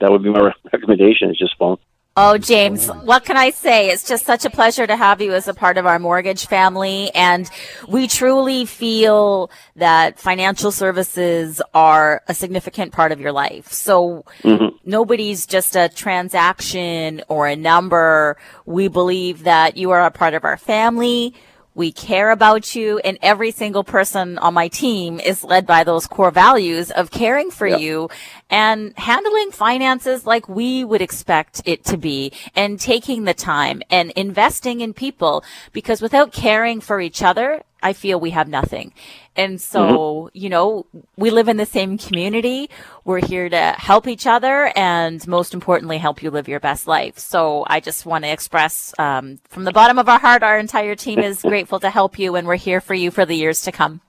that 0.00 0.10
would 0.10 0.22
be 0.22 0.30
my 0.30 0.52
recommendation. 0.72 1.30
Is 1.30 1.38
just 1.38 1.56
phone. 1.58 1.78
Oh, 2.16 2.36
James, 2.36 2.88
what 2.88 3.24
can 3.24 3.36
I 3.36 3.50
say? 3.50 3.88
It's 3.88 4.06
just 4.06 4.26
such 4.26 4.44
a 4.44 4.50
pleasure 4.50 4.84
to 4.84 4.96
have 4.96 5.20
you 5.20 5.32
as 5.32 5.46
a 5.46 5.54
part 5.54 5.78
of 5.78 5.86
our 5.86 6.00
mortgage 6.00 6.46
family. 6.46 7.10
And 7.14 7.48
we 7.86 8.08
truly 8.08 8.64
feel 8.64 9.50
that 9.76 10.18
financial 10.18 10.72
services 10.72 11.62
are 11.72 12.22
a 12.26 12.34
significant 12.34 12.92
part 12.92 13.12
of 13.12 13.20
your 13.20 13.30
life. 13.30 13.72
So 13.72 14.24
mm-hmm. 14.42 14.76
nobody's 14.84 15.46
just 15.46 15.76
a 15.76 15.88
transaction 15.88 17.22
or 17.28 17.46
a 17.46 17.54
number. 17.54 18.36
We 18.66 18.88
believe 18.88 19.44
that 19.44 19.76
you 19.76 19.92
are 19.92 20.04
a 20.04 20.10
part 20.10 20.34
of 20.34 20.44
our 20.44 20.56
family. 20.56 21.32
We 21.74 21.92
care 21.92 22.30
about 22.30 22.74
you 22.74 22.98
and 22.98 23.16
every 23.22 23.52
single 23.52 23.84
person 23.84 24.38
on 24.38 24.54
my 24.54 24.68
team 24.68 25.20
is 25.20 25.44
led 25.44 25.66
by 25.66 25.84
those 25.84 26.06
core 26.06 26.32
values 26.32 26.90
of 26.90 27.10
caring 27.10 27.50
for 27.50 27.66
yep. 27.66 27.80
you 27.80 28.10
and 28.50 28.92
handling 28.98 29.52
finances 29.52 30.26
like 30.26 30.48
we 30.48 30.84
would 30.84 31.00
expect 31.00 31.62
it 31.64 31.84
to 31.84 31.96
be 31.96 32.32
and 32.56 32.80
taking 32.80 33.24
the 33.24 33.34
time 33.34 33.82
and 33.88 34.10
investing 34.12 34.80
in 34.80 34.92
people 34.92 35.44
because 35.72 36.02
without 36.02 36.32
caring 36.32 36.80
for 36.80 37.00
each 37.00 37.22
other, 37.22 37.62
I 37.82 37.92
feel 37.92 38.20
we 38.20 38.30
have 38.30 38.48
nothing. 38.48 38.92
And 39.36 39.60
so, 39.60 39.80
mm-hmm. 39.80 40.38
you 40.38 40.48
know, 40.48 40.86
we 41.16 41.30
live 41.30 41.48
in 41.48 41.56
the 41.56 41.66
same 41.66 41.98
community. 41.98 42.68
We're 43.04 43.24
here 43.24 43.48
to 43.48 43.74
help 43.78 44.06
each 44.06 44.26
other 44.26 44.72
and 44.76 45.26
most 45.26 45.54
importantly, 45.54 45.98
help 45.98 46.22
you 46.22 46.30
live 46.30 46.48
your 46.48 46.60
best 46.60 46.86
life. 46.86 47.18
So 47.18 47.64
I 47.66 47.80
just 47.80 48.04
want 48.06 48.24
to 48.24 48.30
express, 48.30 48.92
um, 48.98 49.38
from 49.48 49.64
the 49.64 49.72
bottom 49.72 49.98
of 49.98 50.08
our 50.08 50.18
heart, 50.18 50.42
our 50.42 50.58
entire 50.58 50.94
team 50.94 51.20
is 51.20 51.42
grateful 51.42 51.80
to 51.80 51.90
help 51.90 52.18
you 52.18 52.36
and 52.36 52.46
we're 52.46 52.56
here 52.56 52.80
for 52.80 52.94
you 52.94 53.10
for 53.10 53.24
the 53.24 53.36
years 53.36 53.62
to 53.62 53.72
come. 53.72 54.00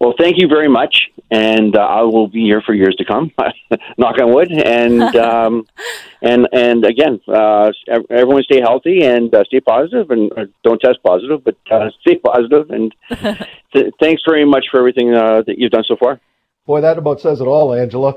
Well, 0.00 0.14
thank 0.18 0.38
you 0.38 0.48
very 0.48 0.68
much, 0.68 1.10
and 1.30 1.76
uh, 1.76 1.80
I 1.82 2.00
will 2.00 2.26
be 2.26 2.40
here 2.44 2.62
for 2.62 2.72
years 2.72 2.96
to 2.96 3.04
come. 3.04 3.32
Knock 3.98 4.18
on 4.18 4.32
wood, 4.32 4.50
and 4.50 5.02
um, 5.16 5.66
and 6.22 6.48
and 6.54 6.86
again, 6.86 7.20
uh, 7.28 7.70
everyone 8.08 8.42
stay 8.44 8.60
healthy 8.62 9.04
and 9.04 9.32
uh, 9.34 9.44
stay 9.44 9.60
positive, 9.60 10.10
and 10.10 10.32
uh, 10.38 10.46
don't 10.64 10.80
test 10.80 11.00
positive, 11.04 11.44
but 11.44 11.56
uh, 11.70 11.90
stay 12.00 12.16
positive. 12.16 12.70
And 12.70 12.94
th- 13.74 13.92
thanks 14.00 14.22
very 14.26 14.46
much 14.46 14.68
for 14.70 14.78
everything 14.78 15.14
uh, 15.14 15.42
that 15.46 15.58
you've 15.58 15.70
done 15.70 15.84
so 15.86 15.96
far. 15.96 16.18
Boy, 16.66 16.80
that 16.80 16.96
about 16.96 17.20
says 17.20 17.42
it 17.42 17.46
all, 17.46 17.74
Angela. 17.74 18.14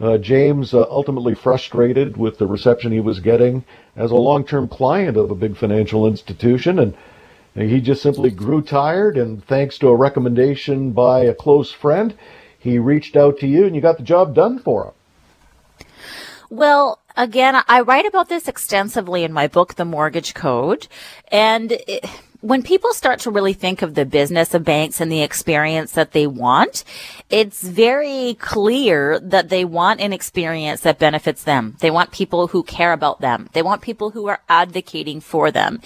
Uh, 0.00 0.18
James 0.18 0.72
uh, 0.72 0.86
ultimately 0.88 1.34
frustrated 1.34 2.16
with 2.16 2.38
the 2.38 2.46
reception 2.46 2.92
he 2.92 3.00
was 3.00 3.18
getting 3.18 3.64
as 3.96 4.10
a 4.10 4.16
long-term 4.16 4.68
client 4.68 5.16
of 5.16 5.30
a 5.30 5.34
big 5.34 5.56
financial 5.56 6.06
institution, 6.06 6.78
and 6.78 6.94
he 7.54 7.80
just 7.80 8.02
simply 8.02 8.30
grew 8.30 8.62
tired, 8.62 9.16
and 9.16 9.44
thanks 9.44 9.78
to 9.78 9.88
a 9.88 9.96
recommendation 9.96 10.90
by 10.92 11.20
a 11.20 11.34
close 11.34 11.70
friend, 11.70 12.14
he 12.58 12.78
reached 12.78 13.14
out 13.14 13.38
to 13.40 13.46
you 13.46 13.66
and 13.66 13.74
you 13.74 13.82
got 13.82 13.98
the 13.98 14.02
job 14.02 14.34
done 14.34 14.58
for 14.58 14.86
him. 14.86 15.86
Well, 16.50 17.00
again, 17.16 17.62
I 17.68 17.82
write 17.82 18.06
about 18.06 18.28
this 18.28 18.48
extensively 18.48 19.22
in 19.22 19.32
my 19.32 19.48
book, 19.48 19.74
The 19.74 19.84
Mortgage 19.84 20.34
Code. 20.34 20.88
And 21.28 21.72
it, 21.72 22.08
when 22.40 22.62
people 22.62 22.92
start 22.92 23.20
to 23.20 23.30
really 23.30 23.54
think 23.54 23.80
of 23.80 23.94
the 23.94 24.04
business 24.04 24.52
of 24.52 24.64
banks 24.64 25.00
and 25.00 25.10
the 25.10 25.22
experience 25.22 25.92
that 25.92 26.12
they 26.12 26.26
want, 26.26 26.84
it's 27.30 27.62
very 27.62 28.34
clear 28.34 29.18
that 29.20 29.48
they 29.48 29.64
want 29.64 30.00
an 30.00 30.12
experience 30.12 30.82
that 30.82 30.98
benefits 30.98 31.44
them. 31.44 31.76
They 31.80 31.90
want 31.90 32.12
people 32.12 32.48
who 32.48 32.62
care 32.62 32.92
about 32.92 33.22
them. 33.22 33.48
They 33.54 33.62
want 33.62 33.80
people 33.80 34.10
who 34.10 34.26
are 34.28 34.42
advocating 34.46 35.20
for 35.20 35.50
them. 35.50 35.80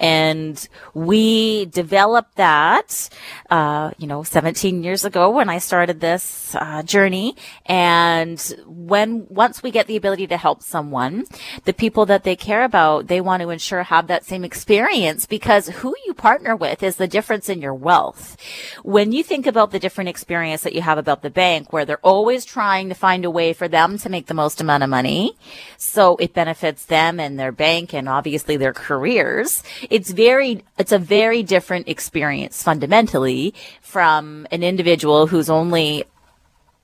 And 0.00 0.66
we 0.94 1.66
developed 1.66 2.36
that, 2.36 3.10
uh, 3.50 3.90
you 3.98 4.06
know, 4.06 4.22
17 4.22 4.82
years 4.82 5.04
ago 5.04 5.28
when 5.28 5.50
I 5.50 5.58
started 5.58 6.00
this 6.00 6.56
uh, 6.58 6.82
journey. 6.82 7.36
And 7.66 8.40
when, 8.66 9.26
once 9.28 9.62
we 9.62 9.70
get 9.70 9.86
the 9.86 9.96
ability 9.96 10.26
to 10.28 10.38
help 10.38 10.62
someone, 10.62 11.26
the 11.66 11.74
people 11.74 12.06
that 12.06 12.24
they 12.24 12.34
care 12.34 12.64
about, 12.64 13.08
they 13.08 13.20
want 13.20 13.42
to 13.42 13.50
ensure 13.50 13.82
have 13.82 14.06
that 14.06 14.24
same 14.24 14.42
experience 14.42 15.26
because 15.26 15.68
who 15.68 15.94
you 16.06 16.14
partner 16.14 16.56
with 16.56 16.82
is 16.82 16.96
the 16.96 17.06
difference 17.06 17.50
in 17.50 17.60
your 17.60 17.74
wealth. 17.74 18.38
When 18.82 19.12
you 19.12 19.22
think 19.22 19.46
about 19.46 19.70
the 19.70 19.78
different 19.78 20.08
experience 20.08 20.62
that 20.62 20.74
you 20.74 20.80
have 20.80 20.96
about 20.96 21.22
the 21.22 21.28
bank, 21.28 21.72
where 21.72 21.84
they're 21.84 21.98
always 21.98 22.46
trying 22.46 22.88
to 22.88 22.94
find 22.94 23.24
a 23.26 23.30
way 23.30 23.52
for 23.52 23.68
them 23.68 23.98
to 23.98 24.08
make 24.08 24.26
the 24.26 24.34
most 24.34 24.60
amount 24.62 24.82
of 24.82 24.88
money, 24.88 25.36
so 25.76 26.16
it 26.16 26.32
benefits 26.32 26.86
them 26.86 27.20
and 27.20 27.38
their 27.38 27.52
bank 27.52 27.92
and 27.92 28.08
obviously 28.08 28.56
their 28.56 28.72
careers 28.72 29.62
it's 29.90 30.10
very, 30.10 30.64
it's 30.78 30.92
a 30.92 30.98
very 30.98 31.42
different 31.42 31.88
experience 31.88 32.62
fundamentally 32.62 33.54
from 33.82 34.46
an 34.50 34.62
individual 34.62 35.26
whose 35.26 35.50
only 35.50 36.04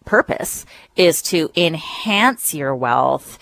purpose 0.05 0.67
is 0.97 1.23
to 1.23 1.51
enhance 1.57 2.55
your 2.55 2.75
wealth 2.75 3.39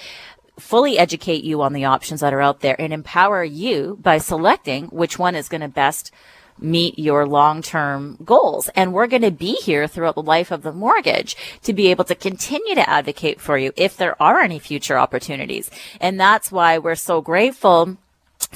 fully 0.59 0.99
educate 0.99 1.45
you 1.45 1.63
on 1.63 1.73
the 1.73 1.85
options 1.85 2.21
that 2.21 2.33
are 2.33 2.41
out 2.41 2.61
there 2.61 2.81
and 2.81 2.93
empower 2.93 3.43
you 3.43 3.99
by 4.01 4.19
selecting 4.19 4.87
which 4.87 5.19
one 5.19 5.35
is 5.35 5.49
going 5.49 5.61
to 5.61 5.69
best 5.69 6.13
meet 6.59 6.97
your 6.99 7.27
long-term 7.27 8.17
goals. 8.25 8.69
And 8.77 8.93
we're 8.93 9.09
going 9.09 9.23
to 9.23 9.33
be 9.33 9.55
here 9.55 9.89
throughout 9.89 10.15
the 10.15 10.23
life 10.23 10.53
of 10.53 10.63
the 10.63 10.73
mortgage 10.73 11.37
to 11.63 11.73
be 11.73 11.89
able 11.89 12.05
to 12.05 12.15
continue 12.15 12.77
to 12.77 12.89
advocate 12.89 13.41
for 13.41 13.59
you 13.59 13.73
if 13.77 13.97
there 13.97 14.21
are 14.23 14.41
any 14.41 14.61
future 14.61 14.97
opportunities. 14.97 15.71
And 16.01 16.19
that's 16.19 16.53
why 16.53 16.79
we're 16.79 16.95
so 16.95 17.21
grateful 17.21 17.97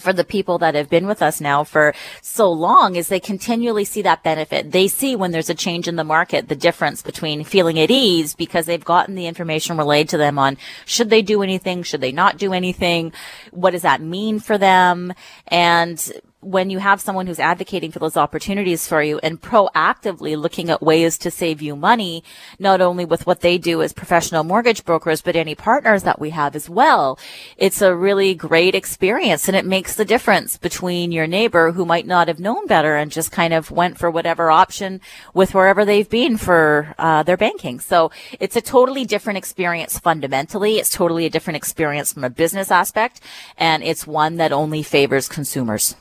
for 0.00 0.12
the 0.12 0.24
people 0.24 0.58
that 0.58 0.74
have 0.74 0.88
been 0.88 1.06
with 1.06 1.22
us 1.22 1.40
now 1.40 1.64
for 1.64 1.94
so 2.22 2.50
long 2.50 2.96
is 2.96 3.08
they 3.08 3.20
continually 3.20 3.84
see 3.84 4.02
that 4.02 4.22
benefit. 4.22 4.72
They 4.72 4.88
see 4.88 5.16
when 5.16 5.32
there's 5.32 5.50
a 5.50 5.54
change 5.54 5.88
in 5.88 5.96
the 5.96 6.04
market, 6.04 6.48
the 6.48 6.56
difference 6.56 7.02
between 7.02 7.44
feeling 7.44 7.78
at 7.78 7.90
ease 7.90 8.34
because 8.34 8.66
they've 8.66 8.84
gotten 8.84 9.14
the 9.14 9.26
information 9.26 9.76
relayed 9.76 10.08
to 10.10 10.18
them 10.18 10.38
on 10.38 10.56
should 10.84 11.10
they 11.10 11.22
do 11.22 11.42
anything? 11.42 11.82
Should 11.82 12.00
they 12.00 12.12
not 12.12 12.38
do 12.38 12.52
anything? 12.52 13.12
What 13.50 13.70
does 13.72 13.82
that 13.82 14.00
mean 14.00 14.40
for 14.40 14.58
them? 14.58 15.12
And 15.48 16.12
when 16.40 16.70
you 16.70 16.78
have 16.78 17.00
someone 17.00 17.26
who's 17.26 17.40
advocating 17.40 17.90
for 17.90 17.98
those 17.98 18.16
opportunities 18.16 18.86
for 18.86 19.02
you 19.02 19.18
and 19.24 19.42
proactively 19.42 20.40
looking 20.40 20.70
at 20.70 20.80
ways 20.80 21.18
to 21.18 21.30
save 21.30 21.60
you 21.60 21.74
money, 21.74 22.22
not 22.60 22.80
only 22.80 23.04
with 23.04 23.26
what 23.26 23.40
they 23.40 23.58
do 23.58 23.82
as 23.82 23.92
professional 23.92 24.44
mortgage 24.44 24.84
brokers, 24.84 25.20
but 25.20 25.34
any 25.34 25.56
partners 25.56 26.04
that 26.04 26.20
we 26.20 26.30
have 26.30 26.54
as 26.54 26.70
well, 26.70 27.18
it's 27.56 27.82
a 27.82 27.94
really 27.94 28.34
great 28.34 28.74
experience 28.74 29.48
and 29.48 29.56
it 29.56 29.66
makes 29.66 29.96
the 29.96 30.04
difference 30.04 30.56
between 30.56 31.10
your 31.10 31.26
neighbor 31.26 31.72
who 31.72 31.84
might 31.84 32.06
not 32.06 32.28
have 32.28 32.38
known 32.38 32.66
better 32.66 32.94
and 32.94 33.10
just 33.10 33.32
kind 33.32 33.52
of 33.52 33.72
went 33.72 33.98
for 33.98 34.08
whatever 34.08 34.48
option 34.50 35.00
with 35.34 35.54
wherever 35.54 35.84
they've 35.84 36.08
been 36.08 36.36
for 36.36 36.94
uh, 36.98 37.24
their 37.24 37.36
banking. 37.36 37.80
So 37.80 38.12
it's 38.38 38.56
a 38.56 38.60
totally 38.60 39.04
different 39.04 39.38
experience 39.38 39.98
fundamentally. 39.98 40.78
It's 40.78 40.90
totally 40.90 41.26
a 41.26 41.30
different 41.30 41.56
experience 41.56 42.12
from 42.12 42.22
a 42.22 42.30
business 42.30 42.70
aspect 42.70 43.20
and 43.56 43.82
it's 43.82 44.06
one 44.06 44.36
that 44.36 44.52
only 44.52 44.84
favors 44.84 45.28
consumers. 45.28 45.96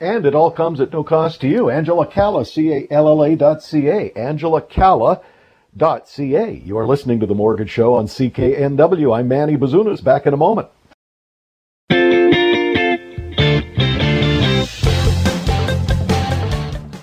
And 0.00 0.26
it 0.26 0.34
all 0.34 0.50
comes 0.50 0.80
at 0.80 0.92
no 0.92 1.04
cost 1.04 1.40
to 1.40 1.48
you. 1.48 1.70
Angela 1.70 2.06
Calla, 2.06 2.44
C-A-L-L-A 2.44 3.36
dot 3.36 3.62
C-A. 3.62 4.10
Angela 4.12 4.60
Calla 4.60 5.20
dot 5.76 6.08
C-A. 6.08 6.50
You 6.50 6.78
are 6.78 6.86
listening 6.86 7.20
to 7.20 7.26
The 7.26 7.34
Mortgage 7.34 7.70
Show 7.70 7.94
on 7.94 8.06
CKNW. 8.06 9.16
I'm 9.16 9.28
Manny 9.28 9.56
Bazunas. 9.56 10.02
Back 10.02 10.26
in 10.26 10.34
a 10.34 10.36
moment. 10.36 10.68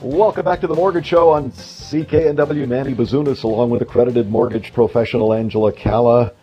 Welcome 0.01 0.45
back 0.45 0.61
to 0.61 0.67
The 0.67 0.75
Mortgage 0.75 1.07
Show 1.07 1.29
on 1.29 1.51
CKNW. 1.51 2.67
Manny 2.67 2.93
Bazunas 2.93 3.43
along 3.43 3.71
with 3.71 3.81
accredited 3.81 4.29
mortgage 4.29 4.73
professional 4.73 5.33
Angela 5.33 5.71
Calla 5.71 6.33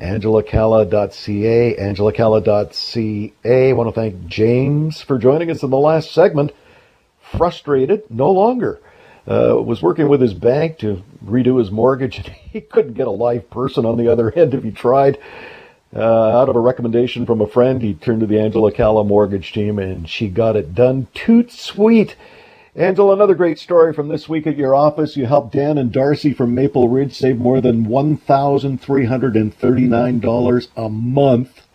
angelacalla.ca, 0.00 1.76
angelacalla.ca. 1.76 3.68
I 3.68 3.72
want 3.74 3.88
to 3.88 3.94
thank 3.94 4.26
James 4.26 5.00
for 5.02 5.18
joining 5.18 5.50
us 5.50 5.62
in 5.62 5.70
the 5.70 5.78
last 5.78 6.12
segment. 6.12 6.52
Frustrated, 7.20 8.10
no 8.10 8.30
longer. 8.30 8.80
Uh, 9.28 9.62
was 9.62 9.82
working 9.82 10.08
with 10.08 10.20
his 10.20 10.34
bank 10.34 10.78
to 10.78 11.02
redo 11.24 11.58
his 11.58 11.70
mortgage, 11.70 12.18
and 12.18 12.26
he 12.52 12.60
couldn't 12.60 12.94
get 12.94 13.06
a 13.06 13.10
live 13.10 13.48
person 13.50 13.84
on 13.84 13.96
the 13.98 14.08
other 14.08 14.32
end 14.32 14.54
if 14.54 14.64
he 14.64 14.70
tried. 14.70 15.18
Uh, 15.94 16.40
out 16.40 16.48
of 16.48 16.56
a 16.56 16.60
recommendation 16.60 17.26
from 17.26 17.40
a 17.40 17.46
friend, 17.46 17.82
he 17.82 17.94
turned 17.94 18.20
to 18.20 18.26
the 18.26 18.38
Angela 18.38 18.72
Calla 18.72 19.04
mortgage 19.04 19.52
team, 19.52 19.78
and 19.78 20.08
she 20.08 20.28
got 20.28 20.56
it 20.56 20.74
done. 20.74 21.08
Toot 21.14 21.50
sweet. 21.50 22.16
Angela, 22.76 23.14
another 23.14 23.34
great 23.34 23.58
story 23.58 23.92
from 23.92 24.06
this 24.06 24.28
week 24.28 24.46
at 24.46 24.56
your 24.56 24.76
office. 24.76 25.16
You 25.16 25.26
helped 25.26 25.54
Dan 25.54 25.76
and 25.76 25.90
Darcy 25.90 26.32
from 26.32 26.54
Maple 26.54 26.88
Ridge 26.88 27.16
save 27.16 27.38
more 27.38 27.60
than 27.60 27.86
$1,339 27.86 30.68
a 30.76 30.88
month 30.88 31.66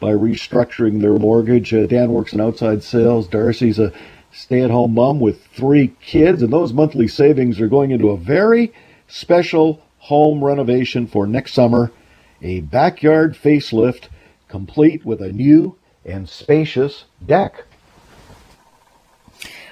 by 0.00 0.12
restructuring 0.12 1.02
their 1.02 1.18
mortgage. 1.18 1.74
Uh, 1.74 1.86
Dan 1.86 2.12
works 2.12 2.32
in 2.32 2.40
outside 2.40 2.82
sales. 2.82 3.28
Darcy's 3.28 3.78
a 3.78 3.92
stay 4.32 4.62
at 4.62 4.70
home 4.70 4.94
mom 4.94 5.20
with 5.20 5.44
three 5.48 5.88
kids, 6.00 6.42
and 6.42 6.50
those 6.50 6.72
monthly 6.72 7.08
savings 7.08 7.60
are 7.60 7.68
going 7.68 7.90
into 7.90 8.08
a 8.08 8.16
very 8.16 8.72
special 9.06 9.82
home 9.98 10.42
renovation 10.42 11.06
for 11.06 11.26
next 11.26 11.52
summer 11.52 11.92
a 12.40 12.60
backyard 12.60 13.34
facelift 13.34 14.08
complete 14.48 15.04
with 15.04 15.20
a 15.20 15.30
new 15.30 15.76
and 16.06 16.26
spacious 16.26 17.04
deck. 17.26 17.66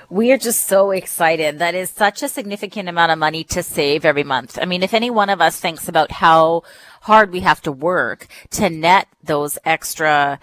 We 0.08 0.30
are 0.30 0.38
just 0.38 0.68
so 0.68 0.92
excited. 0.92 1.58
That 1.58 1.74
is 1.74 1.90
such 1.90 2.22
a 2.22 2.28
significant 2.28 2.88
amount 2.88 3.10
of 3.10 3.18
money 3.18 3.42
to 3.44 3.62
save 3.62 4.04
every 4.04 4.22
month. 4.22 4.56
I 4.60 4.64
mean, 4.64 4.84
if 4.84 4.94
any 4.94 5.10
one 5.10 5.28
of 5.28 5.40
us 5.40 5.58
thinks 5.58 5.88
about 5.88 6.12
how 6.12 6.62
hard 7.02 7.32
we 7.32 7.40
have 7.40 7.60
to 7.62 7.72
work 7.72 8.28
to 8.50 8.70
net 8.70 9.08
those 9.24 9.58
extra, 9.64 10.38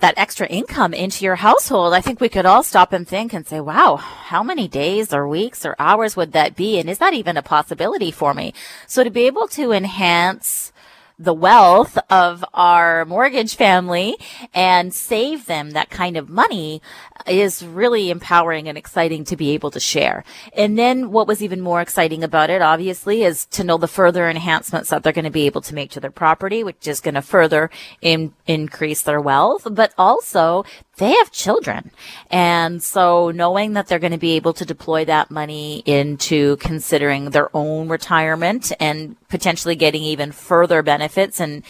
that 0.00 0.14
extra 0.16 0.48
income 0.48 0.92
into 0.92 1.24
your 1.24 1.36
household, 1.36 1.94
I 1.94 2.00
think 2.00 2.20
we 2.20 2.28
could 2.28 2.46
all 2.46 2.64
stop 2.64 2.92
and 2.92 3.06
think 3.06 3.32
and 3.32 3.46
say, 3.46 3.60
wow, 3.60 3.94
how 3.94 4.42
many 4.42 4.66
days 4.66 5.14
or 5.14 5.28
weeks 5.28 5.64
or 5.64 5.76
hours 5.78 6.16
would 6.16 6.32
that 6.32 6.56
be? 6.56 6.80
And 6.80 6.90
is 6.90 6.98
that 6.98 7.14
even 7.14 7.36
a 7.36 7.42
possibility 7.42 8.10
for 8.10 8.34
me? 8.34 8.54
So 8.88 9.04
to 9.04 9.10
be 9.10 9.26
able 9.26 9.46
to 9.48 9.70
enhance 9.70 10.72
the 11.18 11.34
wealth 11.34 11.96
of 12.10 12.44
our 12.54 13.04
mortgage 13.04 13.54
family 13.54 14.16
and 14.52 14.92
save 14.92 15.46
them 15.46 15.70
that 15.70 15.90
kind 15.90 16.16
of 16.16 16.28
money 16.28 16.82
is 17.26 17.64
really 17.64 18.10
empowering 18.10 18.68
and 18.68 18.76
exciting 18.76 19.24
to 19.24 19.36
be 19.36 19.50
able 19.50 19.70
to 19.70 19.78
share. 19.78 20.24
And 20.56 20.76
then 20.76 21.12
what 21.12 21.28
was 21.28 21.42
even 21.42 21.60
more 21.60 21.80
exciting 21.80 22.24
about 22.24 22.50
it, 22.50 22.60
obviously, 22.60 23.22
is 23.22 23.46
to 23.46 23.64
know 23.64 23.78
the 23.78 23.86
further 23.86 24.28
enhancements 24.28 24.90
that 24.90 25.02
they're 25.02 25.12
going 25.12 25.24
to 25.24 25.30
be 25.30 25.46
able 25.46 25.60
to 25.62 25.74
make 25.74 25.90
to 25.92 26.00
their 26.00 26.10
property, 26.10 26.64
which 26.64 26.88
is 26.88 27.00
going 27.00 27.14
to 27.14 27.22
further 27.22 27.70
in, 28.00 28.34
increase 28.46 29.02
their 29.02 29.20
wealth, 29.20 29.66
but 29.70 29.94
also 29.96 30.64
they 30.96 31.10
have 31.10 31.30
children. 31.30 31.90
And 32.30 32.82
so 32.82 33.30
knowing 33.30 33.72
that 33.72 33.88
they're 33.88 33.98
going 33.98 34.12
to 34.12 34.18
be 34.18 34.36
able 34.36 34.52
to 34.54 34.64
deploy 34.64 35.04
that 35.06 35.30
money 35.30 35.82
into 35.86 36.56
considering 36.56 37.30
their 37.30 37.54
own 37.54 37.88
retirement 37.88 38.72
and 38.78 39.16
potentially 39.28 39.74
getting 39.74 40.02
even 40.02 40.30
further 40.30 40.82
benefits 40.82 41.40
and 41.40 41.64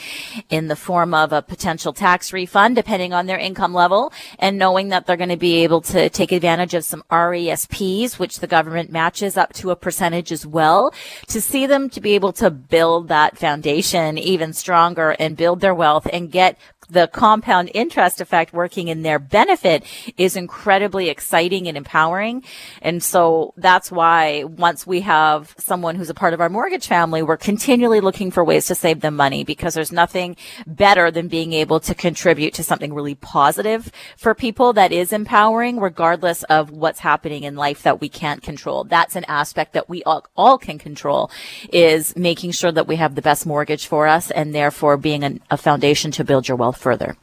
in 0.51 0.69
the 0.69 0.77
form 0.77 1.15
of 1.15 1.33
a 1.33 1.41
potential 1.41 1.95
tax 1.95 2.33
refund, 2.33 2.77
depending 2.77 3.15
on 3.15 3.25
their 3.25 3.39
income 3.39 3.73
level, 3.73 4.13
and 4.39 4.59
knowing 4.59 4.91
that 4.91 5.07
they're 5.07 5.17
going 5.17 5.31
to 5.31 5.37
be 5.37 5.65
able 5.65 5.81
to 5.81 6.11
take 6.11 6.31
advantage 6.31 6.75
of 6.75 6.85
some 6.85 7.03
RESPs, 7.11 8.19
which 8.19 8.41
the 8.41 8.47
government 8.47 8.93
matches 8.93 9.39
up 9.39 9.55
to 9.55 9.71
a 9.71 9.77
percentage 9.77 10.31
as 10.31 10.47
well, 10.47 10.93
to 11.29 11.41
see 11.41 11.65
them 11.65 11.89
to 11.89 12.01
be 12.03 12.15
able 12.15 12.35
to 12.35 12.51
build 12.51 13.09
that 13.09 13.39
foundation 13.39 14.19
even 14.19 14.53
stronger 14.53 15.17
and 15.19 15.37
build 15.37 15.61
their 15.61 15.75
wealth 15.75 16.07
and 16.13 16.31
get 16.31 16.59
the 16.89 17.09
compound 17.09 17.71
interest 17.75 18.21
effect 18.21 18.53
working 18.53 18.89
in 18.89 19.03
their 19.03 19.19
benefit 19.19 19.85
is 20.17 20.37
incredibly 20.37 21.09
exciting 21.09 21.69
and 21.69 21.77
empowering. 21.77 22.45
And 22.83 23.03
so 23.03 23.55
that's 23.57 23.91
why 23.91 24.45
once 24.45 24.87
we 24.87 25.01
have 25.01 25.55
someone 25.59 25.97
who's 25.97 26.11
a 26.11 26.15
part 26.15 26.35
of 26.35 26.41
our 26.41 26.49
mortgage 26.49 26.87
family, 26.87 27.23
we're 27.23 27.37
continually 27.37 28.01
looking 28.01 28.31
for 28.31 28.45
ways 28.45 28.67
to 28.67 28.75
save 28.75 29.01
them 29.01 29.17
money 29.17 29.45
because 29.45 29.75
there's 29.75 29.93
nothing 29.93 30.37
better 30.67 31.11
than 31.11 31.29
being 31.29 31.53
able 31.53 31.81
to 31.81 31.95
contribute 31.95 32.55
to 32.55 32.63
something 32.63 32.93
really 32.93 33.15
positive 33.15 33.91
for 34.17 34.35
people 34.35 34.73
that 34.73 34.93
is 34.93 35.13
empowering 35.13 35.81
regardless 35.81 36.43
of 36.45 36.71
what's 36.71 37.01
happening 37.01 37.45
in 37.45 37.57
life 37.57 37.83
that 37.83 38.01
we 38.01 38.09
can't 38.09 38.43
control. 38.43 38.85
That's 38.85 39.17
an 39.17 39.25
aspect 39.25 39.73
that 39.73 39.89
we 39.89 40.03
all, 40.05 40.27
all 40.37 40.59
can 40.59 40.79
control 40.79 41.31
is 41.73 42.17
making 42.17 42.53
sure 42.53 42.73
that 42.73 42.87
we 42.87 42.97
have 42.97 43.15
the 43.15 43.23
best 43.23 43.47
mortgage 43.47 43.87
for 43.87 44.07
us 44.07 44.31
and 44.31 44.55
therefore 44.55 44.97
being 44.97 45.25
an, 45.25 45.41
a 45.51 45.57
foundation 45.57 46.11
to 46.13 46.25
build 46.25 46.49
your 46.49 46.57
wealth 46.57 46.74
further. 46.77 47.17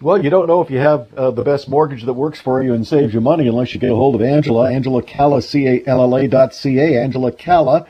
Well, 0.00 0.22
you 0.22 0.28
don't 0.28 0.46
know 0.46 0.60
if 0.60 0.70
you 0.70 0.78
have 0.78 1.12
uh, 1.14 1.30
the 1.30 1.42
best 1.42 1.70
mortgage 1.70 2.04
that 2.04 2.12
works 2.12 2.38
for 2.38 2.62
you 2.62 2.74
and 2.74 2.86
saves 2.86 3.14
you 3.14 3.20
money 3.22 3.48
unless 3.48 3.72
you 3.72 3.80
get 3.80 3.92
a 3.92 3.94
hold 3.94 4.14
of 4.14 4.20
Angela. 4.20 4.70
Angela 4.70 5.02
Calla, 5.02 5.40
C-A-L-L-A 5.40 6.28
dot 6.28 6.54
C-A, 6.54 7.00
Angela 7.02 7.32
Calla 7.32 7.86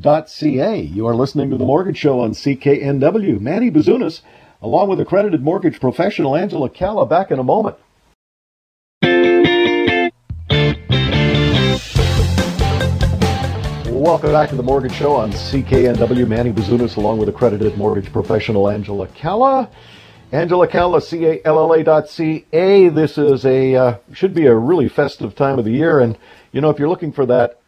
dot 0.00 0.30
C-A. 0.30 0.76
You 0.76 1.06
are 1.06 1.14
listening 1.14 1.50
to 1.50 1.58
The 1.58 1.66
Mortgage 1.66 1.98
Show 1.98 2.20
on 2.20 2.30
CKNW. 2.30 3.38
Manny 3.38 3.70
Bazunas, 3.70 4.22
along 4.62 4.88
with 4.88 4.98
accredited 4.98 5.42
mortgage 5.42 5.78
professional 5.78 6.34
Angela 6.34 6.70
Calla, 6.70 7.04
back 7.04 7.30
in 7.30 7.38
a 7.38 7.44
moment. 7.44 7.76
Welcome 14.02 14.32
back 14.32 14.48
to 14.48 14.56
the 14.56 14.64
Mortgage 14.64 14.94
Show 14.94 15.14
on 15.14 15.30
CKNW. 15.30 16.26
Manny 16.26 16.50
Bazunas, 16.50 16.96
along 16.96 17.18
with 17.18 17.28
accredited 17.28 17.78
mortgage 17.78 18.12
professional 18.12 18.68
Angela 18.68 19.06
Calla. 19.06 19.70
Angela 20.32 20.66
Calla, 20.66 21.00
C-A-L-L-A 21.00 21.84
dot 21.84 22.08
C-A. 22.08 22.88
This 22.88 23.16
is 23.16 23.46
a, 23.46 23.76
uh, 23.76 23.96
should 24.12 24.34
be 24.34 24.46
a 24.46 24.54
really 24.56 24.88
festive 24.88 25.36
time 25.36 25.56
of 25.56 25.64
the 25.64 25.70
year. 25.70 26.00
And, 26.00 26.18
you 26.50 26.60
know, 26.60 26.68
if 26.68 26.80
you're 26.80 26.88
looking 26.88 27.12
for 27.12 27.26
that 27.26 27.60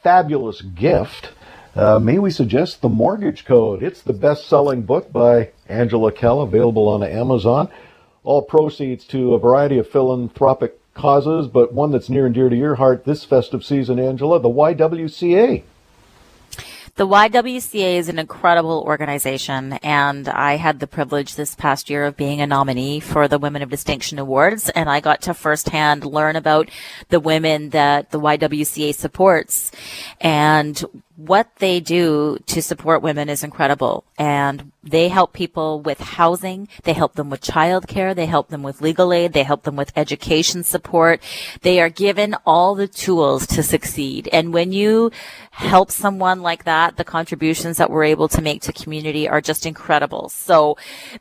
fabulous 0.00 0.62
gift, 0.62 1.32
uh, 1.74 1.98
may 1.98 2.20
we 2.20 2.30
suggest 2.30 2.80
The 2.80 2.88
Mortgage 2.88 3.44
Code? 3.44 3.82
It's 3.82 4.02
the 4.02 4.12
best-selling 4.12 4.82
book 4.82 5.10
by 5.10 5.50
Angela 5.68 6.12
Calla, 6.12 6.44
available 6.44 6.88
on 6.88 7.02
Amazon. 7.02 7.68
All 8.22 8.42
proceeds 8.42 9.04
to 9.06 9.34
a 9.34 9.40
variety 9.40 9.78
of 9.78 9.88
philanthropic 9.88 10.78
causes, 10.96 11.46
but 11.46 11.72
one 11.72 11.92
that's 11.92 12.08
near 12.08 12.26
and 12.26 12.34
dear 12.34 12.48
to 12.48 12.56
your 12.56 12.74
heart 12.74 13.04
this 13.04 13.24
festive 13.24 13.64
season, 13.64 14.00
Angela, 14.00 14.40
the 14.40 14.48
YWCA. 14.48 15.62
The 16.96 17.06
YWCA 17.06 17.98
is 17.98 18.08
an 18.08 18.18
incredible 18.18 18.82
organization, 18.86 19.74
and 19.82 20.26
I 20.30 20.56
had 20.56 20.80
the 20.80 20.86
privilege 20.86 21.34
this 21.34 21.54
past 21.54 21.90
year 21.90 22.06
of 22.06 22.16
being 22.16 22.40
a 22.40 22.46
nominee 22.46 23.00
for 23.00 23.28
the 23.28 23.38
Women 23.38 23.60
of 23.60 23.68
Distinction 23.68 24.18
Awards, 24.18 24.70
and 24.70 24.88
I 24.88 25.00
got 25.00 25.20
to 25.22 25.34
firsthand 25.34 26.06
learn 26.06 26.36
about 26.36 26.70
the 27.10 27.20
women 27.20 27.68
that 27.70 28.12
the 28.12 28.18
YWCA 28.18 28.94
supports 28.94 29.72
and 30.22 30.82
what 31.16 31.56
they 31.56 31.80
do 31.80 32.38
to 32.46 32.60
support 32.60 33.02
women 33.02 33.28
is 33.28 33.42
incredible. 33.42 34.04
And 34.18 34.72
they 34.82 35.08
help 35.08 35.32
people 35.32 35.80
with 35.80 35.98
housing. 35.98 36.68
They 36.84 36.92
help 36.92 37.14
them 37.14 37.28
with 37.28 37.40
childcare. 37.40 38.14
They 38.14 38.26
help 38.26 38.48
them 38.48 38.62
with 38.62 38.80
legal 38.80 39.12
aid. 39.12 39.32
They 39.32 39.42
help 39.42 39.64
them 39.64 39.76
with 39.76 39.92
education 39.96 40.62
support. 40.62 41.20
They 41.62 41.80
are 41.80 41.88
given 41.88 42.36
all 42.46 42.74
the 42.74 42.86
tools 42.86 43.46
to 43.48 43.62
succeed. 43.62 44.28
And 44.32 44.52
when 44.52 44.72
you 44.72 45.10
help 45.50 45.90
someone 45.90 46.42
like 46.42 46.64
that, 46.64 46.96
the 46.96 47.04
contributions 47.04 47.78
that 47.78 47.90
we're 47.90 48.04
able 48.04 48.28
to 48.28 48.42
make 48.42 48.62
to 48.62 48.72
community 48.72 49.28
are 49.28 49.40
just 49.40 49.66
incredible. 49.66 50.28
So 50.28 50.76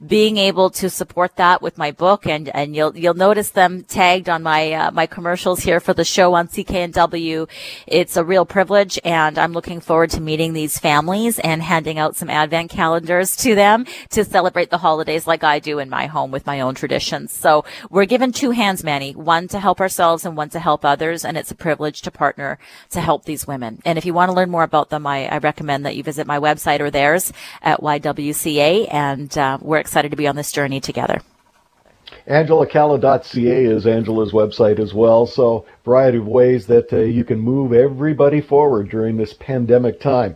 being 0.06 0.38
able 0.38 0.70
to 0.72 0.90
support 0.90 1.38
that 1.38 1.62
with 1.62 1.78
my 1.78 1.92
book 1.92 2.28
and, 2.28 2.50
and 2.50 2.76
you'll, 2.76 2.96
you'll 2.96 3.14
notice 3.14 3.50
them 3.50 3.84
tagged 3.84 4.30
on 4.30 4.44
my, 4.44 4.74
uh, 4.74 4.92
my 4.92 5.08
commercials 5.08 5.62
here 5.62 5.80
for 5.80 5.94
the 5.94 6.04
show 6.04 6.34
on 6.34 6.50
CKNW. 6.50 7.50
It's 7.88 8.18
a 8.18 8.24
real 8.24 8.46
privilege 8.46 9.00
and 9.04 9.40
I'm 9.40 9.54
looking 9.54 9.80
forward 9.86 10.10
to 10.10 10.22
meeting 10.22 10.54
these 10.54 10.80
families 10.80 11.40
and 11.40 11.62
handing 11.62 12.00
out 12.00 12.16
some 12.16 12.30
advent 12.30 12.72
calendars 12.72 13.36
to 13.38 13.56
them 13.56 13.86
to 14.10 14.26
celebrate 14.26 14.72
the 14.72 14.80
holidays 14.80 15.28
like 15.28 15.44
I 15.44 15.60
do 15.60 15.80
in 15.80 15.90
my 15.90 16.08
home 16.08 16.32
with 16.32 16.46
my 16.46 16.60
own 16.60 16.76
traditions. 16.76 17.32
So 17.32 17.64
we're 17.90 18.06
given 18.06 18.32
two 18.32 18.52
hands, 18.52 18.84
Manny, 18.84 19.14
one 19.14 19.48
to 19.50 19.60
help 19.60 19.80
ourselves 19.80 20.26
and 20.26 20.36
one 20.36 20.50
to 20.50 20.60
help 20.60 20.84
others. 20.84 21.24
And 21.24 21.38
it's 21.38 21.52
a 21.52 21.56
privilege 21.56 22.02
to 22.02 22.12
partner 22.12 22.58
to 22.90 23.00
help 23.00 23.26
these 23.26 23.48
women. 23.48 23.82
And 23.86 23.98
if 23.98 24.06
you 24.06 24.14
want 24.14 24.30
to 24.30 24.36
learn 24.36 24.50
more 24.50 24.64
about 24.64 24.90
them, 24.90 25.06
I, 25.06 25.28
I, 25.28 25.38
recommend 25.38 25.86
that 25.86 25.96
you 25.96 26.02
visit 26.02 26.26
my 26.26 26.40
website 26.40 26.80
or 26.80 26.90
theirs 26.90 27.32
at 27.62 27.82
YWCA, 27.82 28.92
and 28.92 29.38
uh, 29.38 29.60
we're 29.62 29.78
excited 29.78 30.10
to 30.10 30.18
be 30.18 30.28
on 30.28 30.36
this 30.36 30.52
journey 30.52 30.80
together. 30.80 31.22
AngelaCalla.ca 32.28 33.66
is 33.66 33.86
Angela's 33.86 34.32
website 34.32 34.80
as 34.80 34.94
well. 34.94 35.28
So, 35.28 35.66
variety 35.84 36.18
of 36.18 36.28
ways 36.28 36.66
that 36.68 36.92
uh, 36.92 36.98
you 36.98 37.24
can 37.24 37.40
move 37.40 37.72
everybody 37.72 38.42
forward 38.42 38.90
during 38.90 39.18
this 39.18 39.34
pandemic 39.34 40.00
time. 40.00 40.36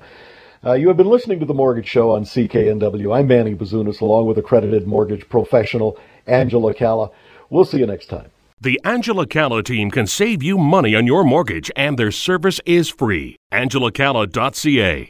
Uh, 0.63 0.73
you 0.73 0.87
have 0.89 0.97
been 0.97 1.09
listening 1.09 1.39
to 1.39 1.45
The 1.45 1.53
Mortgage 1.53 1.87
Show 1.87 2.11
on 2.11 2.25
CKNW. 2.25 3.17
I'm 3.17 3.27
Manny 3.27 3.55
Bazunas, 3.55 4.01
along 4.01 4.27
with 4.27 4.37
accredited 4.37 4.85
mortgage 4.85 5.27
professional 5.29 5.97
Angela 6.27 6.73
Calla. 6.75 7.09
We'll 7.49 7.65
see 7.65 7.79
you 7.79 7.87
next 7.87 8.07
time. 8.07 8.29
The 8.61 8.79
Angela 8.83 9.25
Calla 9.25 9.63
team 9.63 9.89
can 9.89 10.05
save 10.05 10.43
you 10.43 10.57
money 10.57 10.93
on 10.93 11.07
your 11.07 11.23
mortgage, 11.23 11.71
and 11.75 11.97
their 11.97 12.11
service 12.11 12.59
is 12.65 12.89
free. 12.89 13.37
AngelaCalla.ca. 13.51 15.09